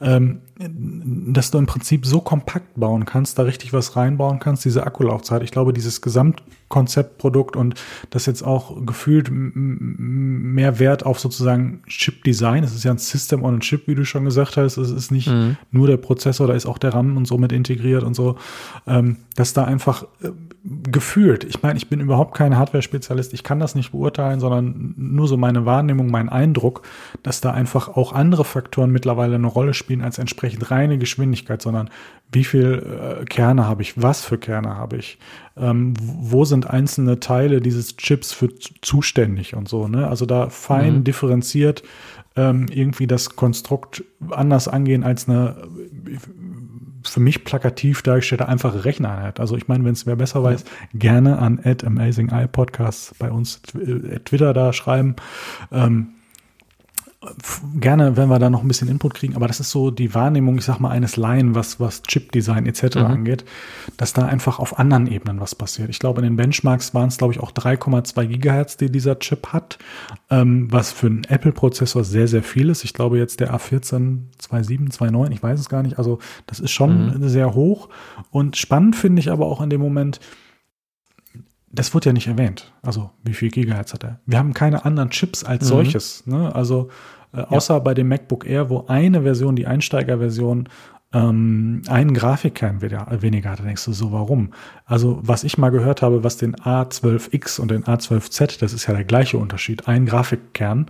ähm, 0.00 0.40
dass 0.58 1.50
du 1.50 1.58
im 1.58 1.66
Prinzip 1.66 2.06
so 2.06 2.20
kompakt 2.20 2.80
bauen 2.80 3.04
kannst, 3.04 3.38
da 3.38 3.42
richtig 3.42 3.74
was 3.74 3.94
reinbauen 3.94 4.38
kannst, 4.38 4.64
diese 4.64 4.86
Akkulaufzeit. 4.86 5.42
Ich 5.42 5.50
glaube, 5.50 5.74
dieses 5.74 6.00
Gesamtkonzeptprodukt 6.00 7.56
und 7.56 7.74
das 8.08 8.24
jetzt 8.24 8.42
auch 8.42 8.74
gefühlt 8.86 9.28
mehr 9.30 10.78
Wert 10.78 11.04
auf 11.04 11.20
sozusagen 11.20 11.82
Chip-Design. 11.86 12.64
Es 12.64 12.74
ist 12.74 12.84
ja 12.84 12.90
ein 12.90 12.98
System 12.98 13.44
on 13.44 13.56
a 13.56 13.58
Chip, 13.58 13.86
wie 13.86 13.94
du 13.94 14.06
schon 14.06 14.24
gesagt 14.24 14.56
hast. 14.56 14.78
Es 14.78 14.90
ist 14.90 15.10
nicht 15.10 15.28
mhm. 15.28 15.58
nur 15.72 15.88
der 15.88 15.98
Prozessor, 15.98 16.46
da 16.46 16.54
ist 16.54 16.64
auch 16.64 16.78
der 16.78 16.94
RAM 16.94 17.18
und 17.18 17.26
so 17.26 17.36
mit 17.36 17.52
integriert 17.52 18.02
und 18.02 18.14
so. 18.14 18.36
Ähm, 18.86 19.18
dass 19.34 19.52
da 19.52 19.64
einfach 19.64 20.04
äh, 20.22 20.30
gefühlt, 20.90 21.44
ich 21.44 21.62
meine, 21.62 21.76
ich 21.76 21.88
bin 21.88 22.00
überhaupt 22.00 22.34
kein 22.34 22.56
Hardware-Spezialist, 22.56 23.34
ich 23.34 23.42
kann 23.42 23.60
das 23.60 23.74
nicht 23.74 23.92
beurteilen, 23.92 24.40
sondern 24.40 24.94
nur 24.96 25.28
so 25.28 25.36
meine 25.36 25.66
Wahrnehmung, 25.66 26.10
mein 26.10 26.30
Eindruck, 26.30 26.82
dass 27.22 27.42
da 27.42 27.52
einfach 27.52 27.88
auch 27.88 28.14
andere 28.14 28.44
Faktoren 28.44 28.90
mittlerweile 28.90 29.34
eine 29.34 29.46
Rolle 29.46 29.74
spielen 29.74 30.00
als 30.00 30.18
entsprechend 30.18 30.45
reine 30.70 30.98
Geschwindigkeit, 30.98 31.62
sondern 31.62 31.90
wie 32.32 32.44
viel 32.44 33.20
äh, 33.20 33.24
Kerne 33.24 33.66
habe 33.66 33.82
ich, 33.82 34.00
was 34.00 34.24
für 34.24 34.38
Kerne 34.38 34.76
habe 34.76 34.96
ich, 34.96 35.18
ähm, 35.56 35.94
wo 36.00 36.44
sind 36.44 36.68
einzelne 36.68 37.20
Teile 37.20 37.60
dieses 37.60 37.96
Chips 37.96 38.32
für 38.32 38.48
zuständig 38.82 39.54
und 39.54 39.68
so, 39.68 39.88
ne? 39.88 40.08
Also 40.08 40.26
da 40.26 40.50
fein 40.50 40.96
mhm. 40.96 41.04
differenziert 41.04 41.82
ähm, 42.34 42.66
irgendwie 42.70 43.06
das 43.06 43.36
Konstrukt 43.36 44.04
anders 44.30 44.68
angehen 44.68 45.04
als 45.04 45.28
eine 45.28 45.56
für 47.10 47.20
mich 47.20 47.44
plakativ 47.44 48.02
dargestellte 48.02 48.48
einfache 48.48 48.84
Recheneinheit. 48.84 49.40
Also 49.40 49.56
ich 49.56 49.68
meine, 49.68 49.84
wenn 49.84 49.92
es 49.92 50.06
wer 50.06 50.16
besser 50.16 50.42
weiß, 50.42 50.64
gerne 50.94 51.38
an 51.38 51.60
at 51.62 51.84
Amazing 51.84 52.30
Eye 52.30 52.48
Podcasts 52.48 53.14
bei 53.18 53.30
uns 53.30 53.60
äh, 53.74 54.18
Twitter 54.20 54.52
da 54.52 54.72
schreiben. 54.72 55.16
Ähm, 55.70 56.15
gerne, 57.78 58.16
wenn 58.16 58.28
wir 58.28 58.38
da 58.38 58.50
noch 58.50 58.62
ein 58.62 58.68
bisschen 58.68 58.88
Input 58.88 59.14
kriegen, 59.14 59.36
aber 59.36 59.46
das 59.46 59.60
ist 59.60 59.70
so 59.70 59.90
die 59.90 60.14
Wahrnehmung, 60.14 60.58
ich 60.58 60.64
sag 60.64 60.78
mal, 60.80 60.90
eines 60.90 61.16
Laien, 61.16 61.54
was, 61.54 61.80
was 61.80 62.02
Chip-Design 62.02 62.66
etc. 62.66 62.96
Mhm. 62.96 63.04
angeht, 63.04 63.44
dass 63.96 64.12
da 64.12 64.26
einfach 64.26 64.58
auf 64.58 64.78
anderen 64.78 65.06
Ebenen 65.06 65.40
was 65.40 65.54
passiert. 65.54 65.90
Ich 65.90 65.98
glaube, 65.98 66.20
in 66.20 66.24
den 66.24 66.36
Benchmarks 66.36 66.94
waren 66.94 67.08
es, 67.08 67.18
glaube 67.18 67.34
ich, 67.34 67.40
auch 67.40 67.52
3,2 67.52 68.26
Gigahertz, 68.26 68.76
die 68.76 68.90
dieser 68.90 69.18
Chip 69.18 69.52
hat, 69.52 69.78
ähm, 70.30 70.70
was 70.70 70.92
für 70.92 71.06
einen 71.06 71.24
Apple-Prozessor 71.24 72.04
sehr, 72.04 72.28
sehr 72.28 72.42
viel 72.42 72.70
ist. 72.70 72.84
Ich 72.84 72.92
glaube 72.92 73.18
jetzt 73.18 73.40
der 73.40 73.54
A14 73.54 74.18
2.7, 74.40 74.92
2.9, 74.92 75.32
ich 75.32 75.42
weiß 75.42 75.60
es 75.60 75.68
gar 75.68 75.82
nicht. 75.82 75.98
Also 75.98 76.18
das 76.46 76.60
ist 76.60 76.70
schon 76.70 77.20
mhm. 77.20 77.28
sehr 77.28 77.54
hoch 77.54 77.88
und 78.30 78.56
spannend 78.56 78.96
finde 78.96 79.20
ich 79.20 79.30
aber 79.30 79.46
auch 79.46 79.60
in 79.60 79.70
dem 79.70 79.80
Moment, 79.80 80.20
das 81.76 81.92
wird 81.92 82.06
ja 82.06 82.12
nicht 82.12 82.26
erwähnt. 82.26 82.72
Also, 82.82 83.10
wie 83.22 83.34
viel 83.34 83.50
Gigahertz 83.50 83.92
hat 83.92 84.04
er? 84.04 84.20
Wir 84.24 84.38
haben 84.38 84.54
keine 84.54 84.84
anderen 84.84 85.10
Chips 85.10 85.44
als 85.44 85.64
mhm. 85.64 85.68
solches. 85.68 86.26
Ne? 86.26 86.54
Also, 86.54 86.88
äh, 87.36 87.54
außer 87.54 87.74
ja. 87.74 87.80
bei 87.80 87.94
dem 87.94 88.08
MacBook 88.08 88.46
Air, 88.46 88.70
wo 88.70 88.86
eine 88.88 89.22
Version, 89.22 89.56
die 89.56 89.66
Einsteigerversion, 89.66 90.68
ähm, 91.16 91.82
einen 91.88 92.14
Grafikkern 92.14 92.82
weniger 92.82 93.50
hatte, 93.50 93.62
denkst 93.62 93.84
du 93.84 93.92
so, 93.92 94.10
warum? 94.10 94.50
Also, 94.84 95.20
was 95.22 95.44
ich 95.44 95.56
mal 95.56 95.70
gehört 95.70 96.02
habe, 96.02 96.24
was 96.24 96.36
den 96.36 96.56
A12X 96.56 97.60
und 97.60 97.70
den 97.70 97.84
A12Z, 97.84 98.58
das 98.58 98.72
ist 98.72 98.86
ja 98.86 98.94
der 98.94 99.04
gleiche 99.04 99.38
Unterschied, 99.38 99.86
ein 99.86 100.04
Grafikkern 100.04 100.86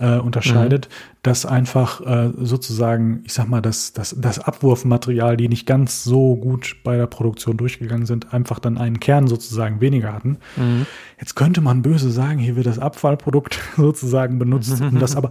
äh, 0.00 0.18
unterscheidet, 0.18 0.88
mhm. 0.88 1.16
dass 1.22 1.46
einfach 1.46 2.00
äh, 2.00 2.32
sozusagen, 2.36 3.22
ich 3.24 3.32
sag 3.32 3.48
mal, 3.48 3.62
das, 3.62 3.92
das, 3.92 4.16
das 4.18 4.40
Abwurfmaterial, 4.40 5.36
die 5.36 5.48
nicht 5.48 5.66
ganz 5.66 6.02
so 6.02 6.34
gut 6.34 6.76
bei 6.82 6.96
der 6.96 7.06
Produktion 7.06 7.56
durchgegangen 7.56 8.06
sind, 8.06 8.34
einfach 8.34 8.58
dann 8.58 8.76
einen 8.76 8.98
Kern 8.98 9.28
sozusagen 9.28 9.80
weniger 9.80 10.12
hatten. 10.12 10.38
Mhm. 10.56 10.86
Jetzt 11.18 11.36
könnte 11.36 11.60
man 11.60 11.82
böse 11.82 12.10
sagen, 12.10 12.38
hier 12.38 12.56
wird 12.56 12.66
das 12.66 12.80
Abfallprodukt 12.80 13.58
sozusagen 13.76 14.38
benutzt, 14.40 14.80
um 14.80 14.98
das 14.98 15.14
aber, 15.14 15.30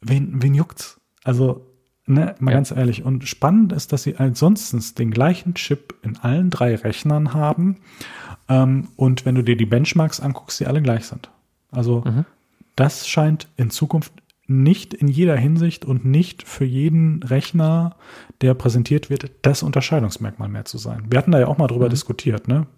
wen, 0.00 0.42
wen 0.42 0.54
juckt's? 0.54 1.00
Also, 1.24 1.66
Ne, 2.08 2.36
mal 2.38 2.52
ja. 2.52 2.58
ganz 2.58 2.70
ehrlich. 2.70 3.04
Und 3.04 3.26
spannend 3.26 3.72
ist, 3.72 3.92
dass 3.92 4.04
sie 4.04 4.16
ansonsten 4.16 4.80
den 4.96 5.10
gleichen 5.10 5.54
Chip 5.54 5.92
in 6.02 6.16
allen 6.16 6.50
drei 6.50 6.76
Rechnern 6.76 7.34
haben. 7.34 7.78
Ähm, 8.48 8.88
und 8.94 9.26
wenn 9.26 9.34
du 9.34 9.42
dir 9.42 9.56
die 9.56 9.66
Benchmarks 9.66 10.20
anguckst, 10.20 10.60
die 10.60 10.66
alle 10.66 10.80
gleich 10.80 11.06
sind. 11.06 11.30
Also 11.72 12.04
mhm. 12.06 12.24
das 12.76 13.08
scheint 13.08 13.48
in 13.56 13.70
Zukunft 13.70 14.12
nicht 14.46 14.94
in 14.94 15.08
jeder 15.08 15.36
Hinsicht 15.36 15.84
und 15.84 16.04
nicht 16.04 16.44
für 16.44 16.64
jeden 16.64 17.24
Rechner, 17.24 17.96
der 18.40 18.54
präsentiert 18.54 19.10
wird, 19.10 19.32
das 19.42 19.64
Unterscheidungsmerkmal 19.64 20.48
mehr 20.48 20.64
zu 20.64 20.78
sein. 20.78 21.06
Wir 21.10 21.18
hatten 21.18 21.32
da 21.32 21.40
ja 21.40 21.48
auch 21.48 21.58
mal 21.58 21.66
drüber 21.66 21.86
mhm. 21.86 21.90
diskutiert, 21.90 22.46
ne? 22.46 22.68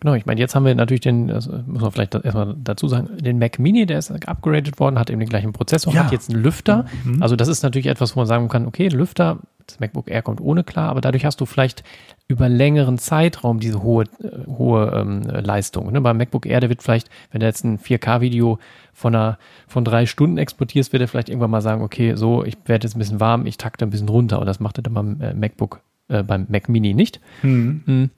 Genau, 0.00 0.14
ich 0.14 0.26
meine, 0.26 0.40
jetzt 0.40 0.54
haben 0.54 0.64
wir 0.64 0.74
natürlich 0.74 1.00
den, 1.00 1.26
das 1.26 1.48
muss 1.48 1.82
man 1.82 1.90
vielleicht 1.90 2.14
erstmal 2.14 2.54
dazu 2.62 2.86
sagen, 2.86 3.08
den 3.18 3.38
Mac 3.38 3.58
Mini, 3.58 3.84
der 3.84 3.98
ist 3.98 4.10
upgraded 4.28 4.78
worden, 4.78 4.98
hat 4.98 5.10
eben 5.10 5.18
den 5.18 5.28
gleichen 5.28 5.52
Prozessor, 5.52 5.92
ja. 5.92 6.04
hat 6.04 6.12
jetzt 6.12 6.30
einen 6.30 6.42
Lüfter. 6.42 6.86
Mhm. 7.04 7.22
Also 7.22 7.34
das 7.34 7.48
ist 7.48 7.62
natürlich 7.62 7.86
etwas, 7.86 8.14
wo 8.14 8.20
man 8.20 8.26
sagen 8.26 8.48
kann, 8.48 8.66
okay, 8.66 8.88
Lüfter, 8.88 9.38
das 9.66 9.80
MacBook 9.80 10.08
Air 10.08 10.22
kommt 10.22 10.40
ohne 10.40 10.64
klar, 10.64 10.88
aber 10.88 11.00
dadurch 11.00 11.24
hast 11.24 11.40
du 11.40 11.46
vielleicht 11.46 11.82
über 12.28 12.48
längeren 12.48 12.96
Zeitraum 12.98 13.58
diese 13.58 13.82
hohe, 13.82 14.04
äh, 14.22 14.46
hohe 14.46 14.92
ähm, 14.94 15.22
Leistung. 15.22 15.92
Ne? 15.92 16.00
Beim 16.00 16.16
MacBook 16.16 16.46
Air, 16.46 16.60
der 16.60 16.68
wird 16.68 16.82
vielleicht, 16.82 17.10
wenn 17.32 17.40
du 17.40 17.46
jetzt 17.46 17.64
ein 17.64 17.78
4K-Video 17.78 18.58
von 18.92 19.14
einer, 19.14 19.38
von 19.66 19.84
drei 19.84 20.06
Stunden 20.06 20.38
exportierst, 20.38 20.92
wird 20.92 21.00
er 21.00 21.08
vielleicht 21.08 21.28
irgendwann 21.28 21.50
mal 21.50 21.60
sagen, 21.60 21.82
okay, 21.82 22.14
so, 22.14 22.44
ich 22.44 22.56
werde 22.66 22.86
jetzt 22.86 22.94
ein 22.94 23.00
bisschen 23.00 23.20
warm, 23.20 23.46
ich 23.46 23.58
takte 23.58 23.84
ein 23.84 23.90
bisschen 23.90 24.08
runter 24.08 24.38
und 24.38 24.46
das 24.46 24.60
macht 24.60 24.78
er 24.78 24.82
dann 24.82 24.94
beim 24.94 25.20
äh, 25.20 25.34
MacBook, 25.34 25.80
äh, 26.08 26.22
beim 26.22 26.46
Mac 26.48 26.68
Mini 26.68 26.94
nicht. 26.94 27.20
Mhm. 27.42 27.82
Mhm. 27.84 28.10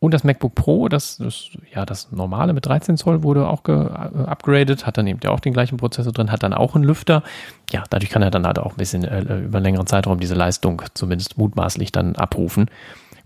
Und 0.00 0.14
das 0.14 0.24
MacBook 0.24 0.54
Pro, 0.54 0.88
das, 0.88 1.18
das, 1.18 1.50
ja, 1.74 1.84
das 1.84 2.10
normale 2.10 2.54
mit 2.54 2.64
13 2.64 2.96
Zoll 2.96 3.22
wurde 3.22 3.46
auch 3.46 3.62
geupgradet, 3.62 4.86
hat 4.86 4.96
dann 4.96 5.06
eben 5.06 5.20
ja 5.22 5.30
auch 5.30 5.40
den 5.40 5.52
gleichen 5.52 5.76
Prozessor 5.76 6.10
drin, 6.10 6.32
hat 6.32 6.42
dann 6.42 6.54
auch 6.54 6.74
einen 6.74 6.84
Lüfter. 6.84 7.22
Ja, 7.70 7.84
dadurch 7.90 8.10
kann 8.10 8.22
er 8.22 8.30
dann 8.30 8.46
halt 8.46 8.58
auch 8.58 8.72
ein 8.72 8.78
bisschen 8.78 9.04
äh, 9.04 9.20
über 9.20 9.58
einen 9.58 9.64
längeren 9.64 9.86
Zeitraum 9.86 10.18
diese 10.18 10.34
Leistung 10.34 10.80
zumindest 10.94 11.36
mutmaßlich 11.36 11.92
dann 11.92 12.16
abrufen. 12.16 12.70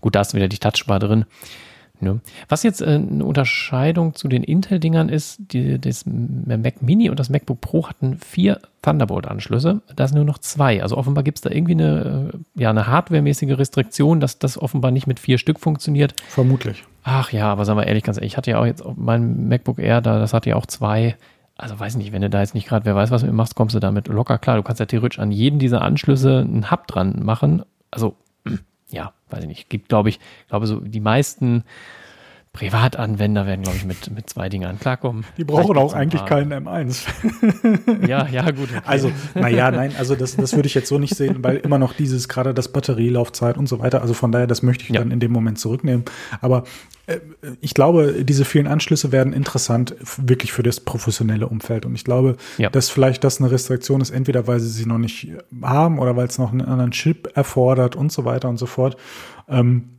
Gut, 0.01 0.15
da 0.15 0.21
ist 0.21 0.33
wieder 0.33 0.49
die 0.49 0.57
Touchbar 0.57 0.99
drin. 0.99 1.25
Ne? 2.05 2.21
Was 2.47 2.63
jetzt 2.63 2.81
äh, 2.81 2.85
eine 2.85 3.25
Unterscheidung 3.25 4.13
zu 4.15 4.27
den 4.27 4.43
Intel-Dingern 4.43 5.09
ist, 5.09 5.39
die, 5.51 5.79
das 5.79 6.05
Mac 6.05 6.81
Mini 6.81 7.09
und 7.09 7.19
das 7.19 7.29
MacBook 7.29 7.59
Pro 7.59 7.89
hatten 7.89 8.17
vier 8.19 8.61
Thunderbolt-Anschlüsse, 8.83 9.81
da 9.95 10.07
sind 10.07 10.15
nur 10.15 10.25
noch 10.25 10.37
zwei. 10.37 10.83
Also 10.83 10.95
offenbar 10.95 11.23
gibt 11.23 11.39
es 11.39 11.41
da 11.41 11.49
irgendwie 11.49 11.73
eine, 11.73 12.31
äh, 12.33 12.61
ja, 12.61 12.69
eine 12.69 12.87
hardwaremäßige 12.87 13.57
Restriktion, 13.57 14.19
dass 14.19 14.39
das 14.39 14.57
offenbar 14.57 14.91
nicht 14.91 15.07
mit 15.07 15.19
vier 15.19 15.39
Stück 15.39 15.59
funktioniert. 15.59 16.13
Vermutlich. 16.29 16.83
Ach 17.03 17.31
ja, 17.31 17.51
aber 17.51 17.65
sagen 17.65 17.79
wir 17.79 17.87
ehrlich, 17.87 18.03
ganz 18.03 18.17
ehrlich, 18.17 18.33
ich 18.33 18.37
hatte 18.37 18.51
ja 18.51 18.59
auch 18.59 18.65
jetzt 18.65 18.83
mein 18.95 19.47
MacBook 19.47 19.79
Air, 19.79 20.01
da, 20.01 20.19
das 20.19 20.33
hatte 20.33 20.51
ja 20.51 20.55
auch 20.55 20.67
zwei. 20.67 21.15
Also 21.57 21.79
weiß 21.79 21.95
nicht, 21.95 22.11
wenn 22.11 22.21
du 22.21 22.29
da 22.29 22.41
jetzt 22.41 22.53
nicht 22.53 22.67
gerade, 22.67 22.85
wer 22.85 22.95
weiß, 22.95 23.11
was 23.11 23.21
du 23.23 23.31
machst, 23.31 23.55
kommst 23.55 23.73
du 23.75 23.79
damit 23.79 24.07
locker 24.07 24.37
klar. 24.37 24.57
Du 24.57 24.63
kannst 24.63 24.79
ja 24.79 24.85
theoretisch 24.85 25.19
an 25.19 25.31
jeden 25.31 25.57
dieser 25.57 25.81
Anschlüsse 25.81 26.39
einen 26.39 26.69
Hub 26.69 26.85
dran 26.87 27.23
machen. 27.23 27.63
Also 27.91 28.15
ja, 28.89 29.13
weiß 29.29 29.41
ich 29.41 29.47
nicht, 29.47 29.69
gibt, 29.69 29.89
glaube 29.89 30.09
ich, 30.09 30.19
glaube 30.49 30.67
so 30.67 30.79
die 30.79 30.99
meisten 30.99 31.63
Privatanwender 32.55 33.45
werden, 33.45 33.63
glaube 33.63 33.77
ich, 33.77 33.85
mit, 33.85 34.09
mit 34.11 34.29
zwei 34.29 34.47
Dingern 34.47 34.79
klarkommen. 34.79 35.25
Die 35.37 35.43
brauchen 35.43 35.77
auch 35.77 35.93
eigentlich 35.93 36.25
keinen 36.25 36.53
M1. 36.53 37.05
ja, 38.07 38.27
ja, 38.27 38.49
gut. 38.51 38.69
Okay. 38.69 38.81
Also, 38.85 39.11
naja, 39.33 39.69
nein, 39.71 39.91
also 39.97 40.15
das, 40.15 40.37
das 40.37 40.55
würde 40.55 40.67
ich 40.67 40.73
jetzt 40.73 40.87
so 40.87 40.97
nicht 40.97 41.15
sehen, 41.15 41.43
weil 41.43 41.57
immer 41.57 41.77
noch 41.77 41.91
dieses, 41.91 42.29
gerade 42.29 42.53
das 42.53 42.69
Batterielaufzeit 42.69 43.57
und 43.57 43.67
so 43.67 43.79
weiter, 43.79 44.01
also 44.01 44.13
von 44.13 44.31
daher, 44.31 44.47
das 44.47 44.63
möchte 44.63 44.85
ich 44.85 44.91
ja. 44.91 45.01
dann 45.01 45.11
in 45.11 45.19
dem 45.19 45.33
Moment 45.33 45.59
zurücknehmen. 45.59 46.05
Aber 46.39 46.63
äh, 47.07 47.19
ich 47.59 47.73
glaube, 47.73 48.23
diese 48.23 48.45
vielen 48.45 48.67
Anschlüsse 48.67 49.11
werden 49.11 49.33
interessant, 49.33 49.93
wirklich 49.99 50.53
für 50.53 50.63
das 50.63 50.79
professionelle 50.79 51.49
Umfeld. 51.49 51.85
Und 51.85 51.93
ich 51.95 52.05
glaube, 52.05 52.37
ja. 52.57 52.69
dass 52.69 52.89
vielleicht 52.89 53.25
das 53.25 53.41
eine 53.41 53.51
Restriktion 53.51 53.99
ist, 53.99 54.11
entweder 54.11 54.47
weil 54.47 54.61
sie 54.61 54.69
sie 54.69 54.85
noch 54.85 54.97
nicht 54.97 55.29
haben 55.61 55.99
oder 55.99 56.15
weil 56.15 56.27
es 56.27 56.37
noch 56.37 56.53
einen 56.53 56.61
anderen 56.61 56.91
Chip 56.91 57.35
erfordert 57.35 57.97
und 57.97 58.13
so 58.13 58.23
weiter 58.23 58.47
und 58.47 58.57
so 58.57 58.65
fort. 58.65 58.95
Ähm, 59.49 59.94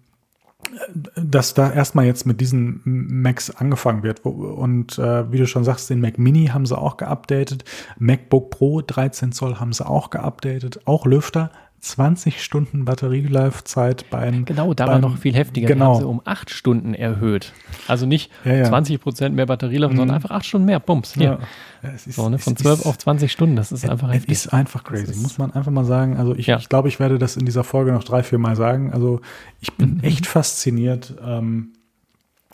dass 1.15 1.55
da 1.55 1.73
erstmal 1.73 2.07
jetzt 2.07 2.27
mit 2.27 2.41
diesen 2.41 2.81
Macs 2.85 3.51
angefangen 3.51 4.03
wird. 4.03 4.25
Und 4.25 4.99
äh, 4.99 5.31
wie 5.31 5.39
du 5.39 5.47
schon 5.47 5.65
sagst, 5.65 5.91
den 5.91 6.01
Mac 6.01 6.19
Mini 6.19 6.47
haben 6.47 6.67
sie 6.67 6.77
auch 6.77 6.97
geupdatet. 6.97 7.65
MacBook 7.99 8.51
Pro 8.51 8.83
13 8.83 9.33
Zoll 9.33 9.57
haben 9.61 9.73
sie 9.73 9.87
auch 9.87 10.11
geupdatet. 10.11 10.81
Auch 10.85 11.07
Lüfter. 11.07 11.51
20 11.81 12.43
Stunden 12.43 12.85
Batterielaufzeit 12.85 14.11
beim. 14.11 14.45
Genau, 14.45 14.75
da 14.75 14.87
beim, 14.87 15.03
war 15.03 15.11
noch 15.11 15.19
viel 15.19 15.35
heftiger. 15.35 15.69
Genau. 15.69 15.99
Um 16.05 16.21
8 16.25 16.51
Stunden 16.51 16.95
erhöht. 16.95 17.53
Also 17.87 18.07
nicht 18.07 18.31
ja, 18.45 18.55
ja. 18.55 18.65
20 18.65 19.01
Prozent 19.01 19.37
mehr 19.37 19.47
Batterielauf, 19.47 19.93
mhm. 19.93 19.97
sondern 19.97 20.17
einfach 20.17 20.31
8 20.31 20.45
Stunden 20.45 20.67
mehr. 20.67 20.81
Bums. 20.81 21.15
Hier. 21.15 21.39
Ja. 21.83 21.91
Ist, 21.91 22.13
so, 22.13 22.29
ne? 22.29 22.39
Von 22.39 22.57
12 22.57 22.81
ist, 22.81 22.87
auf 22.87 22.99
20 22.99 23.31
Stunden. 23.31 23.57
Das 23.57 23.73
ist 23.73 23.89
einfach 23.89 24.13
heftig. 24.13 24.33
Es 24.33 24.47
ist 24.47 24.53
einfach 24.53 24.83
crazy, 24.85 25.11
ist, 25.11 25.23
muss 25.23 25.39
man 25.39 25.53
einfach 25.53 25.71
mal 25.71 25.85
sagen. 25.85 26.17
Also 26.17 26.35
ich, 26.35 26.49
ich 26.49 26.69
glaube, 26.69 26.89
ich 26.89 26.99
werde 26.99 27.19
das 27.19 27.37
in 27.37 27.47
dieser 27.47 27.65
Folge 27.65 27.93
noch 27.93 28.05
drei, 28.05 28.23
vier 28.23 28.39
Mal 28.39 28.57
sagen. 28.57 28.93
Also 28.93 29.21
ich 29.61 29.73
bin 29.75 29.97
mhm. 29.97 30.01
echt 30.01 30.27
fasziniert. 30.27 31.15
Ähm, 31.25 31.73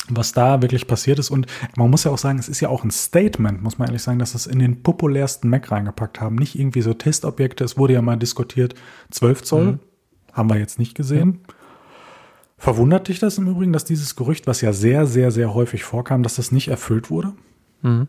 was 0.09 0.33
da 0.33 0.63
wirklich 0.63 0.87
passiert 0.87 1.19
ist. 1.19 1.31
Und 1.31 1.47
man 1.77 1.91
muss 1.91 2.05
ja 2.05 2.11
auch 2.11 2.19
sagen, 2.19 2.39
es 2.39 2.49
ist 2.49 2.61
ja 2.61 2.69
auch 2.69 2.85
ein 2.85 2.91
Statement, 2.91 3.63
muss 3.63 3.79
man 3.79 3.89
ehrlich 3.89 4.03
sagen, 4.03 4.19
dass 4.19 4.35
es 4.35 4.47
in 4.47 4.59
den 4.59 4.83
populärsten 4.83 5.49
Mac 5.49 5.71
reingepackt 5.71 6.21
haben. 6.21 6.37
Nicht 6.37 6.59
irgendwie 6.59 6.83
so 6.83 6.95
Testobjekte. 6.95 7.65
Es 7.65 7.77
wurde 7.77 7.95
ja 7.95 8.03
mal 8.03 8.17
diskutiert, 8.17 8.75
12 9.11 9.43
Zoll, 9.43 9.65
mhm. 9.65 9.79
haben 10.33 10.51
wir 10.51 10.59
jetzt 10.59 10.79
nicht 10.79 10.95
gesehen. 10.95 11.41
Ja. 11.47 11.55
Verwundert 12.59 13.09
dich 13.09 13.19
das 13.19 13.39
im 13.39 13.49
Übrigen, 13.49 13.73
dass 13.73 13.85
dieses 13.85 14.15
Gerücht, 14.15 14.47
was 14.47 14.61
ja 14.61 14.73
sehr, 14.73 15.07
sehr, 15.07 15.31
sehr 15.31 15.53
häufig 15.55 15.83
vorkam, 15.85 16.23
dass 16.23 16.37
das 16.37 16.53
nicht 16.53 16.69
erfüllt 16.69 17.11
wurde? 17.11 17.33
Mhm 17.83 18.09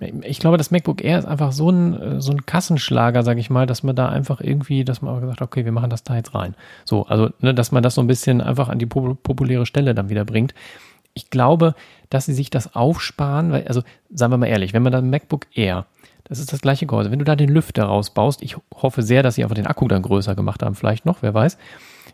ich 0.00 0.38
glaube, 0.38 0.56
das 0.56 0.70
MacBook 0.70 1.04
Air 1.04 1.18
ist 1.18 1.26
einfach 1.26 1.52
so 1.52 1.70
ein, 1.70 2.20
so 2.20 2.32
ein 2.32 2.46
Kassenschlager, 2.46 3.22
sage 3.22 3.40
ich 3.40 3.50
mal, 3.50 3.66
dass 3.66 3.82
man 3.82 3.94
da 3.94 4.08
einfach 4.08 4.40
irgendwie, 4.40 4.84
dass 4.84 5.02
man 5.02 5.20
gesagt 5.20 5.40
hat, 5.40 5.46
okay, 5.46 5.64
wir 5.64 5.72
machen 5.72 5.90
das 5.90 6.02
da 6.02 6.16
jetzt 6.16 6.34
rein. 6.34 6.54
So, 6.84 7.06
also, 7.06 7.30
ne, 7.40 7.54
dass 7.54 7.70
man 7.70 7.82
das 7.82 7.94
so 7.94 8.00
ein 8.00 8.06
bisschen 8.06 8.40
einfach 8.40 8.68
an 8.68 8.78
die 8.78 8.86
populäre 8.86 9.66
Stelle 9.66 9.94
dann 9.94 10.08
wieder 10.08 10.24
bringt. 10.24 10.54
Ich 11.12 11.28
glaube, 11.28 11.74
dass 12.08 12.26
sie 12.26 12.34
sich 12.34 12.50
das 12.50 12.74
aufsparen, 12.74 13.52
weil, 13.52 13.66
also, 13.66 13.82
sagen 14.12 14.32
wir 14.32 14.38
mal 14.38 14.46
ehrlich, 14.46 14.72
wenn 14.72 14.82
man 14.82 14.92
da 14.92 15.02
MacBook 15.02 15.46
Air, 15.54 15.86
das 16.24 16.38
ist 16.38 16.52
das 16.52 16.60
gleiche 16.60 16.86
Gehäuse, 16.86 17.10
wenn 17.10 17.18
du 17.18 17.24
da 17.24 17.36
den 17.36 17.50
Lüfter 17.50 17.84
rausbaust, 17.84 18.42
ich 18.42 18.56
hoffe 18.74 19.02
sehr, 19.02 19.22
dass 19.22 19.34
sie 19.34 19.42
einfach 19.42 19.56
den 19.56 19.66
Akku 19.66 19.88
dann 19.88 20.02
größer 20.02 20.34
gemacht 20.34 20.62
haben, 20.62 20.76
vielleicht 20.76 21.04
noch, 21.04 21.22
wer 21.22 21.34
weiß, 21.34 21.58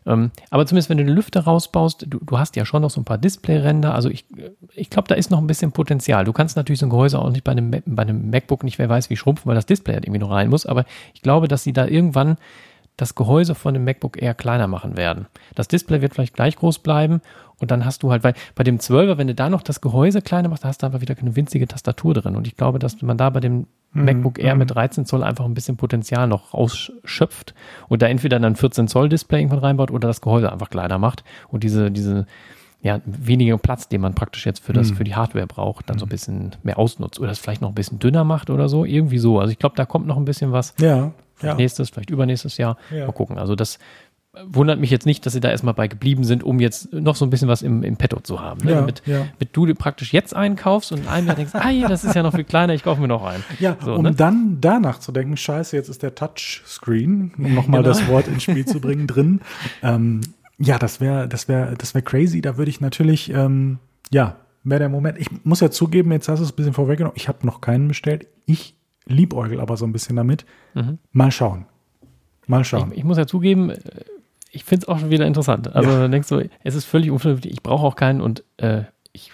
ähm, 0.07 0.31
aber 0.51 0.67
zumindest, 0.67 0.89
wenn 0.89 0.99
du 0.99 1.05
den 1.05 1.15
Lüfter 1.15 1.41
rausbaust, 1.41 2.07
du, 2.09 2.19
du 2.21 2.39
hast 2.39 2.55
ja 2.57 2.65
schon 2.65 2.83
noch 2.83 2.91
so 2.91 3.01
ein 3.01 3.05
paar 3.05 3.19
Displayränder. 3.19 3.95
Also 3.95 4.09
ich, 4.09 4.25
ich 4.75 4.89
glaube, 4.89 5.09
da 5.09 5.17
ist 5.17 5.31
noch 5.31 5.39
ein 5.39 5.49
bisschen 5.49 5.73
Potenzial. 5.73 6.25
Du 6.25 6.33
kannst 6.33 6.57
natürlich 6.57 6.79
so 6.79 6.87
ein 6.87 6.91
Gehäuse 6.91 7.19
auch 7.19 7.31
nicht 7.31 7.45
bei 7.45 7.53
einem, 7.53 7.71
bei 7.85 8.03
einem 8.03 8.31
MacBook 8.31 8.63
nicht, 8.63 8.79
wer 8.79 8.89
weiß, 8.89 9.11
wie 9.11 9.17
schrumpfen, 9.17 9.49
weil 9.49 9.57
das 9.57 9.67
Display 9.67 9.95
halt 9.95 10.05
irgendwie 10.05 10.21
noch 10.21 10.31
rein 10.31 10.49
muss. 10.49 10.65
Aber 10.65 10.85
ich 11.13 11.23
glaube, 11.23 11.49
dass 11.49 11.65
sie 11.65 11.73
da 11.73 11.87
irgendwann 11.87 12.37
das 12.97 13.15
Gehäuse 13.15 13.55
von 13.55 13.75
dem 13.75 13.85
MacBook 13.85 14.21
eher 14.21 14.35
kleiner 14.35 14.67
machen 14.67 14.97
werden. 14.97 15.27
Das 15.55 15.69
Display 15.69 16.01
wird 16.01 16.15
vielleicht 16.15 16.35
gleich 16.35 16.57
groß 16.57 16.79
bleiben 16.79 17.21
und 17.59 17.71
dann 17.71 17.85
hast 17.85 18.03
du 18.03 18.11
halt, 18.11 18.25
weil 18.25 18.35
bei 18.55 18.65
dem 18.65 18.79
12er, 18.79 19.19
wenn 19.19 19.27
du 19.27 19.35
da 19.35 19.49
noch 19.49 19.63
das 19.63 19.81
Gehäuse 19.81 20.23
kleiner 20.23 20.49
machst, 20.49 20.65
da 20.65 20.69
hast 20.69 20.83
du 20.83 20.87
einfach 20.87 21.01
wieder 21.01 21.17
eine 21.19 21.37
winzige 21.37 21.67
Tastatur 21.67 22.15
drin. 22.15 22.37
Und 22.37 22.47
ich 22.47 22.57
glaube, 22.57 22.79
dass 22.79 23.01
man 23.03 23.17
da 23.17 23.31
bei 23.31 23.41
dem 23.41 23.67
mhm. 23.93 24.05
MacBook 24.05 24.39
Air 24.39 24.55
mit 24.55 24.75
13 24.75 25.03
mhm. 25.03 25.07
Zoll 25.07 25.23
einfach 25.23 25.45
ein 25.45 25.55
bisschen 25.55 25.77
Potenzial 25.77 26.27
noch 26.27 26.53
ausschöpft 26.53 27.55
und 27.89 28.03
da 28.03 28.07
entweder 28.07 28.39
dann 28.39 28.57
14 28.57 28.89
Zoll 28.89 29.09
Display 29.09 29.41
irgendwann 29.41 29.61
reinbaut 29.61 29.91
oder 29.91 30.09
das 30.09 30.21
Gehäuse 30.21 30.53
einfach 30.53 30.71
kleiner 30.71 30.99
macht 30.99 31.25
und 31.49 31.65
diese, 31.65 31.91
diese, 31.91 32.27
ja, 32.83 33.01
weniger 33.05 33.59
Platz, 33.59 33.89
den 33.89 34.03
man 34.03 34.15
praktisch 34.15 34.47
jetzt 34.47 34.63
für 34.63 34.73
das, 34.73 34.91
mhm. 34.91 34.97
für 34.97 35.05
die 35.05 35.15
Hardware 35.15 35.47
braucht, 35.47 35.89
dann 35.89 35.99
so 35.99 36.05
ein 36.05 36.11
bisschen 36.11 36.57
mehr 36.63 36.79
ausnutzt 36.79 37.19
oder 37.21 37.31
es 37.31 37.39
vielleicht 37.39 37.63
noch 37.63 37.71
ein 37.71 37.75
bisschen 37.75 37.99
dünner 37.99 38.25
macht 38.25 38.51
oder 38.51 38.69
so. 38.69 38.85
Irgendwie 38.85 39.19
so. 39.19 39.41
Also 39.41 39.51
ich 39.51 39.59
glaube, 39.59 39.77
da 39.77 39.87
kommt 39.87 40.07
noch 40.07 40.17
ein 40.17 40.25
bisschen 40.25 40.53
was. 40.53 40.75
Ja. 40.79 41.13
Vielleicht 41.37 41.59
ja. 41.59 41.63
nächstes, 41.63 41.91
vielleicht 41.91 42.11
übernächstes 42.11 42.57
Jahr. 42.57 42.77
Ja. 42.91 43.07
Mal 43.07 43.13
gucken. 43.13 43.39
Also 43.39 43.55
das 43.55 43.79
wundert 44.45 44.79
mich 44.79 44.91
jetzt 44.91 45.07
nicht, 45.07 45.25
dass 45.25 45.33
sie 45.33 45.41
da 45.41 45.51
erstmal 45.51 45.75
bei 45.75 45.89
geblieben 45.89 46.25
sind, 46.25 46.45
um 46.45 46.61
jetzt 46.61 46.93
noch 46.93 47.17
so 47.17 47.25
ein 47.25 47.31
bisschen 47.31 47.49
was 47.49 47.63
im, 47.63 47.83
im 47.83 47.97
Petto 47.97 48.21
zu 48.21 48.41
haben. 48.41 48.65
Ne? 48.65 48.73
Ja, 48.73 48.83
mit, 48.83 49.03
ja. 49.07 49.27
mit 49.39 49.57
du 49.57 49.73
praktisch 49.75 50.13
jetzt 50.13 50.35
einkaufst 50.35 50.93
und 50.93 50.99
in 51.03 51.09
einem 51.09 51.27
Jahr 51.27 51.37
denkst, 51.37 51.53
ah, 51.55 51.71
ja, 51.71 51.89
das 51.89 52.05
ist 52.05 52.15
ja 52.15 52.23
noch 52.23 52.35
viel 52.35 52.45
kleiner, 52.45 52.75
ich 52.75 52.83
kaufe 52.83 53.01
mir 53.01 53.09
noch 53.09 53.25
einen. 53.25 53.45
Ja, 53.59 53.77
so, 53.83 53.95
um 53.95 54.03
ne? 54.03 54.13
dann 54.13 54.59
danach 54.61 54.99
zu 54.99 55.13
denken, 55.13 55.37
scheiße, 55.37 55.77
jetzt 55.77 55.89
ist 55.89 56.03
der 56.03 56.15
Touchscreen, 56.15 57.33
um 57.39 57.55
nochmal 57.55 57.83
genau. 57.83 57.95
das 57.95 58.07
Wort 58.09 58.29
ins 58.29 58.43
Spiel 58.43 58.67
zu 58.67 58.81
bringen, 58.81 59.07
drin. 59.07 59.41
Ähm, 59.83 60.21
ja, 60.59 60.79
das 60.79 61.01
wäre, 61.01 61.29
das 61.29 61.49
wäre, 61.49 61.75
das 61.77 61.95
wäre 61.95 62.03
crazy. 62.03 62.41
Da 62.41 62.57
würde 62.57 62.71
ich 62.71 62.81
natürlich, 62.81 63.31
ähm, 63.31 63.79
ja, 64.11 64.37
wäre 64.65 64.81
der 64.81 64.89
Moment. 64.89 65.19
Ich 65.19 65.29
muss 65.45 65.61
ja 65.61 65.71
zugeben, 65.71 66.13
jetzt 66.13 66.29
hast 66.29 66.41
du 66.41 66.45
es 66.45 66.53
ein 66.53 66.57
bisschen 66.57 66.73
vorweggenommen. 66.73 67.17
Ich 67.17 67.29
habe 67.29 67.47
noch 67.47 67.61
keinen 67.61 67.89
bestellt. 67.89 68.27
Ich 68.47 68.76
liebäugel 69.07 69.61
aber 69.61 69.77
so 69.77 69.87
ein 69.87 69.93
bisschen 69.93 70.17
damit. 70.17 70.45
Mhm. 70.75 70.99
Mal 71.13 71.31
schauen. 71.31 71.67
Mal 72.47 72.65
schauen. 72.65 72.93
Ich, 72.93 72.99
ich 72.99 73.05
muss 73.05 73.19
ja 73.19 73.27
zugeben, 73.27 73.71
äh, 73.71 73.79
ich 74.51 74.65
finde 74.65 74.85
es 74.85 74.89
auch 74.89 74.99
schon 74.99 75.11
wieder 75.11 75.27
interessant. 75.27 75.75
Also 75.75 75.91
ja. 75.91 76.09
denkst 76.09 76.29
du, 76.29 76.49
es 76.65 76.75
ist 76.75 76.85
völlig 76.85 77.11
unvernünftig, 77.11 77.53
ich 77.53 77.63
brauche 77.63 77.87
auch 77.87 77.97
keinen 77.97 78.21
und 78.21 78.45
äh, 78.57 78.83
ich 79.13 79.33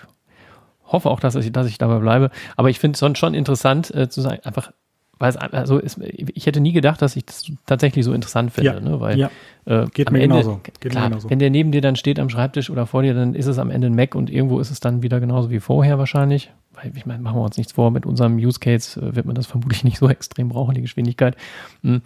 hoffe 0.85 1.11
auch, 1.11 1.21
dass 1.21 1.35
ich, 1.35 1.53
dass 1.53 1.67
ich 1.67 1.79
dabei 1.79 1.99
bleibe. 1.99 2.31
Aber 2.57 2.71
ich 2.71 2.79
finde 2.79 2.99
es 3.03 3.19
schon 3.19 3.35
interessant 3.35 3.95
äh, 3.95 4.09
zu 4.09 4.21
sagen, 4.21 4.41
einfach, 4.45 4.73
weil 5.19 5.31
es 5.31 5.37
also 5.37 5.79
ist, 5.79 5.99
ich 6.03 6.47
hätte 6.47 6.61
nie 6.61 6.73
gedacht, 6.73 7.01
dass 7.01 7.15
ich 7.15 7.25
das 7.25 7.45
tatsächlich 7.67 8.05
so 8.05 8.13
interessant 8.13 8.53
finde. 8.53 8.75
Ja. 8.75 8.81
Ne? 8.81 9.01
Weil, 9.01 9.19
ja. 9.19 9.31
Äh, 9.65 9.87
Geht 9.95 10.11
mir 10.11 10.21
Ende, 10.21 10.39
genauso. 10.39 10.61
Geht 10.63 10.81
klar, 10.81 11.05
mir 11.05 11.11
genauso. 11.11 11.31
Wenn 11.31 11.39
der 11.39 11.51
neben 11.51 11.71
dir 11.71 11.81
dann 11.81 11.97
steht 11.97 12.19
am 12.19 12.29
Schreibtisch 12.29 12.71
oder 12.71 12.87
vor 12.87 13.03
dir, 13.03 13.15
dann 13.15 13.35
ist 13.35 13.47
es 13.47 13.59
am 13.59 13.71
Ende 13.71 13.87
ein 13.87 13.95
Mac 13.95 14.15
und 14.15 14.31
irgendwo 14.31 14.59
ist 14.59 14.71
es 14.71 14.81
dann 14.81 15.03
wieder 15.03 15.21
genauso 15.21 15.51
wie 15.51 15.61
vorher 15.61 15.99
wahrscheinlich. 15.99 16.51
Ich 16.95 17.07
meine, 17.07 17.23
machen 17.23 17.37
wir 17.37 17.45
uns 17.45 17.57
nichts 17.57 17.73
vor, 17.73 17.91
mit 17.91 18.07
unserem 18.07 18.37
Use 18.37 18.61
Case 18.61 19.01
äh, 19.01 19.17
wird 19.17 19.27
man 19.27 19.35
das 19.35 19.47
vermutlich 19.47 19.85
nicht 19.85 19.99
so 19.99 20.09
extrem 20.09 20.49
brauchen, 20.49 20.75
die 20.75 20.83
Geschwindigkeit. 20.83 21.37
Hm. 21.83 22.03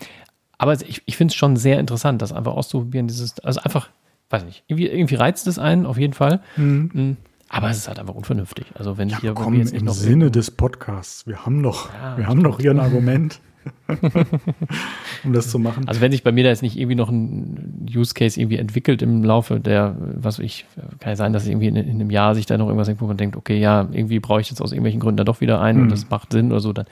Aber 0.58 0.74
ich, 0.74 1.02
ich 1.06 1.16
finde 1.16 1.32
es 1.32 1.36
schon 1.36 1.56
sehr 1.56 1.78
interessant, 1.78 2.22
das 2.22 2.32
einfach 2.32 2.54
auszuprobieren. 2.54 3.08
Dieses, 3.08 3.38
also 3.40 3.60
einfach, 3.60 3.90
weiß 4.30 4.44
nicht, 4.44 4.64
irgendwie, 4.66 4.86
irgendwie 4.86 5.16
reizt 5.16 5.46
es 5.46 5.58
einen 5.58 5.86
auf 5.86 5.98
jeden 5.98 6.14
Fall. 6.14 6.40
Mhm. 6.56 6.90
mhm. 6.92 7.16
Aber 7.48 7.70
es 7.70 7.76
ist 7.76 7.86
halt 7.86 8.00
einfach 8.00 8.14
unvernünftig. 8.14 8.66
Also 8.74 8.98
wenn 8.98 9.08
ja, 9.08 9.20
hier 9.20 9.32
komm, 9.32 9.54
jetzt 9.54 9.72
im 9.72 9.88
Sinne 9.90 10.32
des 10.32 10.50
Podcasts, 10.50 11.28
wir 11.28 11.46
haben 11.46 11.60
noch, 11.60 11.92
ja, 11.92 12.18
wir 12.18 12.26
haben 12.26 12.40
noch 12.40 12.58
hier 12.58 12.72
ein 12.72 12.80
Argument. 12.80 13.40
um 15.24 15.32
das 15.32 15.50
zu 15.50 15.58
machen. 15.58 15.88
Also 15.88 16.00
wenn 16.00 16.12
sich 16.12 16.22
bei 16.22 16.32
mir 16.32 16.44
da 16.44 16.50
jetzt 16.50 16.62
nicht 16.62 16.76
irgendwie 16.76 16.94
noch 16.96 17.08
ein 17.08 17.86
Use 17.94 18.14
Case 18.14 18.40
irgendwie 18.40 18.58
entwickelt 18.58 19.02
im 19.02 19.22
Laufe 19.24 19.60
der, 19.60 19.96
was 19.98 20.38
ich, 20.38 20.66
kann 21.00 21.12
ja 21.12 21.16
sein, 21.16 21.32
dass 21.32 21.46
irgendwie 21.46 21.68
in, 21.68 21.76
in 21.76 21.88
einem 21.88 22.10
Jahr 22.10 22.34
sich 22.34 22.46
da 22.46 22.58
noch 22.58 22.68
irgendwas 22.68 22.86
wo 23.00 23.06
man 23.06 23.16
denkt, 23.16 23.36
okay, 23.36 23.58
ja, 23.58 23.88
irgendwie 23.90 24.20
brauche 24.20 24.40
ich 24.40 24.50
jetzt 24.50 24.60
aus 24.60 24.72
irgendwelchen 24.72 25.00
Gründen 25.00 25.18
da 25.18 25.24
doch 25.24 25.40
wieder 25.40 25.60
einen 25.60 25.78
mhm. 25.78 25.84
und 25.84 25.92
das 25.92 26.08
macht 26.08 26.32
Sinn 26.32 26.50
oder 26.50 26.60
so, 26.60 26.72
dann, 26.72 26.86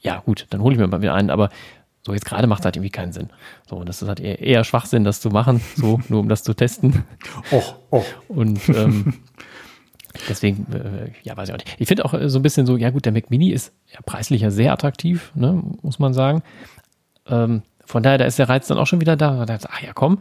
ja 0.00 0.22
gut, 0.24 0.46
dann 0.50 0.62
hole 0.62 0.74
ich 0.74 0.80
mir 0.80 0.86
mal 0.86 1.02
wieder 1.02 1.14
einen, 1.14 1.30
aber 1.30 1.50
so, 2.06 2.12
jetzt 2.12 2.26
gerade 2.26 2.46
macht 2.46 2.60
es 2.60 2.64
halt 2.66 2.76
irgendwie 2.76 2.90
keinen 2.90 3.12
Sinn. 3.12 3.30
So, 3.66 3.76
und 3.76 3.88
das 3.88 4.02
ist 4.02 4.08
halt 4.08 4.20
eher, 4.20 4.38
eher 4.38 4.62
Schwachsinn, 4.62 5.04
das 5.04 5.22
zu 5.22 5.30
machen, 5.30 5.62
so, 5.74 6.00
nur 6.10 6.20
um 6.20 6.28
das 6.28 6.42
zu 6.42 6.52
testen. 6.52 7.04
Och, 7.50 7.76
och. 7.90 8.04
Und 8.28 8.68
ähm, 8.68 9.14
deswegen, 10.28 10.66
äh, 10.72 11.10
ja, 11.22 11.36
weiß 11.36 11.48
ich 11.48 11.54
auch 11.54 11.58
nicht. 11.58 11.76
Ich 11.78 11.88
finde 11.88 12.04
auch 12.04 12.14
äh, 12.14 12.28
so 12.28 12.38
ein 12.38 12.42
bisschen 12.42 12.66
so, 12.66 12.76
ja 12.76 12.90
gut, 12.90 13.04
der 13.04 13.12
Mac 13.12 13.30
Mini 13.30 13.50
ist 13.50 13.72
ja 13.92 14.00
preislich 14.04 14.42
ja 14.42 14.50
sehr 14.50 14.72
attraktiv, 14.72 15.32
ne, 15.34 15.62
muss 15.82 15.98
man 15.98 16.14
sagen. 16.14 16.42
Ähm, 17.28 17.62
von 17.84 18.02
daher, 18.02 18.18
da 18.18 18.24
ist 18.24 18.38
der 18.38 18.48
Reiz 18.48 18.66
dann 18.66 18.78
auch 18.78 18.86
schon 18.86 19.00
wieder 19.00 19.16
da. 19.16 19.44
Da 19.46 19.58
ach 19.68 19.82
ja, 19.82 19.92
komm. 19.92 20.18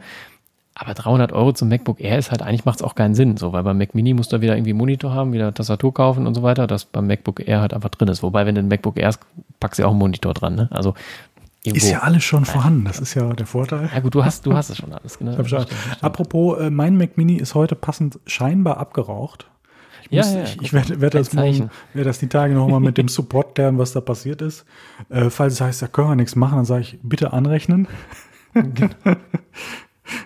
Aber 0.75 0.95
300 0.95 1.31
Euro 1.33 1.53
zum 1.53 1.69
MacBook 1.69 2.01
Air 2.01 2.17
ist 2.17 2.31
halt, 2.31 2.41
eigentlich 2.41 2.65
macht 2.65 2.77
es 2.77 2.81
auch 2.81 2.95
keinen 2.95 3.13
Sinn, 3.13 3.37
so, 3.37 3.53
weil 3.53 3.61
beim 3.61 3.77
Mac 3.77 3.93
Mini 3.93 4.13
musst 4.15 4.33
du 4.33 4.41
wieder 4.41 4.55
irgendwie 4.55 4.73
Monitor 4.73 5.13
haben, 5.13 5.31
wieder 5.31 5.53
Tastatur 5.53 5.93
kaufen 5.93 6.25
und 6.25 6.33
so 6.33 6.41
weiter, 6.41 6.65
das 6.65 6.85
beim 6.85 7.05
MacBook 7.05 7.47
Air 7.47 7.61
halt 7.61 7.73
einfach 7.73 7.89
drin 7.89 8.07
ist. 8.07 8.23
Wobei, 8.23 8.47
wenn 8.47 8.55
du 8.55 8.61
ein 8.61 8.67
MacBook 8.67 8.97
Air 8.97 9.07
hast, 9.07 9.19
packst 9.59 9.77
du 9.77 9.83
ja 9.83 9.87
auch 9.87 9.91
einen 9.91 9.99
Monitor 9.99 10.33
dran, 10.33 10.55
ne? 10.55 10.67
Also, 10.71 10.95
Irgendwo. 11.65 11.85
Ist 11.85 11.91
ja 11.91 11.99
alles 11.99 12.25
schon 12.25 12.43
vorhanden, 12.43 12.83
das 12.83 12.99
ist 12.99 13.13
ja 13.13 13.31
der 13.31 13.45
Vorteil. 13.45 13.89
Ja 13.93 14.01
gut, 14.01 14.13
du 14.13 14.25
hast, 14.25 14.45
du 14.45 14.53
hast 14.53 14.69
es 14.69 14.77
schon 14.77 14.91
alles. 14.91 15.17
Genau. 15.17 15.37
Apropos, 16.01 16.59
äh, 16.59 16.69
mein 16.69 16.97
Mac 16.97 17.15
Mini 17.17 17.35
ist 17.35 17.55
heute 17.55 17.75
passend 17.75 18.19
scheinbar 18.25 18.79
abgeraucht. 18.79 19.47
Ich, 20.13 20.17
muss, 20.17 20.33
ja, 20.33 20.39
ja, 20.39 20.43
ich, 20.43 20.61
ich 20.61 20.73
werde, 20.73 21.01
werde 21.01 21.17
das, 21.17 21.33
morgen, 21.33 21.69
werde 21.93 22.09
das 22.09 22.19
die 22.19 22.27
Tage 22.27 22.53
nochmal 22.53 22.79
mit 22.79 22.97
dem 22.97 23.07
Support 23.07 23.55
klären, 23.55 23.77
was 23.77 23.93
da 23.93 24.01
passiert 24.01 24.41
ist. 24.41 24.65
Äh, 25.09 25.29
falls 25.29 25.53
es 25.53 25.61
heißt, 25.61 25.81
da 25.81 25.87
können 25.87 26.09
wir 26.09 26.15
nichts 26.15 26.35
machen, 26.35 26.57
dann 26.57 26.65
sage 26.65 26.81
ich, 26.81 26.99
bitte 27.01 27.33
anrechnen. 27.33 27.87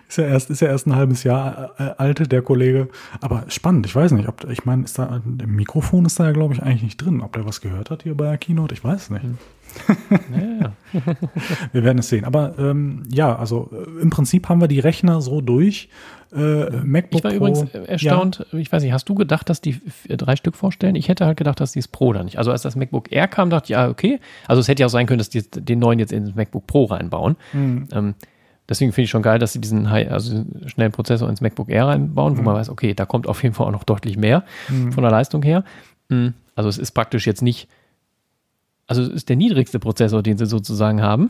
Ist 0.10 0.18
ja 0.18 0.26
erst, 0.26 0.50
ist 0.50 0.62
ja 0.62 0.70
erst 0.70 0.88
ein 0.88 0.96
halbes 0.96 1.24
Jahr 1.24 1.76
äh, 1.78 1.94
alt, 1.98 2.32
der 2.32 2.42
Kollege. 2.42 2.90
Aber 3.22 3.46
spannend, 3.50 3.86
ich 3.86 3.96
weiß 3.96 4.12
nicht, 4.14 4.28
ob, 4.28 4.50
ich 4.50 4.66
meine, 4.66 4.84
ist 4.84 4.98
da, 4.98 5.22
ein 5.24 5.38
Mikrofon 5.46 6.06
ist 6.06 6.20
da 6.20 6.26
ja, 6.26 6.32
glaube 6.32 6.56
ich, 6.56 6.64
eigentlich 6.64 6.82
nicht 6.82 6.98
drin. 6.98 7.22
Ob 7.22 7.34
der 7.34 7.46
was 7.46 7.62
gehört 7.62 7.92
hat 7.92 8.04
hier 8.04 8.16
bei 8.18 8.26
der 8.26 8.38
Keynote, 8.38 8.74
ich 8.74 8.84
weiß 8.84 9.12
nicht. 9.12 9.24
Hm. 9.24 9.38
Ja, 10.62 10.74
wir 11.72 11.84
werden 11.84 12.00
es 12.00 12.10
sehen. 12.10 12.26
Aber 12.26 12.58
ähm, 12.58 13.04
ja, 13.10 13.36
also 13.36 13.70
äh, 13.72 14.02
im 14.02 14.10
Prinzip 14.10 14.50
haben 14.50 14.62
wir 14.62 14.68
die 14.68 14.80
Rechner 14.80 15.22
so 15.22 15.42
durch. 15.42 15.90
Äh, 16.34 16.70
MacBook 16.84 17.20
ich 17.20 17.24
war 17.24 17.32
Pro, 17.32 17.38
übrigens 17.38 17.74
erstaunt, 17.74 18.46
ja. 18.52 18.60
ich 18.60 18.72
weiß 18.72 18.84
nicht, 18.84 18.92
hast 18.92 19.08
du 19.08 19.16
gedacht, 19.16 19.50
dass 19.50 19.62
die 19.62 19.80
drei 20.08 20.36
Stück 20.36 20.56
vorstellen? 20.56 20.96
Ich 20.96 21.08
hätte 21.08 21.26
halt 21.26 21.38
gedacht, 21.38 21.60
dass 21.60 21.72
die 21.72 21.80
es 21.80 21.88
Pro 21.88 22.14
da 22.14 22.24
nicht. 22.24 22.38
Also 22.38 22.52
als 22.52 22.62
das 22.62 22.76
MacBook 22.76 23.12
Air 23.12 23.28
kam, 23.28 23.50
dachte 23.50 23.66
ich, 23.66 23.70
ja, 23.70 23.90
okay. 23.90 24.20
Also 24.48 24.60
es 24.60 24.68
hätte 24.68 24.82
ja 24.82 24.88
auch 24.88 24.92
sein 24.92 25.06
können, 25.06 25.20
dass 25.20 25.30
die 25.30 25.42
den 25.42 25.80
neuen 25.80 26.00
jetzt 26.00 26.12
ins 26.12 26.36
MacBook 26.36 26.68
Pro 26.68 26.86
reinbauen. 26.86 27.36
Mhm. 27.54 27.88
Ähm, 27.92 28.16
Deswegen 28.70 28.92
finde 28.92 29.06
ich 29.06 29.10
schon 29.10 29.22
geil, 29.22 29.40
dass 29.40 29.54
sie 29.54 29.62
diesen 29.62 29.90
High, 29.90 30.12
also 30.12 30.44
schnellen 30.66 30.92
Prozessor 30.92 31.30
ins 31.30 31.42
MacBook 31.42 31.70
Air 31.70 31.88
reinbauen, 31.88 32.34
mhm. 32.34 32.38
wo 32.40 32.42
man 32.42 32.56
weiß, 32.56 32.70
okay, 32.70 32.94
da 32.94 33.06
kommt 33.06 33.28
auf 33.28 33.42
jeden 33.44 33.56
Fall 33.56 33.68
auch 33.68 33.72
noch 33.72 33.86
deutlich 33.86 34.18
mehr 34.18 34.44
mhm. 34.68 34.92
von 34.92 35.04
der 35.04 35.12
Leistung 35.12 35.42
her. 35.42 35.64
Mhm. 36.10 36.34
Also 36.56 36.70
es 36.70 36.78
ist 36.78 36.92
praktisch 36.92 37.26
jetzt 37.26 37.42
nicht, 37.42 37.70
also 38.86 39.02
es 39.02 39.10
ist 39.10 39.30
der 39.30 39.38
niedrigste 39.38 39.80
Prozessor, 39.80 40.22
den 40.22 40.38
sie 40.38 40.46
sozusagen 40.46 41.02
haben. 41.02 41.30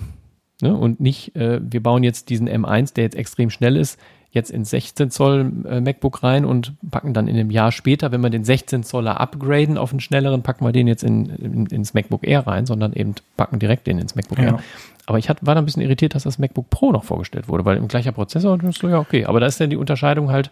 Ne? 0.62 0.76
Und 0.76 1.00
nicht, 1.00 1.36
äh, 1.36 1.60
wir 1.62 1.84
bauen 1.84 2.04
jetzt 2.04 2.30
diesen 2.30 2.50
M1, 2.50 2.96
der 2.96 3.04
jetzt 3.04 3.16
extrem 3.16 3.52
schnell 3.52 3.76
ist, 3.76 4.00
jetzt 4.32 4.52
ins 4.52 4.70
16 4.70 5.10
Zoll 5.10 5.52
äh, 5.68 5.80
MacBook 5.80 6.24
rein 6.24 6.46
und 6.46 6.74
packen 6.92 7.14
dann 7.14 7.28
in 7.28 7.36
einem 7.36 7.52
Jahr 7.52 7.72
später, 7.72 8.12
wenn 8.12 8.22
wir 8.22 8.30
den 8.30 8.44
16 8.44 8.84
Zoller 8.84 9.20
upgraden 9.20 9.78
auf 9.78 9.92
einen 9.92 10.00
schnelleren, 10.00 10.44
packen 10.44 10.66
wir 10.66 10.72
den 10.72 10.88
jetzt 10.88 11.04
in, 11.04 11.28
in, 11.28 11.66
ins 11.68 11.94
MacBook 11.94 12.28
Air 12.28 12.46
rein, 12.46 12.66
sondern 12.66 12.94
eben 12.94 13.16
packen 13.38 13.60
direkt 13.60 13.88
den 13.88 14.00
ins 14.00 14.16
MacBook 14.16 14.40
ja. 14.40 14.46
Air. 14.46 14.60
Aber 15.06 15.18
ich 15.18 15.30
hat, 15.30 15.46
war 15.46 15.56
da 15.56 15.62
ein 15.62 15.66
bisschen 15.66 15.82
irritiert, 15.82 16.16
dass 16.16 16.24
das 16.24 16.38
MacBook 16.38 16.70
Pro 16.70 16.92
noch 16.92 17.06
vorgestellt 17.06 17.48
wurde, 17.48 17.64
weil 17.64 17.78
im 17.78 17.88
gleicher 17.88 18.12
Prozessor, 18.12 18.60
so, 18.72 18.90
ja, 18.90 19.00
okay. 19.00 19.26
Aber 19.26 19.40
da 19.40 19.46
ist 19.46 19.60
dann 19.60 19.70
die 19.70 19.78
Unterscheidung 19.78 20.30
halt 20.30 20.52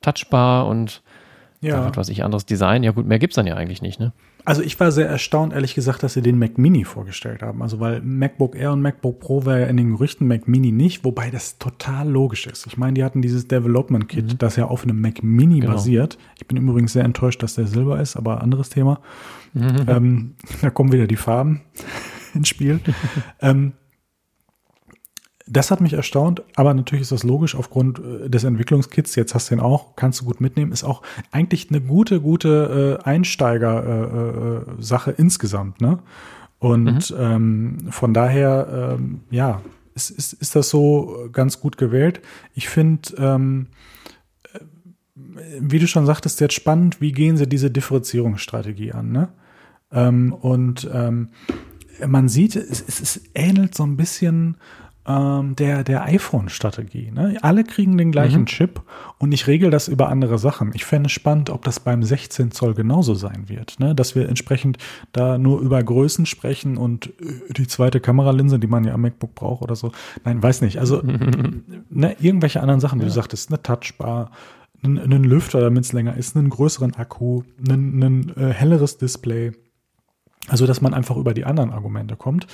touchbar 0.00 0.66
und 0.66 1.02
ja. 1.60 1.94
was 1.94 2.08
ich 2.08 2.24
anderes 2.24 2.46
Design. 2.46 2.82
Ja 2.82 2.92
gut, 2.92 3.06
mehr 3.06 3.18
gibt's 3.18 3.36
dann 3.36 3.46
ja 3.46 3.54
eigentlich 3.54 3.82
nicht, 3.82 4.00
ne? 4.00 4.12
Also 4.44 4.62
ich 4.62 4.78
war 4.80 4.90
sehr 4.90 5.08
erstaunt, 5.08 5.52
ehrlich 5.52 5.74
gesagt, 5.74 6.02
dass 6.02 6.14
sie 6.14 6.22
den 6.22 6.38
Mac 6.38 6.58
Mini 6.58 6.84
vorgestellt 6.84 7.42
haben. 7.42 7.62
Also 7.62 7.78
weil 7.78 8.00
MacBook 8.02 8.56
Air 8.56 8.72
und 8.72 8.82
MacBook 8.82 9.20
Pro 9.20 9.46
wäre 9.46 9.62
ja 9.62 9.66
in 9.66 9.76
den 9.76 9.92
Gerüchten 9.92 10.26
Mac 10.26 10.48
Mini 10.48 10.72
nicht, 10.72 11.04
wobei 11.04 11.30
das 11.30 11.58
total 11.58 12.08
logisch 12.08 12.46
ist. 12.46 12.66
Ich 12.66 12.76
meine, 12.76 12.94
die 12.94 13.04
hatten 13.04 13.22
dieses 13.22 13.46
Development 13.46 14.08
Kit, 14.08 14.32
mhm. 14.32 14.38
das 14.38 14.56
ja 14.56 14.66
auf 14.66 14.82
einem 14.82 15.00
Mac 15.00 15.22
Mini 15.22 15.60
genau. 15.60 15.74
basiert. 15.74 16.18
Ich 16.38 16.46
bin 16.46 16.56
übrigens 16.56 16.92
sehr 16.92 17.04
enttäuscht, 17.04 17.42
dass 17.42 17.54
der 17.54 17.66
Silber 17.66 18.00
ist, 18.00 18.16
aber 18.16 18.42
anderes 18.42 18.68
Thema. 18.68 19.00
Mhm. 19.54 19.84
Ähm, 19.86 20.34
da 20.60 20.70
kommen 20.70 20.92
wieder 20.92 21.06
die 21.06 21.16
Farben 21.16 21.60
ins 22.34 22.48
Spiel. 22.48 22.80
ähm, 23.40 23.74
das 25.46 25.70
hat 25.70 25.80
mich 25.80 25.92
erstaunt, 25.92 26.42
aber 26.54 26.74
natürlich 26.74 27.02
ist 27.02 27.12
das 27.12 27.22
logisch 27.24 27.54
aufgrund 27.54 27.98
äh, 27.98 28.30
des 28.30 28.44
Entwicklungskits. 28.44 29.14
Jetzt 29.16 29.34
hast 29.34 29.50
du 29.50 29.54
ihn 29.54 29.60
auch, 29.60 29.96
kannst 29.96 30.20
du 30.20 30.24
gut 30.24 30.40
mitnehmen. 30.40 30.72
Ist 30.72 30.84
auch 30.84 31.02
eigentlich 31.30 31.68
eine 31.70 31.80
gute, 31.80 32.20
gute 32.20 32.98
äh, 33.00 33.04
Einsteiger-Sache 33.04 35.10
äh, 35.10 35.14
äh, 35.14 35.16
insgesamt. 35.18 35.80
Ne? 35.80 35.98
Und 36.58 37.10
mhm. 37.10 37.16
ähm, 37.18 37.78
von 37.90 38.14
daher, 38.14 38.96
ähm, 38.98 39.20
ja, 39.30 39.62
ist, 39.94 40.10
ist, 40.10 40.32
ist 40.34 40.56
das 40.56 40.70
so 40.70 41.28
ganz 41.32 41.60
gut 41.60 41.76
gewählt. 41.76 42.20
Ich 42.54 42.68
finde, 42.68 43.10
ähm, 43.18 43.66
äh, 44.54 44.60
wie 45.60 45.80
du 45.80 45.86
schon 45.86 46.06
sagtest, 46.06 46.40
jetzt 46.40 46.54
spannend, 46.54 47.00
wie 47.00 47.12
gehen 47.12 47.36
sie 47.36 47.48
diese 47.48 47.70
Differenzierungsstrategie 47.70 48.92
an. 48.92 49.10
Ne? 49.10 49.28
Ähm, 49.90 50.32
und 50.32 50.88
ähm, 50.92 51.30
man 52.06 52.28
sieht, 52.28 52.56
es, 52.56 52.82
es, 52.86 53.00
es 53.00 53.20
ähnelt 53.34 53.74
so 53.74 53.84
ein 53.84 53.96
bisschen 53.96 54.56
ähm, 55.06 55.56
der, 55.56 55.82
der 55.82 56.04
iPhone-Strategie. 56.04 57.10
Ne? 57.10 57.36
Alle 57.42 57.64
kriegen 57.64 57.98
den 57.98 58.12
gleichen 58.12 58.42
mhm. 58.42 58.46
Chip 58.46 58.82
und 59.18 59.32
ich 59.32 59.46
regel 59.46 59.70
das 59.70 59.88
über 59.88 60.08
andere 60.08 60.38
Sachen. 60.38 60.70
Ich 60.74 60.84
fände 60.84 61.08
es 61.08 61.12
spannend, 61.12 61.50
ob 61.50 61.64
das 61.64 61.80
beim 61.80 62.02
16 62.02 62.52
Zoll 62.52 62.74
genauso 62.74 63.14
sein 63.14 63.48
wird. 63.48 63.80
Ne? 63.80 63.94
Dass 63.94 64.14
wir 64.14 64.28
entsprechend 64.28 64.78
da 65.12 65.38
nur 65.38 65.60
über 65.60 65.82
Größen 65.82 66.26
sprechen 66.26 66.76
und 66.76 67.06
äh, 67.20 67.52
die 67.52 67.66
zweite 67.66 68.00
Kameralinse, 68.00 68.58
die 68.58 68.68
man 68.68 68.84
ja 68.84 68.94
am 68.94 69.00
MacBook 69.00 69.34
braucht 69.34 69.62
oder 69.62 69.74
so. 69.74 69.92
Nein, 70.24 70.42
weiß 70.42 70.60
nicht. 70.60 70.78
Also 70.78 71.02
ne, 71.90 72.16
irgendwelche 72.20 72.60
anderen 72.60 72.80
Sachen, 72.80 73.00
wie 73.00 73.04
ja. 73.04 73.08
du 73.08 73.14
sagtest, 73.14 73.50
eine 73.50 73.62
Touchbar, 73.62 74.30
einen 74.84 75.24
Lüfter, 75.24 75.60
damit 75.60 75.84
es 75.84 75.92
länger 75.92 76.16
ist, 76.16 76.36
einen 76.36 76.50
größeren 76.50 76.94
Akku, 76.94 77.42
ein 77.68 78.32
äh, 78.36 78.52
helleres 78.52 78.98
Display. 78.98 79.52
Also, 80.48 80.66
dass 80.66 80.80
man 80.80 80.92
einfach 80.92 81.16
über 81.16 81.34
die 81.34 81.44
anderen 81.44 81.70
Argumente 81.70 82.16
kommt. 82.16 82.48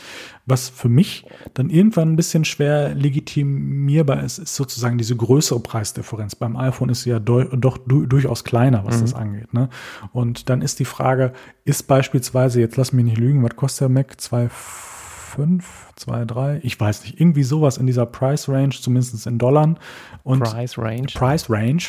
Was 0.45 0.69
für 0.69 0.91
mich 0.91 1.25
dann 1.55 1.71
irgendwann 1.71 2.13
ein 2.13 2.17
bisschen 2.17 2.45
schwer 2.45 2.95
legitimierbar 2.95 4.23
ist, 4.23 4.39
ist 4.39 4.55
sozusagen 4.57 4.99
diese 4.99 5.17
größere 5.17 5.61
Preisdifferenz. 5.61 6.35
Beim 6.35 6.57
iPhone 6.57 6.91
ist 6.91 7.03
sie 7.03 7.11
ja 7.11 7.19
doch 7.19 7.79
du 7.79 8.05
durchaus 8.05 8.45
kleiner, 8.45 8.85
was 8.85 8.99
mhm. 8.99 9.01
das 9.01 9.15
angeht. 9.15 9.55
Ne? 9.55 9.71
Und 10.13 10.51
dann 10.51 10.61
ist 10.61 10.81
die 10.81 10.85
Frage, 10.85 11.33
ist 11.65 11.85
beispielsweise, 11.85 12.61
jetzt 12.61 12.77
lass 12.77 12.93
mich 12.93 13.07
nicht 13.07 13.17
lügen, 13.17 13.43
was 13.43 13.57
kostet 13.57 13.81
der 13.81 13.89
Mac? 13.89 14.17
2,5, 14.21 15.63
2,3? 15.99 16.61
Ich 16.63 16.79
weiß 16.79 17.05
nicht. 17.05 17.19
Irgendwie 17.19 17.43
sowas 17.43 17.79
in 17.79 17.87
dieser 17.87 18.05
Price 18.05 18.51
Range, 18.51 18.75
zumindest 18.79 19.27
in 19.27 19.39
Dollar. 19.39 19.77
Und 20.25 20.41
Price 20.41 20.77
Range. 20.77 21.07
Price 21.15 21.49
Range. 21.49 21.83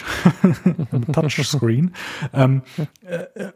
Touchscreen. 1.11 1.93
ähm, 2.33 2.61
äh, 3.01 3.49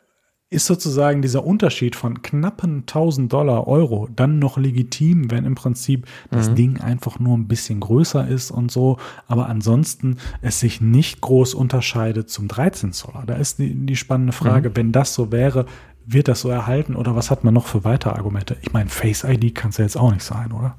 ist 0.54 0.66
sozusagen 0.66 1.22
dieser 1.22 1.46
Unterschied 1.46 1.96
von 1.96 2.22
knappen 2.22 2.82
1000 2.82 3.32
Dollar 3.32 3.68
Euro 3.68 4.08
dann 4.16 4.40
noch 4.40 4.58
legitim, 4.58 5.32
wenn 5.32 5.46
im 5.46 5.56
Prinzip 5.56 6.08
das 6.32 6.50
mhm. 6.50 6.56
Ding 6.56 6.82
einfach 6.82 7.20
nur 7.20 7.38
ein 7.38 7.48
bisschen 7.48 7.80
größer 7.80 8.28
ist 8.28 8.52
und 8.52 8.72
so, 8.72 8.98
aber 9.28 9.50
ansonsten 9.50 10.18
es 10.42 10.60
sich 10.60 10.82
nicht 10.82 11.22
groß 11.22 11.54
unterscheidet 11.54 12.30
zum 12.30 12.48
13 12.48 12.94
Zoller. 12.94 13.24
Da 13.26 13.36
ist 13.36 13.60
die, 13.60 13.74
die 13.74 13.96
spannende 13.96 14.34
Frage, 14.34 14.70
mhm. 14.70 14.78
wenn 14.78 14.92
das 14.92 15.14
so 15.14 15.32
wäre, 15.32 15.66
wird 16.06 16.28
das 16.28 16.42
so 16.42 16.50
erhalten 16.50 16.96
oder 16.96 17.16
was 17.16 17.32
hat 17.32 17.44
man 17.44 17.54
noch 17.54 17.66
für 17.66 17.84
weitere 17.84 18.12
Argumente? 18.12 18.58
Ich 18.62 18.74
meine, 18.74 18.90
Face 18.90 19.24
ID 19.24 19.56
kann 19.56 19.72
es 19.72 19.78
ja 19.78 19.84
jetzt 19.84 19.98
auch 19.98 20.12
nicht 20.12 20.24
sein, 20.24 20.52
oder? 20.52 20.76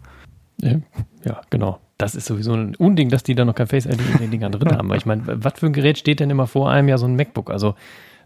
Ja, 1.24 1.40
genau. 1.50 1.80
Das 1.98 2.14
ist 2.14 2.26
sowieso 2.26 2.54
ein 2.54 2.74
Unding, 2.76 3.08
dass 3.08 3.22
die 3.22 3.34
da 3.34 3.44
noch 3.44 3.54
kein 3.54 3.66
Face 3.66 3.86
ID 3.86 4.00
in 4.00 4.18
den 4.18 4.30
Dingern 4.30 4.52
drin 4.52 4.72
haben. 4.76 4.88
Weil 4.88 4.98
ich 4.98 5.06
meine, 5.06 5.22
was 5.26 5.54
für 5.58 5.66
ein 5.66 5.72
Gerät 5.72 5.98
steht 5.98 6.20
denn 6.20 6.30
immer 6.30 6.46
vor 6.46 6.70
einem? 6.70 6.88
Ja, 6.88 6.98
so 6.98 7.06
ein 7.06 7.16
MacBook. 7.16 7.50
Also 7.50 7.74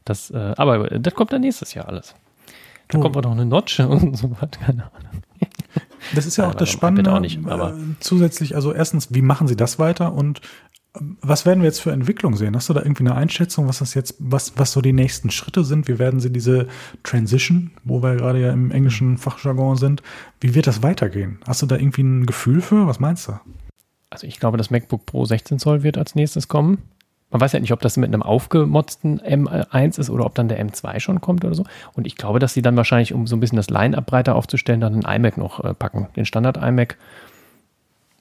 das, 0.09 0.31
äh, 0.31 0.55
aber 0.57 0.89
das 0.99 1.15
kommt 1.15 1.33
dann 1.33 1.43
nächstes 1.43 1.75
Jahr 1.75 1.89
alles. 1.89 2.15
Da 2.89 2.99
oh. 2.99 3.03
kommt 3.03 3.17
auch 3.17 3.23
noch 3.23 3.33
eine 3.33 3.47
Notch 3.47 3.81
und 3.81 4.17
so 4.17 4.31
weiter, 4.31 4.61
keine 4.61 4.85
Ahnung. 4.85 5.23
Das 6.15 6.27
ist 6.27 6.37
ja 6.37 6.49
auch 6.49 6.55
das 6.55 6.71
Spannende. 6.71 7.13
Auch 7.13 7.21
nicht, 7.21 7.45
aber 7.47 7.75
äh, 7.75 7.81
zusätzlich, 8.01 8.55
also 8.55 8.73
erstens, 8.73 9.13
wie 9.13 9.23
machen 9.23 9.49
Sie 9.49 9.57
das 9.57 9.79
weiter 9.79 10.15
und 10.15 10.41
ähm, 10.99 11.19
was 11.21 11.45
werden 11.45 11.61
wir 11.61 11.67
jetzt 11.67 11.81
für 11.81 11.93
Entwicklung 11.93 12.37
sehen? 12.37 12.57
Hast 12.57 12.69
du 12.69 12.73
da 12.73 12.81
irgendwie 12.81 13.03
eine 13.03 13.15
Einschätzung, 13.15 13.69
was 13.69 13.81
das 13.81 13.95
jetzt, 13.95 14.15
was, 14.19 14.55
was 14.57 14.73
so 14.73 14.81
die 14.81 14.93
nächsten 14.93 15.31
Schritte 15.31 15.65
sind? 15.65 15.89
Wie 15.89 15.99
werden 15.99 16.21
sie 16.21 16.33
diese 16.33 16.69
Transition, 17.03 17.73
wo 17.85 18.03
wir 18.03 18.17
gerade 18.17 18.41
ja 18.41 18.53
im 18.53 18.71
englischen 18.71 19.19
Fachjargon 19.19 19.77
sind, 19.77 20.03
wie 20.41 20.55
wird 20.55 20.67
das 20.67 20.83
weitergehen? 20.83 21.41
Hast 21.47 21.63
du 21.63 21.67
da 21.67 21.77
irgendwie 21.77 22.03
ein 22.03 22.27
Gefühl 22.27 22.63
für? 22.63 22.87
Was 22.87 23.01
meinst 23.01 23.29
du? 23.29 23.39
Also 24.11 24.27
ich 24.27 24.41
glaube, 24.41 24.57
das 24.57 24.71
MacBook 24.71 25.05
Pro 25.05 25.27
16 25.27 25.59
Zoll 25.59 25.83
wird 25.83 25.99
als 25.99 26.15
nächstes 26.15 26.49
kommen 26.49 26.79
man 27.31 27.41
weiß 27.41 27.53
ja 27.53 27.61
nicht, 27.61 27.72
ob 27.72 27.81
das 27.81 27.97
mit 27.97 28.09
einem 28.09 28.22
aufgemotzten 28.22 29.20
M1 29.20 29.99
ist 29.99 30.09
oder 30.09 30.24
ob 30.24 30.35
dann 30.35 30.49
der 30.49 30.64
M2 30.64 30.99
schon 31.01 31.20
kommt 31.20 31.45
oder 31.45 31.55
so. 31.55 31.64
Und 31.95 32.07
ich 32.07 32.16
glaube, 32.16 32.39
dass 32.39 32.55
sie 32.55 32.62
dann 32.62 32.76
wahrscheinlich, 32.76 33.12
um 33.12 33.26
so 33.26 33.37
ein 33.37 33.41
bisschen 33.41 33.57
das 33.57 33.68
Line-Up 33.68 34.07
breiter 34.07 34.35
aufzustellen, 34.35 34.81
dann 34.81 35.05
einen 35.05 35.16
iMac 35.16 35.37
noch 35.37 35.62
äh, 35.62 35.74
packen, 35.74 36.09
den 36.16 36.24
Standard-iMac. 36.24 36.97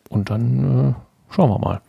Und 0.09 0.29
dann 0.29 0.89
äh, 0.89 1.33
schauen 1.33 1.49
wir 1.49 1.59
mal. 1.59 1.81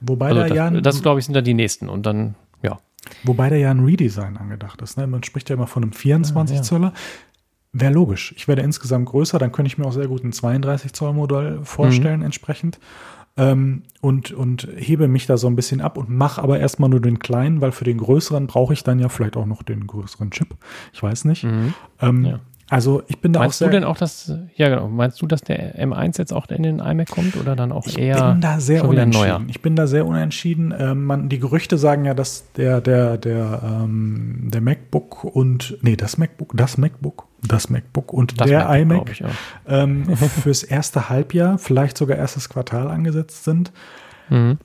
Wobei 0.00 0.28
also 0.28 0.42
das, 0.42 0.50
ja 0.50 0.70
das, 0.70 1.02
glaube 1.02 1.18
ich, 1.18 1.26
sind 1.26 1.34
dann 1.34 1.44
die 1.44 1.54
nächsten. 1.54 1.88
Und 1.88 2.06
dann, 2.06 2.36
ja. 2.62 2.78
Wobei 3.24 3.50
da 3.50 3.56
ja 3.56 3.70
ein 3.70 3.84
Redesign 3.84 4.36
angedacht 4.36 4.80
ist. 4.82 4.96
Ne? 4.96 5.06
Man 5.08 5.24
spricht 5.24 5.48
ja 5.50 5.56
immer 5.56 5.66
von 5.66 5.82
einem 5.82 5.92
24 5.92 6.62
Zöller. 6.62 6.92
Wäre 7.72 7.92
logisch. 7.92 8.32
Ich 8.36 8.46
werde 8.46 8.62
insgesamt 8.62 9.06
größer, 9.06 9.40
dann 9.40 9.50
könnte 9.50 9.66
ich 9.66 9.78
mir 9.78 9.86
auch 9.86 9.92
sehr 9.92 10.06
gut 10.06 10.22
ein 10.22 10.32
32 10.32 10.92
Zoll 10.92 11.12
Modell 11.12 11.58
vorstellen, 11.64 12.20
mhm. 12.20 12.26
entsprechend 12.26 12.78
ähm, 13.36 13.82
und, 14.00 14.32
und 14.32 14.68
hebe 14.76 15.08
mich 15.08 15.26
da 15.26 15.36
so 15.36 15.46
ein 15.46 15.56
bisschen 15.56 15.80
ab 15.80 15.96
und 15.98 16.08
mache 16.08 16.42
aber 16.42 16.60
erstmal 16.60 16.90
nur 16.90 17.00
den 17.00 17.18
kleinen, 17.18 17.60
weil 17.60 17.72
für 17.72 17.84
den 17.84 17.98
größeren 17.98 18.46
brauche 18.46 18.72
ich 18.72 18.84
dann 18.84 18.98
ja 18.98 19.08
vielleicht 19.08 19.36
auch 19.36 19.46
noch 19.46 19.62
den 19.62 19.86
größeren 19.86 20.30
Chip. 20.30 20.54
Ich 20.92 21.02
weiß 21.02 21.24
nicht. 21.24 21.44
Mhm. 21.44 21.74
Ähm, 22.00 22.24
ja. 22.24 22.40
Also 22.70 23.02
ich 23.08 23.20
bin 23.20 23.32
da 23.32 23.40
meinst 23.40 23.56
auch 23.56 23.58
sehr. 23.58 23.68
Meinst 23.68 23.74
du 23.74 23.80
denn 23.80 23.88
auch, 23.88 23.96
dass, 23.96 24.32
ja 24.56 24.68
genau, 24.68 24.88
meinst 24.88 25.20
du, 25.20 25.26
dass 25.26 25.42
der 25.42 25.78
M1 25.78 26.18
jetzt 26.18 26.32
auch 26.32 26.46
in 26.48 26.62
den 26.62 26.78
iMac 26.78 27.10
kommt 27.10 27.36
oder 27.36 27.56
dann 27.56 27.72
auch 27.72 27.86
ich 27.86 27.98
eher? 27.98 28.16
Ich 28.16 28.22
bin 28.22 28.40
da 28.40 28.60
sehr 28.60 28.88
unentschieden. 28.88 29.48
Ich 29.48 29.62
bin 29.62 29.76
da 29.76 29.86
sehr 29.86 30.06
unentschieden. 30.06 30.74
Ähm, 30.76 31.04
man, 31.04 31.28
die 31.28 31.38
Gerüchte 31.38 31.76
sagen 31.76 32.04
ja, 32.04 32.14
dass 32.14 32.50
der, 32.52 32.80
der, 32.80 33.18
der, 33.18 33.62
ähm, 33.64 34.48
der 34.50 34.62
MacBook 34.62 35.24
und, 35.24 35.76
nee, 35.82 35.96
das 35.96 36.16
MacBook, 36.16 36.56
das 36.56 36.78
MacBook, 36.78 37.26
das 37.46 37.70
MacBook 37.70 38.12
und 38.12 38.40
das 38.40 38.48
der 38.48 38.68
MacBook, 38.68 39.20
iMac 39.20 39.32
ähm, 39.66 40.16
fürs 40.42 40.62
erste 40.62 41.08
Halbjahr, 41.08 41.58
vielleicht 41.58 41.96
sogar 41.96 42.16
erstes 42.16 42.48
Quartal 42.48 42.88
angesetzt 42.88 43.44
sind. 43.44 43.72
Mhm. 44.28 44.58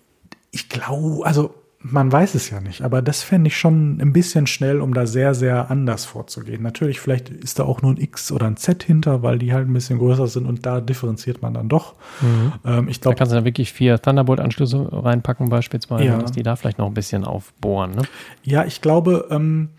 Ich 0.52 0.70
glaube, 0.70 1.26
also 1.26 1.54
man 1.82 2.12
weiß 2.12 2.36
es 2.36 2.50
ja 2.50 2.60
nicht, 2.60 2.82
aber 2.82 3.02
das 3.02 3.24
fände 3.24 3.48
ich 3.48 3.58
schon 3.58 4.02
ein 4.02 4.12
bisschen 4.12 4.48
schnell, 4.48 4.82
um 4.82 4.94
da 4.94 5.06
sehr, 5.06 5.34
sehr 5.34 5.72
anders 5.72 6.04
vorzugehen. 6.04 6.62
Natürlich, 6.62 7.00
vielleicht 7.00 7.30
ist 7.30 7.58
da 7.58 7.64
auch 7.64 7.82
nur 7.82 7.92
ein 7.92 7.98
X 7.98 8.34
oder 8.34 8.48
ein 8.48 8.58
Z 8.58 8.84
hinter, 8.84 9.24
weil 9.24 9.40
die 9.40 9.54
halt 9.54 9.70
ein 9.70 9.74
bisschen 9.74 9.98
größer 9.98 10.28
sind 10.28 10.46
und 10.46 10.66
da 10.66 10.82
differenziert 10.82 11.42
man 11.42 11.54
dann 11.54 11.70
doch. 11.70 11.96
Mhm. 12.22 12.54
Ähm, 12.66 12.88
ich 12.90 13.00
glaube, 13.00 13.16
da 13.16 13.20
kannst 13.20 13.32
du 13.32 13.36
dann 13.38 13.46
wirklich 13.46 13.72
vier 13.72 13.98
Thunderbolt-Anschlüsse 14.02 14.90
reinpacken, 14.92 15.48
beispielsweise, 15.48 16.04
ja. 16.04 16.18
dass 16.18 16.34
die 16.34 16.44
da 16.44 16.58
vielleicht 16.58 16.80
noch 16.80 16.88
ein 16.88 16.94
bisschen 16.94 17.24
aufbohren. 17.24 17.92
Ne? 17.92 18.02
Ja, 18.44 18.66
ich 18.66 18.82
glaube, 18.82 19.28
ähm, 19.32 19.70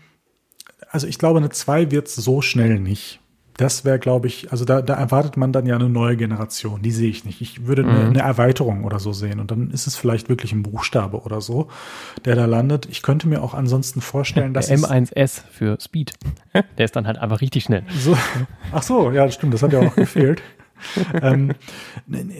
also 0.91 1.07
ich 1.07 1.17
glaube, 1.17 1.39
eine 1.39 1.49
2 1.49 1.91
wird 1.91 2.07
es 2.07 2.15
so 2.15 2.41
schnell 2.41 2.79
nicht 2.79 3.21
das 3.61 3.85
wäre, 3.85 3.99
glaube 3.99 4.27
ich, 4.27 4.51
also 4.51 4.65
da, 4.65 4.81
da 4.81 4.95
erwartet 4.95 5.37
man 5.37 5.53
dann 5.53 5.67
ja 5.67 5.75
eine 5.75 5.87
neue 5.87 6.17
Generation. 6.17 6.81
Die 6.81 6.91
sehe 6.91 7.09
ich 7.09 7.25
nicht. 7.25 7.41
Ich 7.41 7.67
würde 7.67 7.83
eine, 7.83 7.91
mhm. 7.91 8.09
eine, 8.09 8.21
Erweiterung 8.21 8.83
oder 8.83 8.99
so 8.99 9.13
sehen. 9.13 9.39
Und 9.39 9.51
dann 9.51 9.69
ist 9.69 9.85
es 9.85 9.95
vielleicht 9.95 10.29
wirklich 10.29 10.51
ein 10.51 10.63
Buchstabe 10.63 11.21
oder 11.21 11.41
so, 11.41 11.67
der 12.25 12.35
da 12.35 12.45
landet. 12.45 12.87
Ich 12.89 13.03
könnte 13.03 13.27
mir 13.27 13.43
auch 13.43 13.53
ansonsten 13.53 14.01
vorstellen, 14.01 14.53
dass. 14.53 14.67
Der 14.67 14.79
M1S 14.79 15.41
für 15.51 15.77
Speed. 15.79 16.13
Der 16.77 16.85
ist 16.85 16.95
dann 16.95 17.07
halt 17.07 17.17
einfach 17.17 17.41
richtig 17.41 17.63
schnell. 17.63 17.83
So, 17.99 18.17
ach 18.71 18.83
so, 18.83 19.11
ja, 19.11 19.29
stimmt. 19.29 19.53
Das 19.53 19.61
hat 19.61 19.73
ja 19.73 19.79
auch 19.79 19.83
noch 19.83 19.95
gefehlt. 19.95 20.41
ähm, 21.21 21.53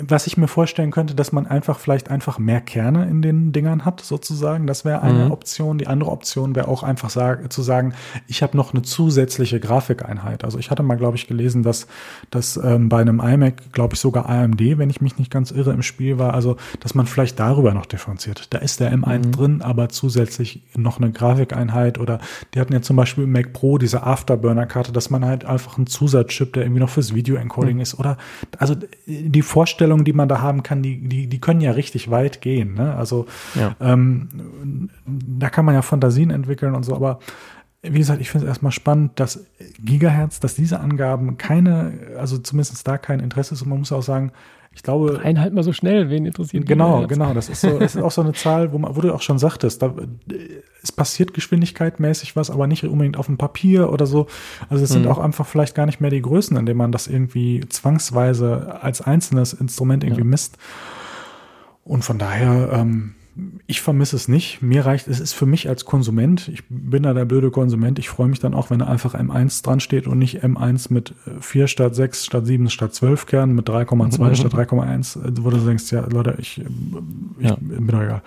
was 0.02 0.28
ich 0.28 0.38
mir 0.38 0.48
vorstellen 0.48 0.92
könnte, 0.92 1.16
dass 1.16 1.32
man 1.32 1.48
einfach 1.48 1.80
vielleicht 1.80 2.10
einfach 2.10 2.40
mehr 2.40 2.62
Kerne 2.62 3.08
in 3.10 3.22
den 3.22 3.52
Dingern 3.52 3.86
hat, 3.86 4.02
sozusagen. 4.02 4.68
Das 4.68 4.86
wäre 4.86 5.02
eine 5.02 5.26
mhm. 5.26 5.32
Option. 5.32 5.78
Die 5.78 5.88
andere 5.88 6.12
Option 6.12 6.56
wäre 6.56 6.68
auch 6.68 6.84
einfach 6.84 7.10
sag, 7.10 7.52
zu 7.52 7.62
sagen, 7.62 7.94
ich 8.28 8.44
habe 8.44 8.58
noch 8.58 8.74
eine 8.74 8.82
zusätzliche 8.82 9.60
Grafikeinheit. 9.60 10.44
Also 10.44 10.60
ich 10.60 10.72
hatte 10.72 10.84
mal, 10.84 10.96
glaube 10.96 11.18
ich, 11.18 11.28
gelesen, 11.28 11.64
dass, 11.64 11.88
dass 12.30 12.58
ähm, 12.58 12.90
bei 12.90 13.02
einem 13.02 13.20
iMac, 13.20 13.72
glaube 13.74 13.96
ich, 13.96 14.00
sogar 14.00 14.30
AMD, 14.30 14.60
wenn 14.78 14.90
ich 14.90 15.02
mich 15.02 15.18
nicht 15.18 15.32
ganz 15.32 15.52
irre, 15.52 15.72
im 15.72 15.82
Spiel 15.82 16.18
war, 16.18 16.34
also 16.34 16.58
dass 16.80 16.96
man 16.96 17.06
vielleicht 17.06 17.40
darüber 17.40 17.74
noch 17.74 17.86
differenziert. 17.86 18.54
Da 18.54 18.60
ist 18.60 18.80
der 18.80 18.94
M1 18.94 19.28
mhm. 19.28 19.32
drin, 19.32 19.62
aber 19.62 19.90
zusätzlich 19.90 20.64
noch 20.76 21.00
eine 21.00 21.12
Grafikeinheit 21.12 22.00
oder 22.00 22.20
die 22.54 22.60
hatten 22.60 22.74
ja 22.74 22.82
zum 22.82 22.96
Beispiel 22.96 23.26
im 23.26 23.32
Mac 23.32 23.54
Pro 23.54 23.78
diese 23.78 24.04
Afterburner-Karte, 24.04 24.92
dass 24.92 25.10
man 25.10 25.26
halt 25.26 25.46
einfach 25.46 25.78
einen 25.78 25.88
Zusatzchip, 25.88 26.54
der 26.54 26.64
irgendwie 26.64 26.82
noch 26.82 26.90
fürs 26.90 27.14
Video-Encoding 27.14 27.76
mhm. 27.76 27.82
ist 27.82 28.00
oder 28.00 28.18
also 28.58 28.76
die 29.06 29.42
Vorstellungen, 29.42 30.06
die 30.06 30.14
man 30.14 30.30
da 30.30 30.42
haben 30.42 30.64
kann, 30.64 30.82
die, 30.82 30.98
die, 31.08 31.28
die 31.28 31.42
können 31.42 31.62
ja 31.62 31.72
richtig 31.72 32.12
weit 32.12 32.42
gehen. 32.42 32.74
Ne? 32.76 32.96
Also 32.96 33.26
ja. 33.56 33.76
ähm, 33.80 34.90
da 35.06 35.50
kann 35.50 35.66
man 35.66 35.76
ja 35.76 35.82
Fantasien 35.82 36.32
entwickeln 36.32 36.76
und 36.76 36.84
so, 36.84 36.96
aber 36.96 37.20
wie 37.84 37.98
gesagt, 37.98 38.22
ich 38.22 38.30
finde 38.30 38.46
es 38.46 38.50
erstmal 38.50 38.72
spannend, 38.72 39.20
dass 39.20 39.46
Gigahertz, 39.84 40.40
dass 40.40 40.54
diese 40.54 40.80
Angaben 40.80 41.38
keine, 41.38 41.94
also 42.18 42.38
zumindest 42.38 42.88
da 42.88 42.98
kein 42.98 43.20
Interesse 43.20 43.56
ist. 43.56 43.64
Und 43.64 43.70
man 43.70 43.80
muss 43.80 43.92
auch 43.92 44.04
sagen, 44.04 44.32
ich 44.74 44.84
glaube. 44.84 45.20
Eineinhalb 45.22 45.54
mal 45.54 45.64
so 45.64 45.74
schnell, 45.74 46.10
wen 46.10 46.26
interessiert 46.26 46.66
Genau, 46.66 47.06
genau. 47.08 47.34
Das 47.34 47.50
ist 47.50 47.62
so, 47.62 47.80
das 47.80 47.96
ist 47.96 48.02
auch 48.02 48.12
so 48.12 48.22
eine 48.22 48.34
Zahl, 48.34 48.72
wo, 48.72 48.78
man, 48.78 48.96
wo 48.96 49.02
du 49.02 49.14
auch 49.14 49.22
schon 49.22 49.40
sagtest, 49.40 49.82
da, 49.82 49.94
es 50.82 50.92
passiert 50.92 51.34
geschwindigkeitmäßig 51.34 52.36
was, 52.36 52.50
aber 52.50 52.68
nicht 52.68 52.84
unbedingt 52.84 53.18
auf 53.18 53.26
dem 53.26 53.38
Papier 53.38 53.92
oder 53.92 54.06
so. 54.06 54.28
Also 54.70 54.84
es 54.84 54.92
sind 54.92 55.06
mhm. 55.06 55.12
auch 55.12 55.18
einfach 55.18 55.46
vielleicht 55.46 55.76
gar 55.76 55.88
nicht 55.88 56.00
mehr 56.00 56.12
die 56.12 56.22
Größen, 56.22 56.56
in 56.56 56.66
denen 56.66 56.78
man 56.78 56.92
das 56.92 57.08
irgendwie 57.08 57.62
zwangsweise 57.68 58.80
als 58.82 59.02
einzelnes 59.02 59.54
Instrument 59.54 60.04
irgendwie 60.04 60.22
ja. 60.22 60.28
misst. 60.28 60.58
Und 61.84 62.06
von 62.06 62.18
daher, 62.18 62.70
ähm, 62.74 63.16
ich 63.66 63.80
vermisse 63.80 64.18
es 64.18 64.28
nicht. 64.28 64.62
Mir 64.62 64.86
reicht, 64.86 65.08
es 65.08 65.22
ist 65.22 65.32
für 65.34 65.46
mich 65.46 65.70
als 65.70 65.86
Konsument, 65.86 66.50
ich 66.50 66.64
bin 66.68 67.04
da 67.04 67.14
der 67.14 67.24
blöde 67.24 67.50
Konsument, 67.50 67.98
ich 67.98 68.10
freue 68.10 68.28
mich 68.28 68.40
dann 68.40 68.54
auch, 68.54 68.70
wenn 68.70 68.80
da 68.80 68.88
einfach 68.88 69.16
M1 69.16 69.64
dran 69.64 69.80
steht 69.80 70.06
und 70.06 70.20
nicht 70.20 70.44
M1 70.44 70.92
mit 70.92 71.14
4 71.40 71.68
statt 71.68 71.96
6 71.96 72.26
statt 72.26 72.46
7 72.46 72.70
statt 72.70 72.94
12 72.94 73.26
Kernen, 73.28 73.56
mit 73.56 73.70
3,2 73.70 74.22
mhm. 74.22 74.36
statt 74.36 74.54
3,1, 74.54 75.44
wo 75.44 75.50
du 75.50 75.58
denkst, 75.58 75.92
ja, 75.92 76.06
Leute, 76.08 76.36
ich, 76.40 76.62
ich 77.40 77.50
ja. 77.50 77.56
bin 77.60 77.88
doch 77.88 78.02
egal. 78.02 78.22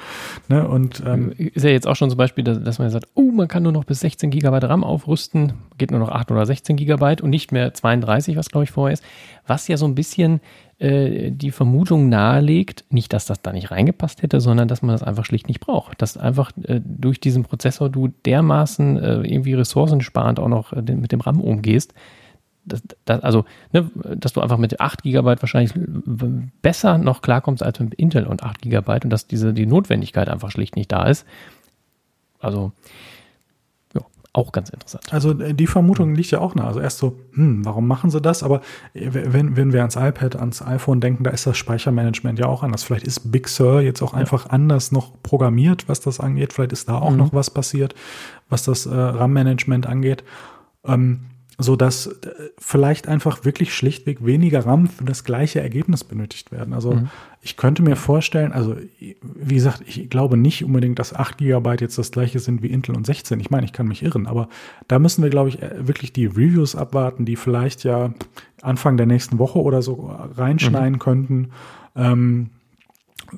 Ne? 0.49 0.67
Und, 0.67 1.03
ähm, 1.07 1.33
ist 1.37 1.65
ja 1.65 1.71
jetzt 1.71 1.87
auch 1.87 1.97
schon 1.97 2.09
zum 2.09 2.19
Beispiel, 2.19 2.43
dass, 2.43 2.79
man 2.79 2.89
sagt, 2.89 3.07
oh, 3.15 3.31
man 3.31 3.47
kann 3.47 3.63
nur 3.63 3.73
noch 3.73 3.85
bis 3.85 4.01
16 4.01 4.31
Gigabyte 4.31 4.65
RAM 4.65 4.85
aufrüsten, 4.85 5.53
geht 5.77 5.91
nur 5.91 6.01
noch 6.01 6.11
8 6.11 6.31
oder 6.31 6.47
16 6.47 6.77
Gigabyte 6.77 7.21
und 7.21 7.29
nicht 7.29 7.53
mehr 7.53 7.75
32, 7.75 8.37
was 8.37 8.49
glaube 8.49 8.65
ich 8.65 8.71
vorher 8.71 8.95
ist, 8.95 9.05
was 9.47 9.69
ja 9.69 9.77
so 9.77 9.85
ein 9.85 9.95
bisschen 9.95 10.41
äh, 10.79 11.31
die 11.31 11.51
Vermutung 11.51 12.09
nahelegt, 12.09 12.85
nicht, 12.91 13.13
dass 13.13 13.27
das 13.27 13.43
da 13.43 13.53
nicht 13.53 13.71
reingepasst 13.71 14.23
hätte, 14.23 14.41
sondern 14.41 14.69
dass 14.69 14.83
man 14.83 14.95
das 14.95 15.03
einfach 15.03 15.25
schlicht 15.25 15.49
nicht 15.49 15.61
braucht. 15.61 16.03
Dass 16.03 16.17
einfach 16.17 16.51
äh, 16.63 16.81
durch 16.85 17.21
diesen 17.21 17.45
Prozessor 17.45 17.89
du 17.89 18.09
dermaßen 18.27 18.97
äh, 18.99 19.15
irgendwie 19.23 19.55
ressourcensparend 19.55 20.41
auch 20.41 20.49
noch 20.49 20.73
äh, 20.73 20.83
mit 20.83 21.13
dem 21.13 21.21
RAM 21.21 21.41
umgehst, 21.41 21.95
dass, 22.65 22.83
dass, 23.05 23.23
also, 23.23 23.45
ne, 23.73 23.91
dass 24.17 24.33
du 24.33 24.41
einfach 24.41 24.59
mit 24.59 24.81
8 24.81 25.03
GB 25.03 25.37
wahrscheinlich 25.41 25.73
besser 26.63 26.99
noch 26.99 27.23
klarkommst 27.23 27.63
als 27.63 27.79
mit 27.79 27.95
Intel 27.95 28.27
und 28.27 28.43
8 28.43 28.63
GB 28.63 29.01
und 29.05 29.11
dass 29.11 29.27
diese 29.27 29.53
die 29.53 29.67
Notwendigkeit 29.67 30.29
einfach 30.29 30.51
schlicht 30.51 30.77
nicht 30.77 30.91
da 30.91 31.05
ist. 31.05 31.27
Also 32.41 32.73
auch 34.35 34.51
ganz 34.53 34.69
interessant. 34.69 35.13
Also 35.13 35.31
äh, 35.41 35.55
die 35.55 35.67
Vermutung 35.67 36.15
liegt 36.15 36.31
ja 36.33 36.41
auch 36.41 36.55
nah. 36.55 36.67
Also 36.67 36.81
erst 36.81 36.99
so, 36.99 37.19
hm, 37.33 37.65
warum 37.65 37.87
machen 37.87 38.11
sie 38.11 38.21
das? 38.21 38.43
Aber 38.43 38.61
äh, 38.93 39.09
wenn, 39.13 39.57
wenn 39.57 39.73
wir 39.73 39.81
ans 39.81 39.97
iPad, 39.97 40.37
ans 40.37 40.61
iPhone 40.61 41.01
denken, 41.01 41.25
da 41.25 41.31
ist 41.31 41.47
das 41.47 41.57
Speichermanagement 41.57 42.39
ja 42.39 42.47
auch 42.47 42.63
anders. 42.63 42.83
Vielleicht 42.83 43.07
ist 43.07 43.31
Big 43.31 43.49
Sur 43.49 43.81
jetzt 43.81 44.03
auch 44.03 44.13
ja. 44.13 44.19
einfach 44.19 44.51
anders 44.51 44.93
noch 44.93 45.13
programmiert, 45.23 45.89
was 45.89 46.01
das 46.01 46.21
angeht. 46.21 46.53
Vielleicht 46.53 46.73
ist 46.73 46.89
da 46.89 46.99
auch 46.99 47.13
mhm. 47.13 47.17
noch 47.19 47.33
was 47.33 47.49
passiert, 47.49 47.95
was 48.49 48.65
das 48.65 48.87
äh, 48.87 48.95
RAM-Management 48.95 49.87
angeht. 49.87 50.25
Ähm, 50.85 51.21
so 51.59 51.77
dass 51.77 52.07
äh, 52.07 52.31
vielleicht 52.59 53.07
einfach 53.07 53.45
wirklich 53.45 53.75
schlichtweg 53.75 54.25
weniger 54.25 54.67
RAM 54.67 54.89
für 54.89 55.05
das 55.05 55.25
gleiche 55.25 55.61
Ergebnis 55.61 56.03
benötigt 56.03 56.51
werden. 56.51 56.75
Also 56.75 56.95
mhm. 56.95 57.09
ich 57.43 57.57
könnte 57.57 57.83
mir 57.83 57.97
vorstellen, 57.97 58.53
also 58.53 58.77
wie 58.99 59.55
gesagt, 59.55 59.83
ich 59.87 60.11
glaube 60.11 60.37
nicht 60.37 60.65
unbedingt, 60.65 60.99
dass 60.99 61.15
8 61.15 61.39
GB 61.39 61.77
jetzt 61.81 61.99
das 61.99 62.11
gleiche 62.11 62.41
sind 62.41 62.63
wie 62.63 62.69
Intel 62.69 62.97
und 62.97 63.07
16. 63.07 63.39
Ich 63.41 63.51
meine, 63.51 63.65
ich 63.65 63.73
kann 63.73 63.87
mich 63.87 64.03
irren, 64.03 64.27
aber 64.27 64.49
da 64.89 64.99
müssen 64.99 65.23
wir, 65.23 65.31
glaube 65.31 65.51
ich, 65.51 65.63
äh, 65.63 65.87
wirklich 65.87 66.13
die 66.13 66.27
Reviews 66.27 66.75
abwarten, 66.75 67.25
die 67.25 67.37
vielleicht 67.37 67.85
ja 67.85 68.13
Anfang 68.63 68.97
der 68.97 69.07
nächsten 69.07 69.39
Woche 69.39 69.61
oder 69.61 69.83
so 69.83 70.11
reinschneiden 70.37 70.95
mhm. 70.95 70.99
könnten. 70.99 71.51
Ähm, 71.95 72.51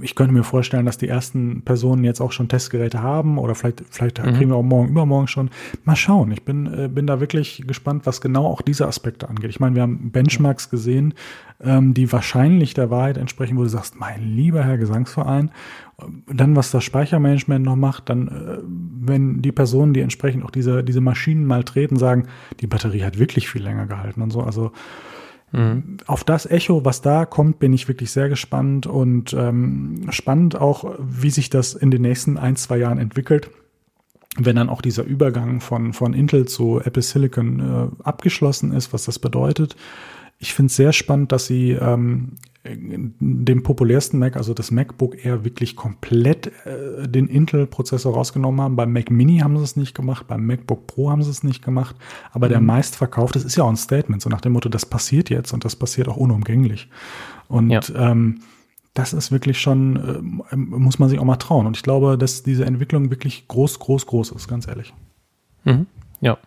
ich 0.00 0.14
könnte 0.14 0.32
mir 0.32 0.44
vorstellen, 0.44 0.86
dass 0.86 0.98
die 0.98 1.08
ersten 1.08 1.62
Personen 1.62 2.04
jetzt 2.04 2.20
auch 2.20 2.32
schon 2.32 2.48
Testgeräte 2.48 3.02
haben 3.02 3.38
oder 3.38 3.54
vielleicht, 3.54 3.82
vielleicht 3.90 4.24
mhm. 4.24 4.34
kriegen 4.34 4.50
wir 4.50 4.56
auch 4.56 4.62
morgen, 4.62 4.88
übermorgen 4.88 5.28
schon. 5.28 5.50
Mal 5.84 5.96
schauen. 5.96 6.32
Ich 6.32 6.42
bin, 6.42 6.66
äh, 6.66 6.88
bin 6.88 7.06
da 7.06 7.20
wirklich 7.20 7.64
gespannt, 7.66 8.06
was 8.06 8.20
genau 8.20 8.46
auch 8.46 8.62
diese 8.62 8.86
Aspekte 8.86 9.28
angeht. 9.28 9.50
Ich 9.50 9.60
meine, 9.60 9.74
wir 9.74 9.82
haben 9.82 10.10
Benchmarks 10.10 10.70
gesehen, 10.70 11.14
ähm, 11.60 11.94
die 11.94 12.10
wahrscheinlich 12.12 12.74
der 12.74 12.90
Wahrheit 12.90 13.16
entsprechen, 13.16 13.56
wo 13.56 13.62
du 13.62 13.68
sagst, 13.68 13.98
mein 13.98 14.22
lieber 14.22 14.62
Herr 14.62 14.78
Gesangsverein, 14.78 15.50
dann, 16.26 16.56
was 16.56 16.70
das 16.70 16.84
Speichermanagement 16.84 17.64
noch 17.64 17.76
macht, 17.76 18.10
dann, 18.10 18.28
äh, 18.28 18.58
wenn 18.62 19.40
die 19.40 19.52
Personen, 19.52 19.94
die 19.94 20.00
entsprechend 20.00 20.44
auch 20.44 20.50
diese, 20.50 20.84
diese 20.84 21.00
Maschinen 21.00 21.46
mal 21.46 21.64
treten, 21.64 21.96
sagen, 21.96 22.26
die 22.60 22.66
Batterie 22.66 23.04
hat 23.04 23.18
wirklich 23.18 23.48
viel 23.48 23.62
länger 23.62 23.86
gehalten 23.86 24.20
und 24.20 24.30
so. 24.30 24.42
Also 24.42 24.72
Mhm. 25.52 25.98
Auf 26.06 26.24
das 26.24 26.46
Echo, 26.46 26.84
was 26.84 27.02
da 27.02 27.24
kommt, 27.24 27.58
bin 27.58 27.72
ich 27.72 27.88
wirklich 27.88 28.10
sehr 28.10 28.28
gespannt 28.28 28.86
und 28.86 29.32
ähm, 29.32 30.06
spannend 30.10 30.56
auch, 30.56 30.96
wie 30.98 31.30
sich 31.30 31.50
das 31.50 31.74
in 31.74 31.90
den 31.90 32.02
nächsten 32.02 32.36
ein, 32.36 32.56
zwei 32.56 32.78
Jahren 32.78 32.98
entwickelt. 32.98 33.50
Wenn 34.38 34.56
dann 34.56 34.68
auch 34.68 34.82
dieser 34.82 35.04
Übergang 35.04 35.60
von, 35.60 35.92
von 35.92 36.12
Intel 36.12 36.46
zu 36.46 36.80
Apple 36.80 37.02
Silicon 37.02 37.60
äh, 37.60 38.02
abgeschlossen 38.02 38.72
ist, 38.72 38.92
was 38.92 39.04
das 39.04 39.18
bedeutet. 39.18 39.76
Ich 40.38 40.52
finde 40.52 40.68
es 40.68 40.76
sehr 40.76 40.92
spannend, 40.92 41.32
dass 41.32 41.46
sie 41.46 41.70
ähm, 41.70 42.32
dem 42.74 43.62
populärsten 43.62 44.18
Mac, 44.18 44.36
also 44.36 44.54
das 44.54 44.70
MacBook 44.70 45.24
Air, 45.24 45.44
wirklich 45.44 45.76
komplett 45.76 46.52
äh, 46.64 47.08
den 47.08 47.28
Intel-Prozessor 47.28 48.14
rausgenommen 48.14 48.60
haben. 48.60 48.76
Beim 48.76 48.92
Mac 48.92 49.10
Mini 49.10 49.38
haben 49.38 49.56
sie 49.56 49.64
es 49.64 49.76
nicht 49.76 49.94
gemacht, 49.94 50.26
beim 50.26 50.46
MacBook 50.46 50.86
Pro 50.86 51.10
haben 51.10 51.22
sie 51.22 51.30
es 51.30 51.42
nicht 51.42 51.64
gemacht. 51.64 51.96
Aber 52.32 52.46
mhm. 52.46 52.50
der 52.50 52.60
meistverkaufte, 52.60 53.38
das 53.38 53.44
ist 53.44 53.56
ja 53.56 53.64
auch 53.64 53.68
ein 53.68 53.76
Statement, 53.76 54.22
so 54.22 54.28
nach 54.28 54.40
dem 54.40 54.52
Motto, 54.52 54.68
das 54.68 54.86
passiert 54.86 55.30
jetzt 55.30 55.52
und 55.52 55.64
das 55.64 55.76
passiert 55.76 56.08
auch 56.08 56.16
unumgänglich. 56.16 56.88
Und 57.48 57.70
ja. 57.70 57.80
ähm, 57.94 58.40
das 58.94 59.12
ist 59.12 59.30
wirklich 59.30 59.60
schon, 59.60 59.96
äh, 60.50 60.56
muss 60.56 60.98
man 60.98 61.08
sich 61.08 61.18
auch 61.18 61.24
mal 61.24 61.36
trauen. 61.36 61.66
Und 61.66 61.76
ich 61.76 61.82
glaube, 61.82 62.16
dass 62.18 62.42
diese 62.42 62.64
Entwicklung 62.64 63.10
wirklich 63.10 63.46
groß, 63.48 63.78
groß, 63.78 64.06
groß 64.06 64.32
ist, 64.32 64.48
ganz 64.48 64.66
ehrlich. 64.66 64.94
Mhm. 65.64 65.86
Ja, 66.20 66.38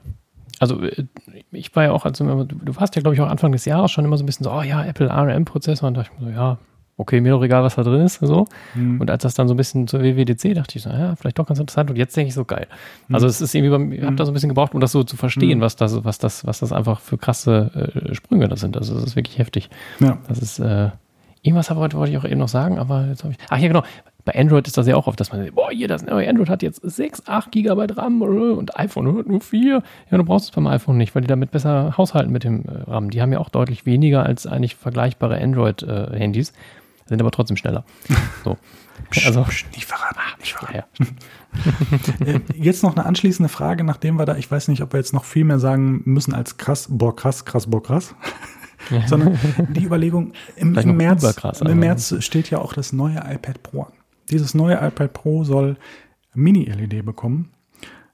also 0.60 0.82
äh, 0.82 1.06
ich 1.52 1.76
war 1.76 1.84
ja 1.84 1.92
auch, 1.92 2.06
also 2.06 2.44
du 2.44 2.76
warst 2.76 2.96
ja, 2.96 3.02
glaube 3.02 3.16
ich, 3.16 3.22
auch 3.22 3.30
Anfang 3.30 3.52
des 3.52 3.66
Jahres 3.66 3.92
schon 3.92 4.06
immer 4.06 4.18
so 4.18 4.24
ein 4.24 4.26
bisschen 4.26 4.44
so, 4.44 4.52
oh 4.52 4.62
ja, 4.62 4.84
Apple 4.84 5.12
ARM-Prozessor 5.12 5.88
und 5.88 5.96
da 5.96 6.02
dachte 6.02 6.14
ich 6.16 6.22
mir 6.22 6.32
so, 6.32 6.38
ja, 6.38 6.58
okay, 7.00 7.22
mir 7.22 7.32
doch 7.32 7.42
egal, 7.42 7.64
was 7.64 7.76
da 7.76 7.84
drin 7.84 8.02
ist, 8.02 8.20
so. 8.20 8.46
Mhm. 8.76 9.00
Und 9.00 9.10
als 9.10 9.24
das 9.24 9.34
dann 9.34 9.48
so 9.48 9.54
ein 9.54 9.58
bisschen 9.58 9.88
zur 9.88 10.02
WWDC, 10.02 10.54
dachte 10.54 10.78
ich 10.78 10.84
so, 10.84 10.90
ja, 10.90 11.16
vielleicht 11.16 11.40
doch 11.40 11.48
ganz 11.48 11.58
interessant. 11.58 11.90
Und 11.90 11.96
jetzt 11.96 12.16
denke 12.16 12.28
ich 12.28 12.34
so, 12.34 12.44
geil. 12.44 12.68
Mhm. 13.08 13.16
Also 13.16 13.26
es 13.26 13.40
ist 13.40 13.56
irgendwie, 13.56 13.96
ich 13.96 14.04
habe 14.04 14.18
da 14.18 14.26
so 14.26 14.32
ein 14.32 14.34
bisschen 14.34 14.50
gebraucht, 14.50 14.74
um 14.74 14.82
das 14.82 14.92
so 14.92 15.04
zu 15.04 15.16
verstehen, 15.16 15.60
mhm. 15.60 15.62
was 15.62 15.78
das, 15.78 16.04
was 16.04 16.18
das, 16.20 16.46
was 16.46 16.60
das 16.60 16.74
einfach 16.74 17.00
für 17.00 17.18
krasse 17.18 18.12
äh, 18.12 18.14
Sprünge 18.14 18.50
da 18.50 18.58
sind. 18.58 18.76
Also 18.76 18.98
es 18.98 19.04
ist 19.06 19.16
wirklich 19.16 19.38
heftig. 19.38 19.70
Ja. 20.02 20.18
Das 20.28 20.40
ist, 20.40 20.60
äh, 20.60 20.90
irgendwas 21.42 21.74
wollte 21.74 22.12
ich 22.12 22.18
auch 22.18 22.26
eben 22.26 22.40
noch 22.40 22.50
sagen, 22.50 22.78
aber 22.78 23.08
jetzt 23.08 23.24
habe 23.24 23.34
ich, 23.34 23.40
ach 23.50 23.58
ja, 23.58 23.70
genau. 23.70 23.84
Bei 24.26 24.36
Android 24.36 24.68
ist 24.68 24.78
das 24.78 24.86
ja 24.86 24.96
auch 24.96 25.08
oft, 25.08 25.20
dass 25.20 25.32
man 25.32 25.42
sagt, 25.42 25.56
boah, 25.56 25.72
hier, 25.72 25.88
das 25.88 26.04
neue 26.04 26.28
Android 26.28 26.50
hat 26.50 26.62
jetzt 26.62 26.82
6, 26.84 27.24
8 27.28 27.52
Gigabyte 27.52 27.98
RAM 27.98 28.22
und 28.22 28.78
iPhone 28.78 29.24
nur 29.26 29.42
4. 29.42 29.82
Ja, 30.12 30.18
du 30.18 30.24
brauchst 30.24 30.46
es 30.46 30.52
beim 30.52 30.68
iPhone 30.68 30.98
nicht, 30.98 31.16
weil 31.16 31.22
die 31.22 31.28
damit 31.28 31.52
besser 31.52 31.98
haushalten 31.98 32.32
mit 32.32 32.44
dem 32.44 32.66
äh, 32.66 32.84
RAM. 32.90 33.10
Die 33.10 33.22
haben 33.22 33.32
ja 33.32 33.40
auch 33.40 33.50
deutlich 33.50 33.86
weniger 33.86 34.26
als 34.26 34.46
eigentlich 34.46 34.76
vergleichbare 34.76 35.42
Android-Handys. 35.42 36.50
Äh, 36.50 36.54
sind 37.10 37.22
aber 37.22 37.32
trotzdem 37.32 37.58
schneller. 37.58 37.84
So. 38.44 38.58
Also, 39.26 39.46
nicht 39.74 39.86
verraten. 39.86 40.18
Ah, 40.18 40.38
nicht 40.40 40.54
verraten. 40.54 40.76
Ja, 40.76 42.26
ja. 42.26 42.34
Äh, 42.34 42.40
jetzt 42.54 42.84
noch 42.84 42.96
eine 42.96 43.06
anschließende 43.06 43.50
Frage, 43.50 43.84
nachdem 43.86 44.18
wir 44.18 44.26
da, 44.26 44.36
ich 44.36 44.52
weiß 44.52 44.68
nicht, 44.68 44.84
ob 44.84 44.94
wir 44.94 45.00
jetzt 45.00 45.14
noch 45.14 45.24
viel 45.24 45.46
mehr 45.46 45.60
sagen 45.60 46.02
müssen 46.06 46.34
als 46.34 46.58
krass, 46.58 46.88
boah, 46.90 47.16
krass, 47.16 47.46
krass, 47.46 47.68
boah, 47.68 47.82
krass. 47.82 48.14
Sondern 49.08 49.40
die 49.70 49.84
Überlegung, 49.84 50.34
im, 50.56 50.78
im 50.78 50.98
März, 50.98 51.36
krass, 51.36 51.62
im 51.62 51.80
März 51.80 52.16
steht 52.20 52.50
ja 52.50 52.60
auch 52.60 52.74
das 52.74 52.92
neue 52.92 53.18
iPad 53.18 53.64
Pro 53.64 53.84
an. 53.84 53.94
Dieses 54.30 54.54
neue 54.54 54.76
iPad 54.76 55.14
Pro 55.14 55.44
soll 55.44 55.78
Mini-LED 56.34 57.06
bekommen. 57.06 57.52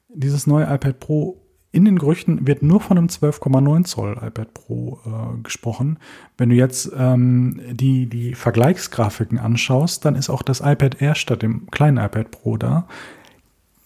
Dieses 0.10 0.48
neue 0.48 0.66
iPad 0.66 1.00
Pro 1.00 1.42
in 1.76 1.84
den 1.84 2.00
Gerüchten 2.00 2.48
wird 2.48 2.64
nur 2.64 2.80
von 2.80 2.98
einem 2.98 3.08
12,9 3.08 3.84
Zoll 3.84 4.18
iPad 4.22 4.54
Pro 4.54 5.02
äh, 5.06 5.42
gesprochen. 5.44 6.00
Wenn 6.38 6.48
du 6.48 6.56
jetzt 6.56 6.90
ähm, 6.98 7.60
die, 7.70 8.06
die 8.06 8.34
Vergleichsgrafiken 8.34 9.38
anschaust, 9.40 10.06
dann 10.06 10.16
ist 10.16 10.30
auch 10.30 10.42
das 10.42 10.62
iPad 10.62 11.02
Air 11.02 11.16
statt 11.16 11.42
dem 11.42 11.70
kleinen 11.72 11.98
iPad 11.98 12.32
Pro 12.32 12.56
da. 12.56 12.88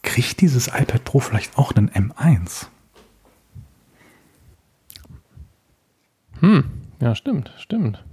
Kriegt 0.04 0.40
dieses 0.42 0.68
iPad 0.68 1.04
Pro 1.04 1.20
vielleicht 1.20 1.58
auch 1.58 1.72
einen 1.72 1.90
M1? 1.90 2.68
Hm, 6.42 6.66
ja, 7.02 7.16
stimmt, 7.16 7.52
stimmt. 7.58 8.04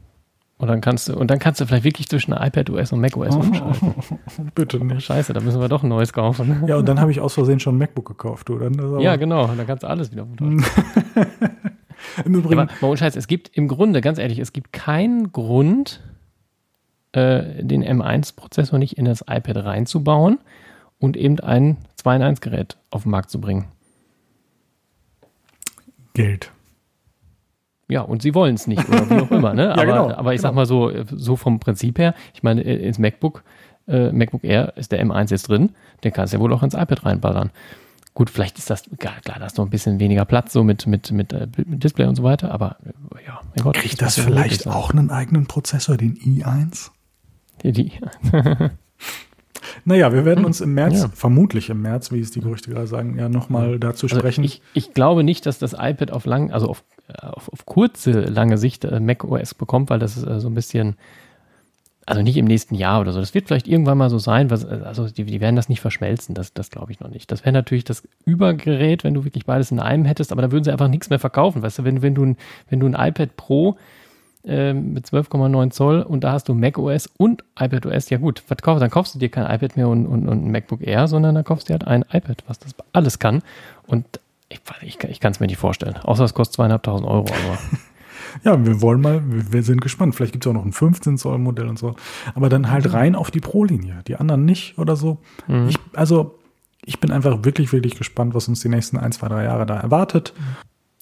Und 0.58 0.68
dann 0.68 0.80
kannst 0.80 1.08
du, 1.08 1.16
und 1.16 1.30
dann 1.30 1.38
kannst 1.38 1.60
du 1.60 1.66
vielleicht 1.66 1.84
wirklich 1.84 2.08
zwischen 2.08 2.32
iPad 2.32 2.70
OS 2.70 2.90
und 2.92 3.00
Mac 3.00 3.14
OS 3.16 3.36
umschalten. 3.36 3.94
Bitte 4.54 4.82
nicht. 4.82 5.04
Scheiße, 5.04 5.34
da 5.34 5.40
müssen 5.40 5.60
wir 5.60 5.68
doch 5.68 5.82
ein 5.82 5.90
neues 5.90 6.14
kaufen. 6.14 6.64
Ja, 6.66 6.76
und 6.76 6.88
dann 6.88 6.98
habe 6.98 7.10
ich 7.10 7.20
aus 7.20 7.34
Versehen 7.34 7.60
schon 7.60 7.74
ein 7.74 7.78
MacBook 7.78 8.06
gekauft, 8.06 8.48
oder? 8.48 8.70
Ja, 9.00 9.16
genau. 9.16 9.44
Und 9.50 9.58
dann 9.58 9.66
kannst 9.66 9.82
du 9.82 9.86
alles 9.88 10.12
wieder. 10.12 10.26
Im 12.24 12.34
Übrigen. 12.34 12.58
Ja, 12.58 12.68
aber, 12.80 12.96
Scheiß, 12.96 13.16
es 13.16 13.26
gibt 13.26 13.54
im 13.56 13.68
Grunde, 13.68 14.00
ganz 14.00 14.18
ehrlich, 14.18 14.38
es 14.38 14.52
gibt 14.52 14.72
keinen 14.72 15.32
Grund, 15.32 16.02
äh, 17.12 17.62
den 17.62 17.84
M1-Prozessor 17.84 18.78
nicht 18.78 18.96
in 18.96 19.04
das 19.04 19.22
iPad 19.22 19.64
reinzubauen 19.64 20.38
und 20.98 21.16
eben 21.16 21.38
ein 21.40 21.76
2 21.96 22.16
in 22.16 22.22
1 22.22 22.40
Gerät 22.40 22.76
auf 22.90 23.02
den 23.02 23.10
Markt 23.10 23.30
zu 23.30 23.40
bringen. 23.40 23.66
Geld. 26.14 26.50
Ja, 27.88 28.00
und 28.00 28.22
sie 28.22 28.34
wollen 28.34 28.56
es 28.56 28.66
nicht 28.66 28.88
oder 28.88 29.08
wie 29.08 29.20
auch 29.20 29.30
immer. 29.30 29.54
Ne? 29.54 29.64
ja, 29.66 29.72
aber, 29.72 29.86
genau, 29.86 30.10
aber 30.10 30.34
ich 30.34 30.40
genau. 30.40 30.48
sag 30.48 30.54
mal 30.54 30.66
so, 30.66 30.90
so 31.10 31.36
vom 31.36 31.60
Prinzip 31.60 31.98
her, 31.98 32.14
ich 32.34 32.42
meine, 32.42 32.62
äh, 32.62 32.86
ins 32.86 32.98
MacBook, 32.98 33.44
äh, 33.86 34.10
MacBook 34.10 34.44
Air 34.44 34.72
ist 34.76 34.92
der 34.92 35.04
M1 35.04 35.30
jetzt 35.30 35.48
drin, 35.48 35.70
den 36.02 36.12
kannst 36.12 36.32
du 36.32 36.38
ja 36.38 36.42
wohl 36.42 36.52
auch 36.52 36.62
ins 36.62 36.74
iPad 36.74 37.04
reinballern. 37.04 37.50
Gut, 38.14 38.30
vielleicht 38.30 38.58
ist 38.58 38.70
das, 38.70 38.84
klar, 38.98 39.14
klar 39.22 39.38
da 39.38 39.46
ist 39.46 39.58
noch 39.58 39.66
ein 39.66 39.70
bisschen 39.70 40.00
weniger 40.00 40.24
Platz 40.24 40.52
so 40.52 40.64
mit, 40.64 40.86
mit, 40.86 41.12
mit, 41.12 41.32
äh, 41.32 41.46
mit 41.64 41.84
Display 41.84 42.06
und 42.06 42.16
so 42.16 42.22
weiter, 42.22 42.50
aber 42.50 42.78
äh, 42.84 43.26
ja, 43.26 43.40
mein 43.54 43.62
Gott. 43.62 43.76
Kriegt 43.76 44.00
das, 44.00 44.16
das 44.16 44.24
vielleicht 44.24 44.66
auch 44.66 44.90
einen 44.90 45.10
eigenen 45.10 45.46
Prozessor, 45.46 45.96
den 45.96 46.16
i1? 46.16 46.90
Die, 47.62 47.72
die. 47.72 47.92
Naja, 49.84 50.12
wir 50.12 50.24
werden 50.24 50.44
uns 50.44 50.60
im 50.60 50.74
März, 50.74 51.02
ja. 51.02 51.08
vermutlich 51.08 51.70
im 51.70 51.82
März, 51.82 52.10
wie 52.10 52.20
es 52.20 52.30
die 52.30 52.40
Gerüchte 52.40 52.70
gerade 52.70 52.86
sagen, 52.86 53.18
ja 53.18 53.28
nochmal 53.28 53.78
dazu 53.78 54.06
also 54.06 54.18
sprechen. 54.18 54.44
Ich, 54.44 54.62
ich 54.74 54.94
glaube 54.94 55.24
nicht, 55.24 55.46
dass 55.46 55.58
das 55.58 55.74
iPad 55.74 56.10
auf 56.10 56.24
lang, 56.26 56.50
also 56.50 56.68
auf, 56.68 56.84
auf, 57.20 57.52
auf 57.52 57.66
kurze, 57.66 58.12
lange 58.22 58.58
Sicht 58.58 58.84
äh, 58.84 59.00
Mac 59.00 59.24
OS 59.24 59.54
bekommt, 59.54 59.90
weil 59.90 59.98
das 59.98 60.16
äh, 60.22 60.40
so 60.40 60.48
ein 60.48 60.54
bisschen, 60.54 60.96
also 62.04 62.22
nicht 62.22 62.36
im 62.36 62.46
nächsten 62.46 62.74
Jahr 62.74 63.00
oder 63.00 63.12
so. 63.12 63.20
Das 63.20 63.34
wird 63.34 63.46
vielleicht 63.46 63.68
irgendwann 63.68 63.98
mal 63.98 64.10
so 64.10 64.18
sein, 64.18 64.50
was, 64.50 64.64
also 64.64 65.08
die, 65.08 65.24
die 65.24 65.40
werden 65.40 65.56
das 65.56 65.68
nicht 65.68 65.80
verschmelzen, 65.80 66.34
das, 66.34 66.52
das 66.52 66.70
glaube 66.70 66.92
ich 66.92 67.00
noch 67.00 67.08
nicht. 67.08 67.30
Das 67.30 67.44
wäre 67.44 67.52
natürlich 67.52 67.84
das 67.84 68.02
Übergerät, 68.24 69.04
wenn 69.04 69.14
du 69.14 69.24
wirklich 69.24 69.46
beides 69.46 69.70
in 69.70 69.80
einem 69.80 70.04
hättest, 70.04 70.32
aber 70.32 70.42
da 70.42 70.52
würden 70.52 70.64
sie 70.64 70.72
einfach 70.72 70.88
nichts 70.88 71.10
mehr 71.10 71.18
verkaufen. 71.18 71.62
Weißt 71.62 71.78
du, 71.78 71.84
wenn, 71.84 72.02
wenn, 72.02 72.14
du, 72.14 72.24
ein, 72.24 72.36
wenn 72.68 72.80
du 72.80 72.86
ein 72.86 72.94
iPad 72.94 73.36
Pro 73.36 73.76
ähm, 74.44 74.92
mit 74.92 75.06
12,9 75.06 75.70
Zoll 75.70 76.02
und 76.02 76.22
da 76.22 76.32
hast 76.32 76.48
du 76.48 76.54
Mac 76.54 76.78
OS 76.78 77.08
und 77.18 77.42
iPad 77.58 77.86
OS. 77.86 78.10
Ja 78.10 78.18
gut, 78.18 78.42
was 78.48 78.78
dann 78.78 78.90
kaufst 78.90 79.14
du 79.14 79.18
dir 79.18 79.28
kein 79.28 79.44
iPad 79.44 79.76
mehr 79.76 79.88
und, 79.88 80.06
und, 80.06 80.28
und 80.28 80.46
ein 80.46 80.50
MacBook 80.52 80.86
Air, 80.86 81.08
sondern 81.08 81.34
dann 81.34 81.44
kaufst 81.44 81.68
du 81.68 81.72
dir 81.72 81.84
halt 81.84 81.88
ein 81.88 82.04
iPad, 82.16 82.44
was 82.46 82.60
das 82.60 82.74
alles 82.92 83.18
kann. 83.18 83.42
Und 83.88 84.06
ich, 84.48 84.60
ich, 84.82 85.04
ich 85.04 85.20
kann 85.20 85.32
es 85.32 85.40
mir 85.40 85.46
nicht 85.46 85.58
vorstellen. 85.58 85.96
Außer 85.96 86.24
es 86.24 86.34
kostet 86.34 86.54
zweieinhalbtausend 86.54 87.08
Euro. 87.08 87.26
Aber 87.26 87.58
ja, 88.44 88.64
wir 88.64 88.80
wollen 88.80 89.00
mal, 89.00 89.22
wir 89.26 89.62
sind 89.62 89.80
gespannt. 89.80 90.14
Vielleicht 90.14 90.32
gibt 90.32 90.46
es 90.46 90.50
auch 90.50 90.54
noch 90.54 90.64
ein 90.64 90.72
15 90.72 91.18
Zoll 91.18 91.38
Modell 91.38 91.68
und 91.68 91.78
so. 91.78 91.96
Aber 92.34 92.48
dann 92.48 92.70
halt 92.70 92.86
mhm. 92.86 92.90
rein 92.90 93.14
auf 93.14 93.30
die 93.30 93.40
Pro-Linie. 93.40 94.02
Die 94.06 94.16
anderen 94.16 94.44
nicht 94.44 94.78
oder 94.78 94.96
so. 94.96 95.18
Mhm. 95.48 95.68
Ich, 95.68 95.78
also, 95.94 96.38
ich 96.84 97.00
bin 97.00 97.10
einfach 97.10 97.44
wirklich, 97.44 97.72
wirklich 97.72 97.96
gespannt, 97.96 98.34
was 98.34 98.48
uns 98.48 98.60
die 98.60 98.68
nächsten 98.68 98.96
ein, 98.96 99.12
zwei, 99.12 99.28
drei 99.28 99.44
Jahre 99.44 99.66
da 99.66 99.76
erwartet. 99.76 100.32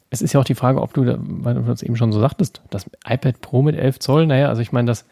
Es 0.08 0.22
ist 0.22 0.32
ja 0.32 0.40
auch 0.40 0.44
die 0.44 0.54
Frage, 0.54 0.80
ob 0.80 0.94
du, 0.94 1.18
weil 1.18 1.54
du 1.54 1.62
das 1.62 1.82
eben 1.82 1.96
schon 1.96 2.12
so 2.12 2.20
sagtest, 2.20 2.62
das 2.70 2.86
iPad 3.06 3.40
Pro 3.40 3.62
mit 3.62 3.76
11 3.76 3.98
Zoll, 3.98 4.26
naja, 4.26 4.48
also 4.48 4.62
ich 4.62 4.72
meine, 4.72 4.86
das 4.86 5.06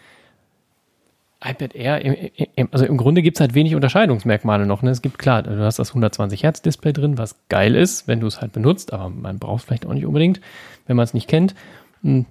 iPad 1.44 1.74
Air, 1.74 2.30
also 2.70 2.84
im 2.84 2.96
Grunde 2.96 3.22
gibt 3.22 3.36
es 3.36 3.40
halt 3.40 3.54
wenig 3.54 3.74
Unterscheidungsmerkmale 3.74 4.66
noch. 4.66 4.82
Ne? 4.82 4.90
Es 4.90 5.02
gibt 5.02 5.18
klar, 5.18 5.42
du 5.42 5.58
hast 5.58 5.78
das 5.78 5.90
120 5.90 6.42
Hertz 6.42 6.62
Display 6.62 6.92
drin, 6.92 7.18
was 7.18 7.36
geil 7.48 7.74
ist, 7.74 8.06
wenn 8.08 8.20
du 8.20 8.26
es 8.26 8.40
halt 8.40 8.52
benutzt, 8.52 8.92
aber 8.92 9.10
man 9.10 9.38
braucht 9.38 9.60
es 9.60 9.66
vielleicht 9.66 9.86
auch 9.86 9.94
nicht 9.94 10.06
unbedingt, 10.06 10.40
wenn 10.86 10.96
man 10.96 11.04
es 11.04 11.14
nicht 11.14 11.28
kennt. 11.28 11.54
Hm, 12.02 12.26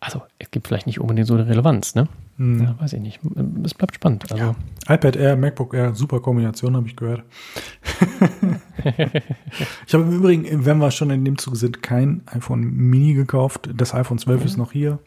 also 0.00 0.22
es 0.38 0.50
gibt 0.50 0.68
vielleicht 0.68 0.86
nicht 0.86 1.00
unbedingt 1.00 1.26
so 1.26 1.34
eine 1.34 1.48
Relevanz, 1.48 1.94
ne? 1.94 2.08
Hm. 2.36 2.62
Ja, 2.62 2.76
weiß 2.78 2.92
ich 2.92 3.00
nicht. 3.00 3.18
Es 3.64 3.74
bleibt 3.74 3.96
spannend. 3.96 4.30
Also. 4.30 4.36
Ja. 4.36 4.54
iPad 4.94 5.16
Air, 5.16 5.36
MacBook 5.36 5.74
Air, 5.74 5.94
super 5.94 6.20
Kombination, 6.20 6.76
habe 6.76 6.86
ich 6.86 6.94
gehört. 6.94 7.24
ich 9.86 9.94
habe 9.94 10.04
im 10.04 10.12
Übrigen, 10.12 10.64
wenn 10.64 10.78
wir 10.78 10.92
schon 10.92 11.10
in 11.10 11.24
dem 11.24 11.36
Zug 11.36 11.56
sind, 11.56 11.82
kein 11.82 12.22
iPhone 12.26 12.60
Mini 12.60 13.14
gekauft. 13.14 13.68
Das 13.74 13.92
iPhone 13.92 14.18
12 14.18 14.40
mhm. 14.40 14.46
ist 14.46 14.56
noch 14.56 14.70
hier. 14.70 15.00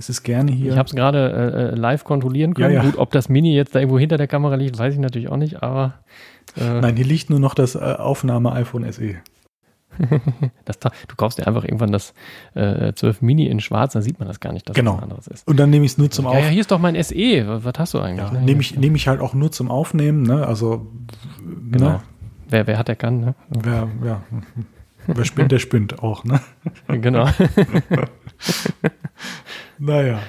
Es 0.00 0.08
ist 0.08 0.22
gerne 0.22 0.50
hier. 0.50 0.72
Ich 0.72 0.78
habe 0.78 0.86
es 0.86 0.94
gerade 0.94 1.30
äh, 1.30 1.74
äh, 1.74 1.74
live 1.74 2.04
kontrollieren 2.04 2.54
können. 2.54 2.72
Ja, 2.72 2.82
ja. 2.82 2.90
Gut, 2.90 2.96
ob 2.96 3.10
das 3.10 3.28
Mini 3.28 3.54
jetzt 3.54 3.74
da 3.74 3.80
irgendwo 3.80 3.98
hinter 3.98 4.16
der 4.16 4.28
Kamera 4.28 4.54
liegt, 4.54 4.78
weiß 4.78 4.94
ich 4.94 4.98
natürlich 4.98 5.28
auch 5.28 5.36
nicht, 5.36 5.62
aber. 5.62 5.92
Äh, 6.56 6.80
Nein, 6.80 6.96
hier 6.96 7.04
liegt 7.04 7.28
nur 7.28 7.38
noch 7.38 7.54
das 7.54 7.74
äh, 7.74 7.80
Aufnahme-iPhone 7.80 8.90
SE. 8.90 9.16
das, 10.64 10.78
du 10.78 11.16
kaufst 11.16 11.38
dir 11.38 11.46
einfach 11.46 11.64
irgendwann 11.64 11.92
das 11.92 12.14
äh, 12.54 12.94
12 12.94 13.20
Mini 13.20 13.46
in 13.48 13.60
schwarz, 13.60 13.92
dann 13.92 14.00
sieht 14.00 14.18
man 14.18 14.26
das 14.26 14.40
gar 14.40 14.54
nicht, 14.54 14.70
dass 14.70 14.74
genau. 14.74 14.94
das 14.94 15.02
anderes 15.02 15.26
ist. 15.26 15.46
Und 15.46 15.60
dann 15.60 15.68
nehme 15.68 15.84
ich 15.84 15.92
es 15.92 15.98
nur 15.98 16.10
zum 16.10 16.26
Aufnehmen. 16.26 16.46
Ja, 16.46 16.50
hier 16.50 16.60
ist 16.62 16.70
doch 16.70 16.78
mein 16.78 16.94
SE. 17.02 17.62
Was 17.62 17.74
hast 17.78 17.92
du 17.92 18.00
eigentlich? 18.00 18.26
Ja, 18.26 18.32
ne? 18.32 18.40
Nehme 18.40 18.62
ich, 18.62 18.78
nehm 18.78 18.94
ich 18.94 19.06
halt 19.06 19.20
auch 19.20 19.34
nur 19.34 19.52
zum 19.52 19.70
Aufnehmen. 19.70 20.22
Ne? 20.22 20.46
Also, 20.46 20.86
genau. 21.70 21.88
Ne? 21.90 22.00
Wer, 22.48 22.66
wer 22.66 22.78
hat, 22.78 22.88
der 22.88 22.96
kann. 22.96 23.20
Ne? 23.20 23.34
Wer, 23.50 23.86
ja. 24.02 24.22
wer 25.06 25.24
spinnt, 25.26 25.52
der 25.52 25.58
spinnt 25.58 26.02
auch. 26.02 26.24
Ne? 26.24 26.40
genau. 26.88 27.28
naja. 29.78 30.20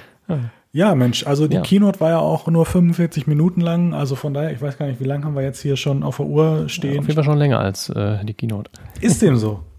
Ja, 0.72 0.94
Mensch, 0.94 1.26
also 1.26 1.48
die 1.48 1.56
ja. 1.56 1.62
Keynote 1.62 2.00
war 2.00 2.10
ja 2.10 2.18
auch 2.18 2.46
nur 2.46 2.64
45 2.64 3.26
Minuten 3.26 3.60
lang, 3.60 3.92
also 3.92 4.16
von 4.16 4.32
daher, 4.32 4.52
ich 4.52 4.62
weiß 4.62 4.78
gar 4.78 4.86
nicht, 4.86 5.00
wie 5.00 5.04
lange 5.04 5.26
haben 5.26 5.34
wir 5.34 5.42
jetzt 5.42 5.60
hier 5.60 5.76
schon 5.76 6.02
auf 6.02 6.16
der 6.16 6.26
Uhr 6.26 6.68
stehen. 6.68 6.94
Ja, 6.94 7.00
auf 7.00 7.06
jeden 7.06 7.16
Fall 7.16 7.24
schon 7.24 7.38
länger 7.38 7.58
als 7.58 7.90
äh, 7.90 8.24
die 8.24 8.32
Keynote. 8.32 8.70
Ist 9.00 9.20
dem 9.20 9.36
so? 9.36 9.60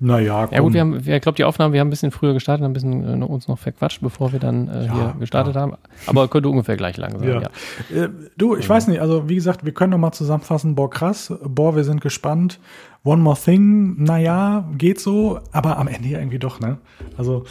Naja, 0.00 0.46
komm. 0.46 0.54
Ja 0.54 0.60
gut, 0.60 0.72
wir 0.74 0.80
haben, 0.80 0.96
ich 0.96 1.20
glaube, 1.22 1.36
die 1.36 1.44
Aufnahme, 1.44 1.72
wir 1.72 1.80
haben 1.80 1.88
ein 1.88 1.90
bisschen 1.90 2.12
früher 2.12 2.32
gestartet, 2.32 2.64
ein 2.64 2.72
bisschen 2.72 3.22
äh, 3.22 3.24
uns 3.24 3.48
noch 3.48 3.58
verquatscht, 3.58 4.00
bevor 4.00 4.32
wir 4.32 4.38
dann 4.38 4.68
äh, 4.68 4.86
ja, 4.86 4.94
hier 4.94 5.14
gestartet 5.18 5.56
ja. 5.56 5.62
haben. 5.62 5.74
Aber 6.06 6.28
könnte 6.28 6.48
ungefähr 6.48 6.76
gleich 6.76 6.96
lang 6.96 7.18
sein, 7.18 7.28
ja. 7.28 7.40
ja. 7.40 8.04
Äh, 8.04 8.08
du, 8.36 8.56
ich 8.56 8.68
weiß 8.68 8.86
nicht, 8.88 9.00
also 9.00 9.28
wie 9.28 9.34
gesagt, 9.34 9.64
wir 9.64 9.72
können 9.72 9.90
noch 9.90 9.98
mal 9.98 10.12
zusammenfassen, 10.12 10.76
boah, 10.76 10.88
krass, 10.88 11.32
boah, 11.42 11.74
wir 11.74 11.84
sind 11.84 12.00
gespannt. 12.00 12.60
One 13.04 13.22
More 13.22 13.38
Thing, 13.38 14.02
naja, 14.02 14.68
geht 14.76 15.00
so, 15.00 15.40
aber 15.52 15.78
am 15.78 15.88
Ende 15.88 16.08
irgendwie 16.08 16.38
doch, 16.38 16.60
ne? 16.60 16.78
Also 17.16 17.44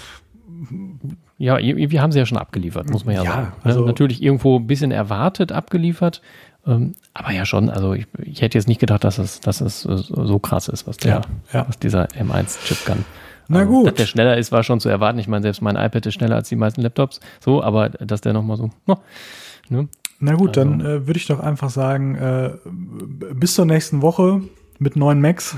ja, 1.38 1.58
wir 1.60 2.02
haben 2.02 2.12
sie 2.12 2.20
ja 2.20 2.26
schon 2.26 2.38
abgeliefert, 2.38 2.90
muss 2.90 3.06
man 3.06 3.16
ja, 3.16 3.24
ja 3.24 3.32
sagen. 3.32 3.48
Ne? 3.48 3.54
Also 3.64 3.86
Natürlich 3.86 4.24
irgendwo 4.24 4.58
ein 4.58 4.66
bisschen 4.66 4.92
erwartet 4.92 5.52
abgeliefert, 5.52 6.22
ähm, 6.68 6.96
aber 7.14 7.32
ja 7.32 7.46
schon. 7.46 7.70
Also 7.70 7.94
ich, 7.94 8.08
ich, 8.22 8.42
hätte 8.42 8.58
jetzt 8.58 8.68
nicht 8.68 8.80
gedacht, 8.80 9.04
dass 9.04 9.18
es, 9.18 9.40
dass 9.40 9.62
es 9.62 9.82
so 9.82 10.40
krass 10.40 10.68
ist, 10.68 10.86
was, 10.88 10.98
der, 10.98 11.12
ja, 11.12 11.22
ja. 11.54 11.68
was 11.68 11.80
dieser 11.80 12.06
M1-Chip 12.08 12.86
kann. 12.86 13.06
Na 13.48 13.60
also, 13.60 13.72
gut. 13.72 13.88
Dass 13.88 13.94
der 13.96 14.06
schneller 14.06 14.38
ist, 14.38 14.52
war 14.52 14.64
schon 14.64 14.80
zu 14.80 14.90
erwarten. 14.90 15.20
Ich 15.20 15.28
meine, 15.28 15.44
selbst 15.44 15.62
mein 15.62 15.76
iPad 15.76 16.06
ist 16.06 16.14
schneller 16.14 16.36
als 16.36 16.50
die 16.50 16.56
meisten 16.56 16.82
Laptops. 16.82 17.20
So, 17.40 17.64
aber 17.64 17.90
dass 17.90 18.22
der 18.22 18.34
nochmal 18.34 18.58
so. 18.58 18.70
No, 18.86 19.00
ne? 19.70 19.88
Na 20.20 20.34
gut, 20.34 20.58
also. 20.58 20.70
dann 20.70 20.82
äh, 20.82 21.08
würde 21.08 21.18
ich 21.18 21.28
doch 21.28 21.40
einfach 21.40 21.70
sagen, 21.70 22.16
äh, 22.16 22.52
bis 22.66 23.54
zur 23.54 23.66
nächsten 23.66 24.02
Woche 24.02 24.42
mit 24.80 24.96
neuen 24.96 25.22
Macs. 25.22 25.56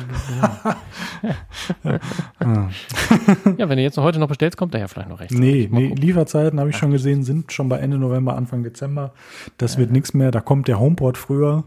ja, 3.57 3.69
wenn 3.69 3.77
du 3.77 3.83
jetzt 3.83 3.97
noch 3.97 4.03
heute 4.03 4.19
noch 4.19 4.27
bestellst, 4.27 4.57
kommt 4.57 4.73
er 4.73 4.81
ja 4.81 4.87
vielleicht 4.87 5.09
noch 5.09 5.19
recht. 5.19 5.31
Nee, 5.31 5.69
nee 5.71 5.93
Lieferzeiten 5.93 6.59
habe 6.59 6.69
ich 6.69 6.77
schon 6.77 6.91
gesehen, 6.91 7.23
sind 7.23 7.51
schon 7.51 7.69
bei 7.69 7.77
Ende 7.79 7.97
November, 7.97 8.35
Anfang 8.35 8.63
Dezember. 8.63 9.13
Das 9.57 9.77
wird 9.77 9.91
nichts 9.91 10.13
mehr. 10.13 10.31
Da 10.31 10.41
kommt 10.41 10.67
der 10.67 10.79
HomePod 10.79 11.17
früher. 11.17 11.63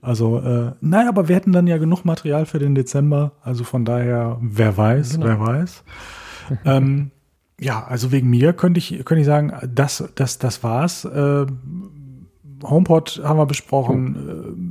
Also, 0.00 0.38
äh, 0.40 0.72
naja, 0.80 1.08
aber 1.08 1.28
wir 1.28 1.36
hätten 1.36 1.52
dann 1.52 1.66
ja 1.66 1.78
genug 1.78 2.04
Material 2.04 2.46
für 2.46 2.58
den 2.58 2.74
Dezember. 2.74 3.32
Also 3.42 3.64
von 3.64 3.84
daher, 3.84 4.38
wer 4.40 4.76
weiß, 4.76 5.14
genau. 5.14 5.26
wer 5.26 5.40
weiß. 5.40 5.84
ähm, 6.64 7.10
ja, 7.58 7.84
also 7.84 8.12
wegen 8.12 8.28
mir 8.28 8.52
könnte 8.52 8.78
ich, 8.78 9.04
könnte 9.04 9.20
ich 9.20 9.26
sagen, 9.26 9.52
das, 9.66 10.04
das, 10.14 10.38
das 10.38 10.62
war's. 10.62 11.04
Äh, 11.04 11.46
HomePod 12.62 13.22
haben 13.24 13.38
wir 13.38 13.46
besprochen, 13.46 14.65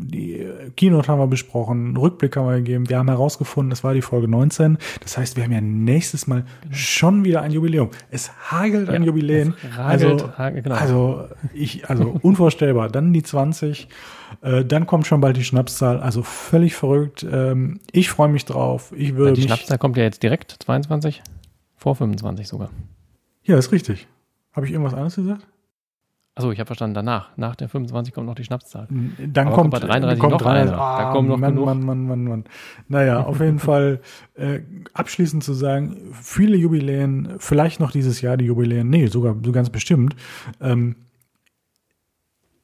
Keynote 0.75 1.07
haben 1.07 1.19
wir 1.19 1.27
besprochen, 1.27 1.95
Rückblick 1.97 2.35
haben 2.35 2.47
wir 2.47 2.57
gegeben. 2.57 2.89
Wir 2.89 2.97
haben 2.97 3.07
herausgefunden, 3.07 3.69
das 3.69 3.83
war 3.83 3.93
die 3.93 4.01
Folge 4.01 4.27
19. 4.27 4.77
Das 5.01 5.17
heißt, 5.17 5.35
wir 5.35 5.43
haben 5.43 5.51
ja 5.51 5.61
nächstes 5.61 6.27
Mal 6.27 6.45
genau. 6.61 6.75
schon 6.75 7.23
wieder 7.23 7.41
ein 7.41 7.51
Jubiläum. 7.51 7.89
Es 8.11 8.31
hagelt 8.51 8.87
ja, 8.87 8.93
an 8.93 9.03
Jubiläen. 9.03 9.55
Hagelt, 9.75 10.21
also, 10.21 10.37
hagelt, 10.37 10.63
genau. 10.63 10.75
also 10.75 11.27
ich, 11.53 11.89
also 11.89 12.17
unvorstellbar. 12.21 12.89
Dann 12.89 13.13
die 13.13 13.23
20. 13.23 13.87
Äh, 14.41 14.65
dann 14.65 14.85
kommt 14.85 15.07
schon 15.07 15.21
bald 15.21 15.37
die 15.37 15.43
Schnapszahl. 15.43 15.99
Also 15.99 16.23
völlig 16.23 16.75
verrückt. 16.75 17.25
Ähm, 17.29 17.79
ich 17.91 18.09
freue 18.09 18.29
mich 18.29 18.45
drauf. 18.45 18.93
Ich 18.95 19.15
würde 19.15 19.33
die 19.33 19.43
Schnapszahl 19.43 19.77
kommt 19.77 19.97
ja 19.97 20.03
jetzt 20.03 20.23
direkt 20.23 20.55
22 20.63 21.23
vor 21.75 21.95
25 21.95 22.47
sogar. 22.47 22.69
Ja, 23.43 23.57
ist 23.57 23.71
richtig. 23.71 24.07
Habe 24.53 24.65
ich 24.65 24.71
irgendwas 24.71 24.93
anderes 24.93 25.15
gesagt? 25.15 25.47
Achso, 26.37 26.51
ich 26.51 26.59
habe 26.59 26.67
verstanden, 26.67 26.95
danach. 26.95 27.29
Nach 27.37 27.55
der 27.55 27.69
25 27.69 28.13
kommt 28.13 28.27
noch 28.27 28.35
die 28.35 28.43
Schnapszahl. 28.43 28.89
Dann 28.89 29.47
Aber 29.47 29.55
kommt, 29.55 29.71
bei 29.71 29.79
33 29.79 30.19
kommt 30.19 30.33
noch 30.33 30.41
33, 30.41 30.73
eine. 30.73 30.81
Ah, 30.81 31.01
da 31.03 31.11
kommen 31.11 31.29
noch 31.29 31.37
Mann, 31.37 31.53
genug. 31.53 31.65
Mann, 31.65 31.85
Mann, 31.85 32.07
Mann, 32.07 32.23
Mann. 32.25 32.43
Naja, 32.89 33.23
auf 33.23 33.39
jeden 33.39 33.59
Fall 33.59 34.01
äh, 34.35 34.59
abschließend 34.93 35.45
zu 35.45 35.53
sagen, 35.53 36.11
viele 36.11 36.57
Jubiläen, 36.57 37.35
vielleicht 37.37 37.79
noch 37.79 37.91
dieses 37.91 38.19
Jahr 38.19 38.35
die 38.35 38.45
Jubiläen, 38.45 38.89
nee, 38.89 39.07
sogar 39.07 39.37
so 39.41 39.53
ganz 39.53 39.69
bestimmt. 39.69 40.13
Ähm, 40.59 40.97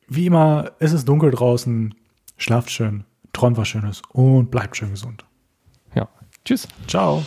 wie 0.10 0.26
immer, 0.26 0.72
es 0.80 0.92
ist 0.92 1.08
dunkel 1.08 1.32
draußen, 1.32 1.96
schlaft 2.36 2.72
schön, 2.72 3.06
träumt 3.32 3.56
was 3.56 3.70
Schönes 3.70 4.02
und 4.12 4.52
bleibt 4.52 4.76
schön 4.76 4.90
gesund. 4.90 5.24
Ja, 5.96 6.10
tschüss. 6.44 6.68
Ciao. 6.88 7.24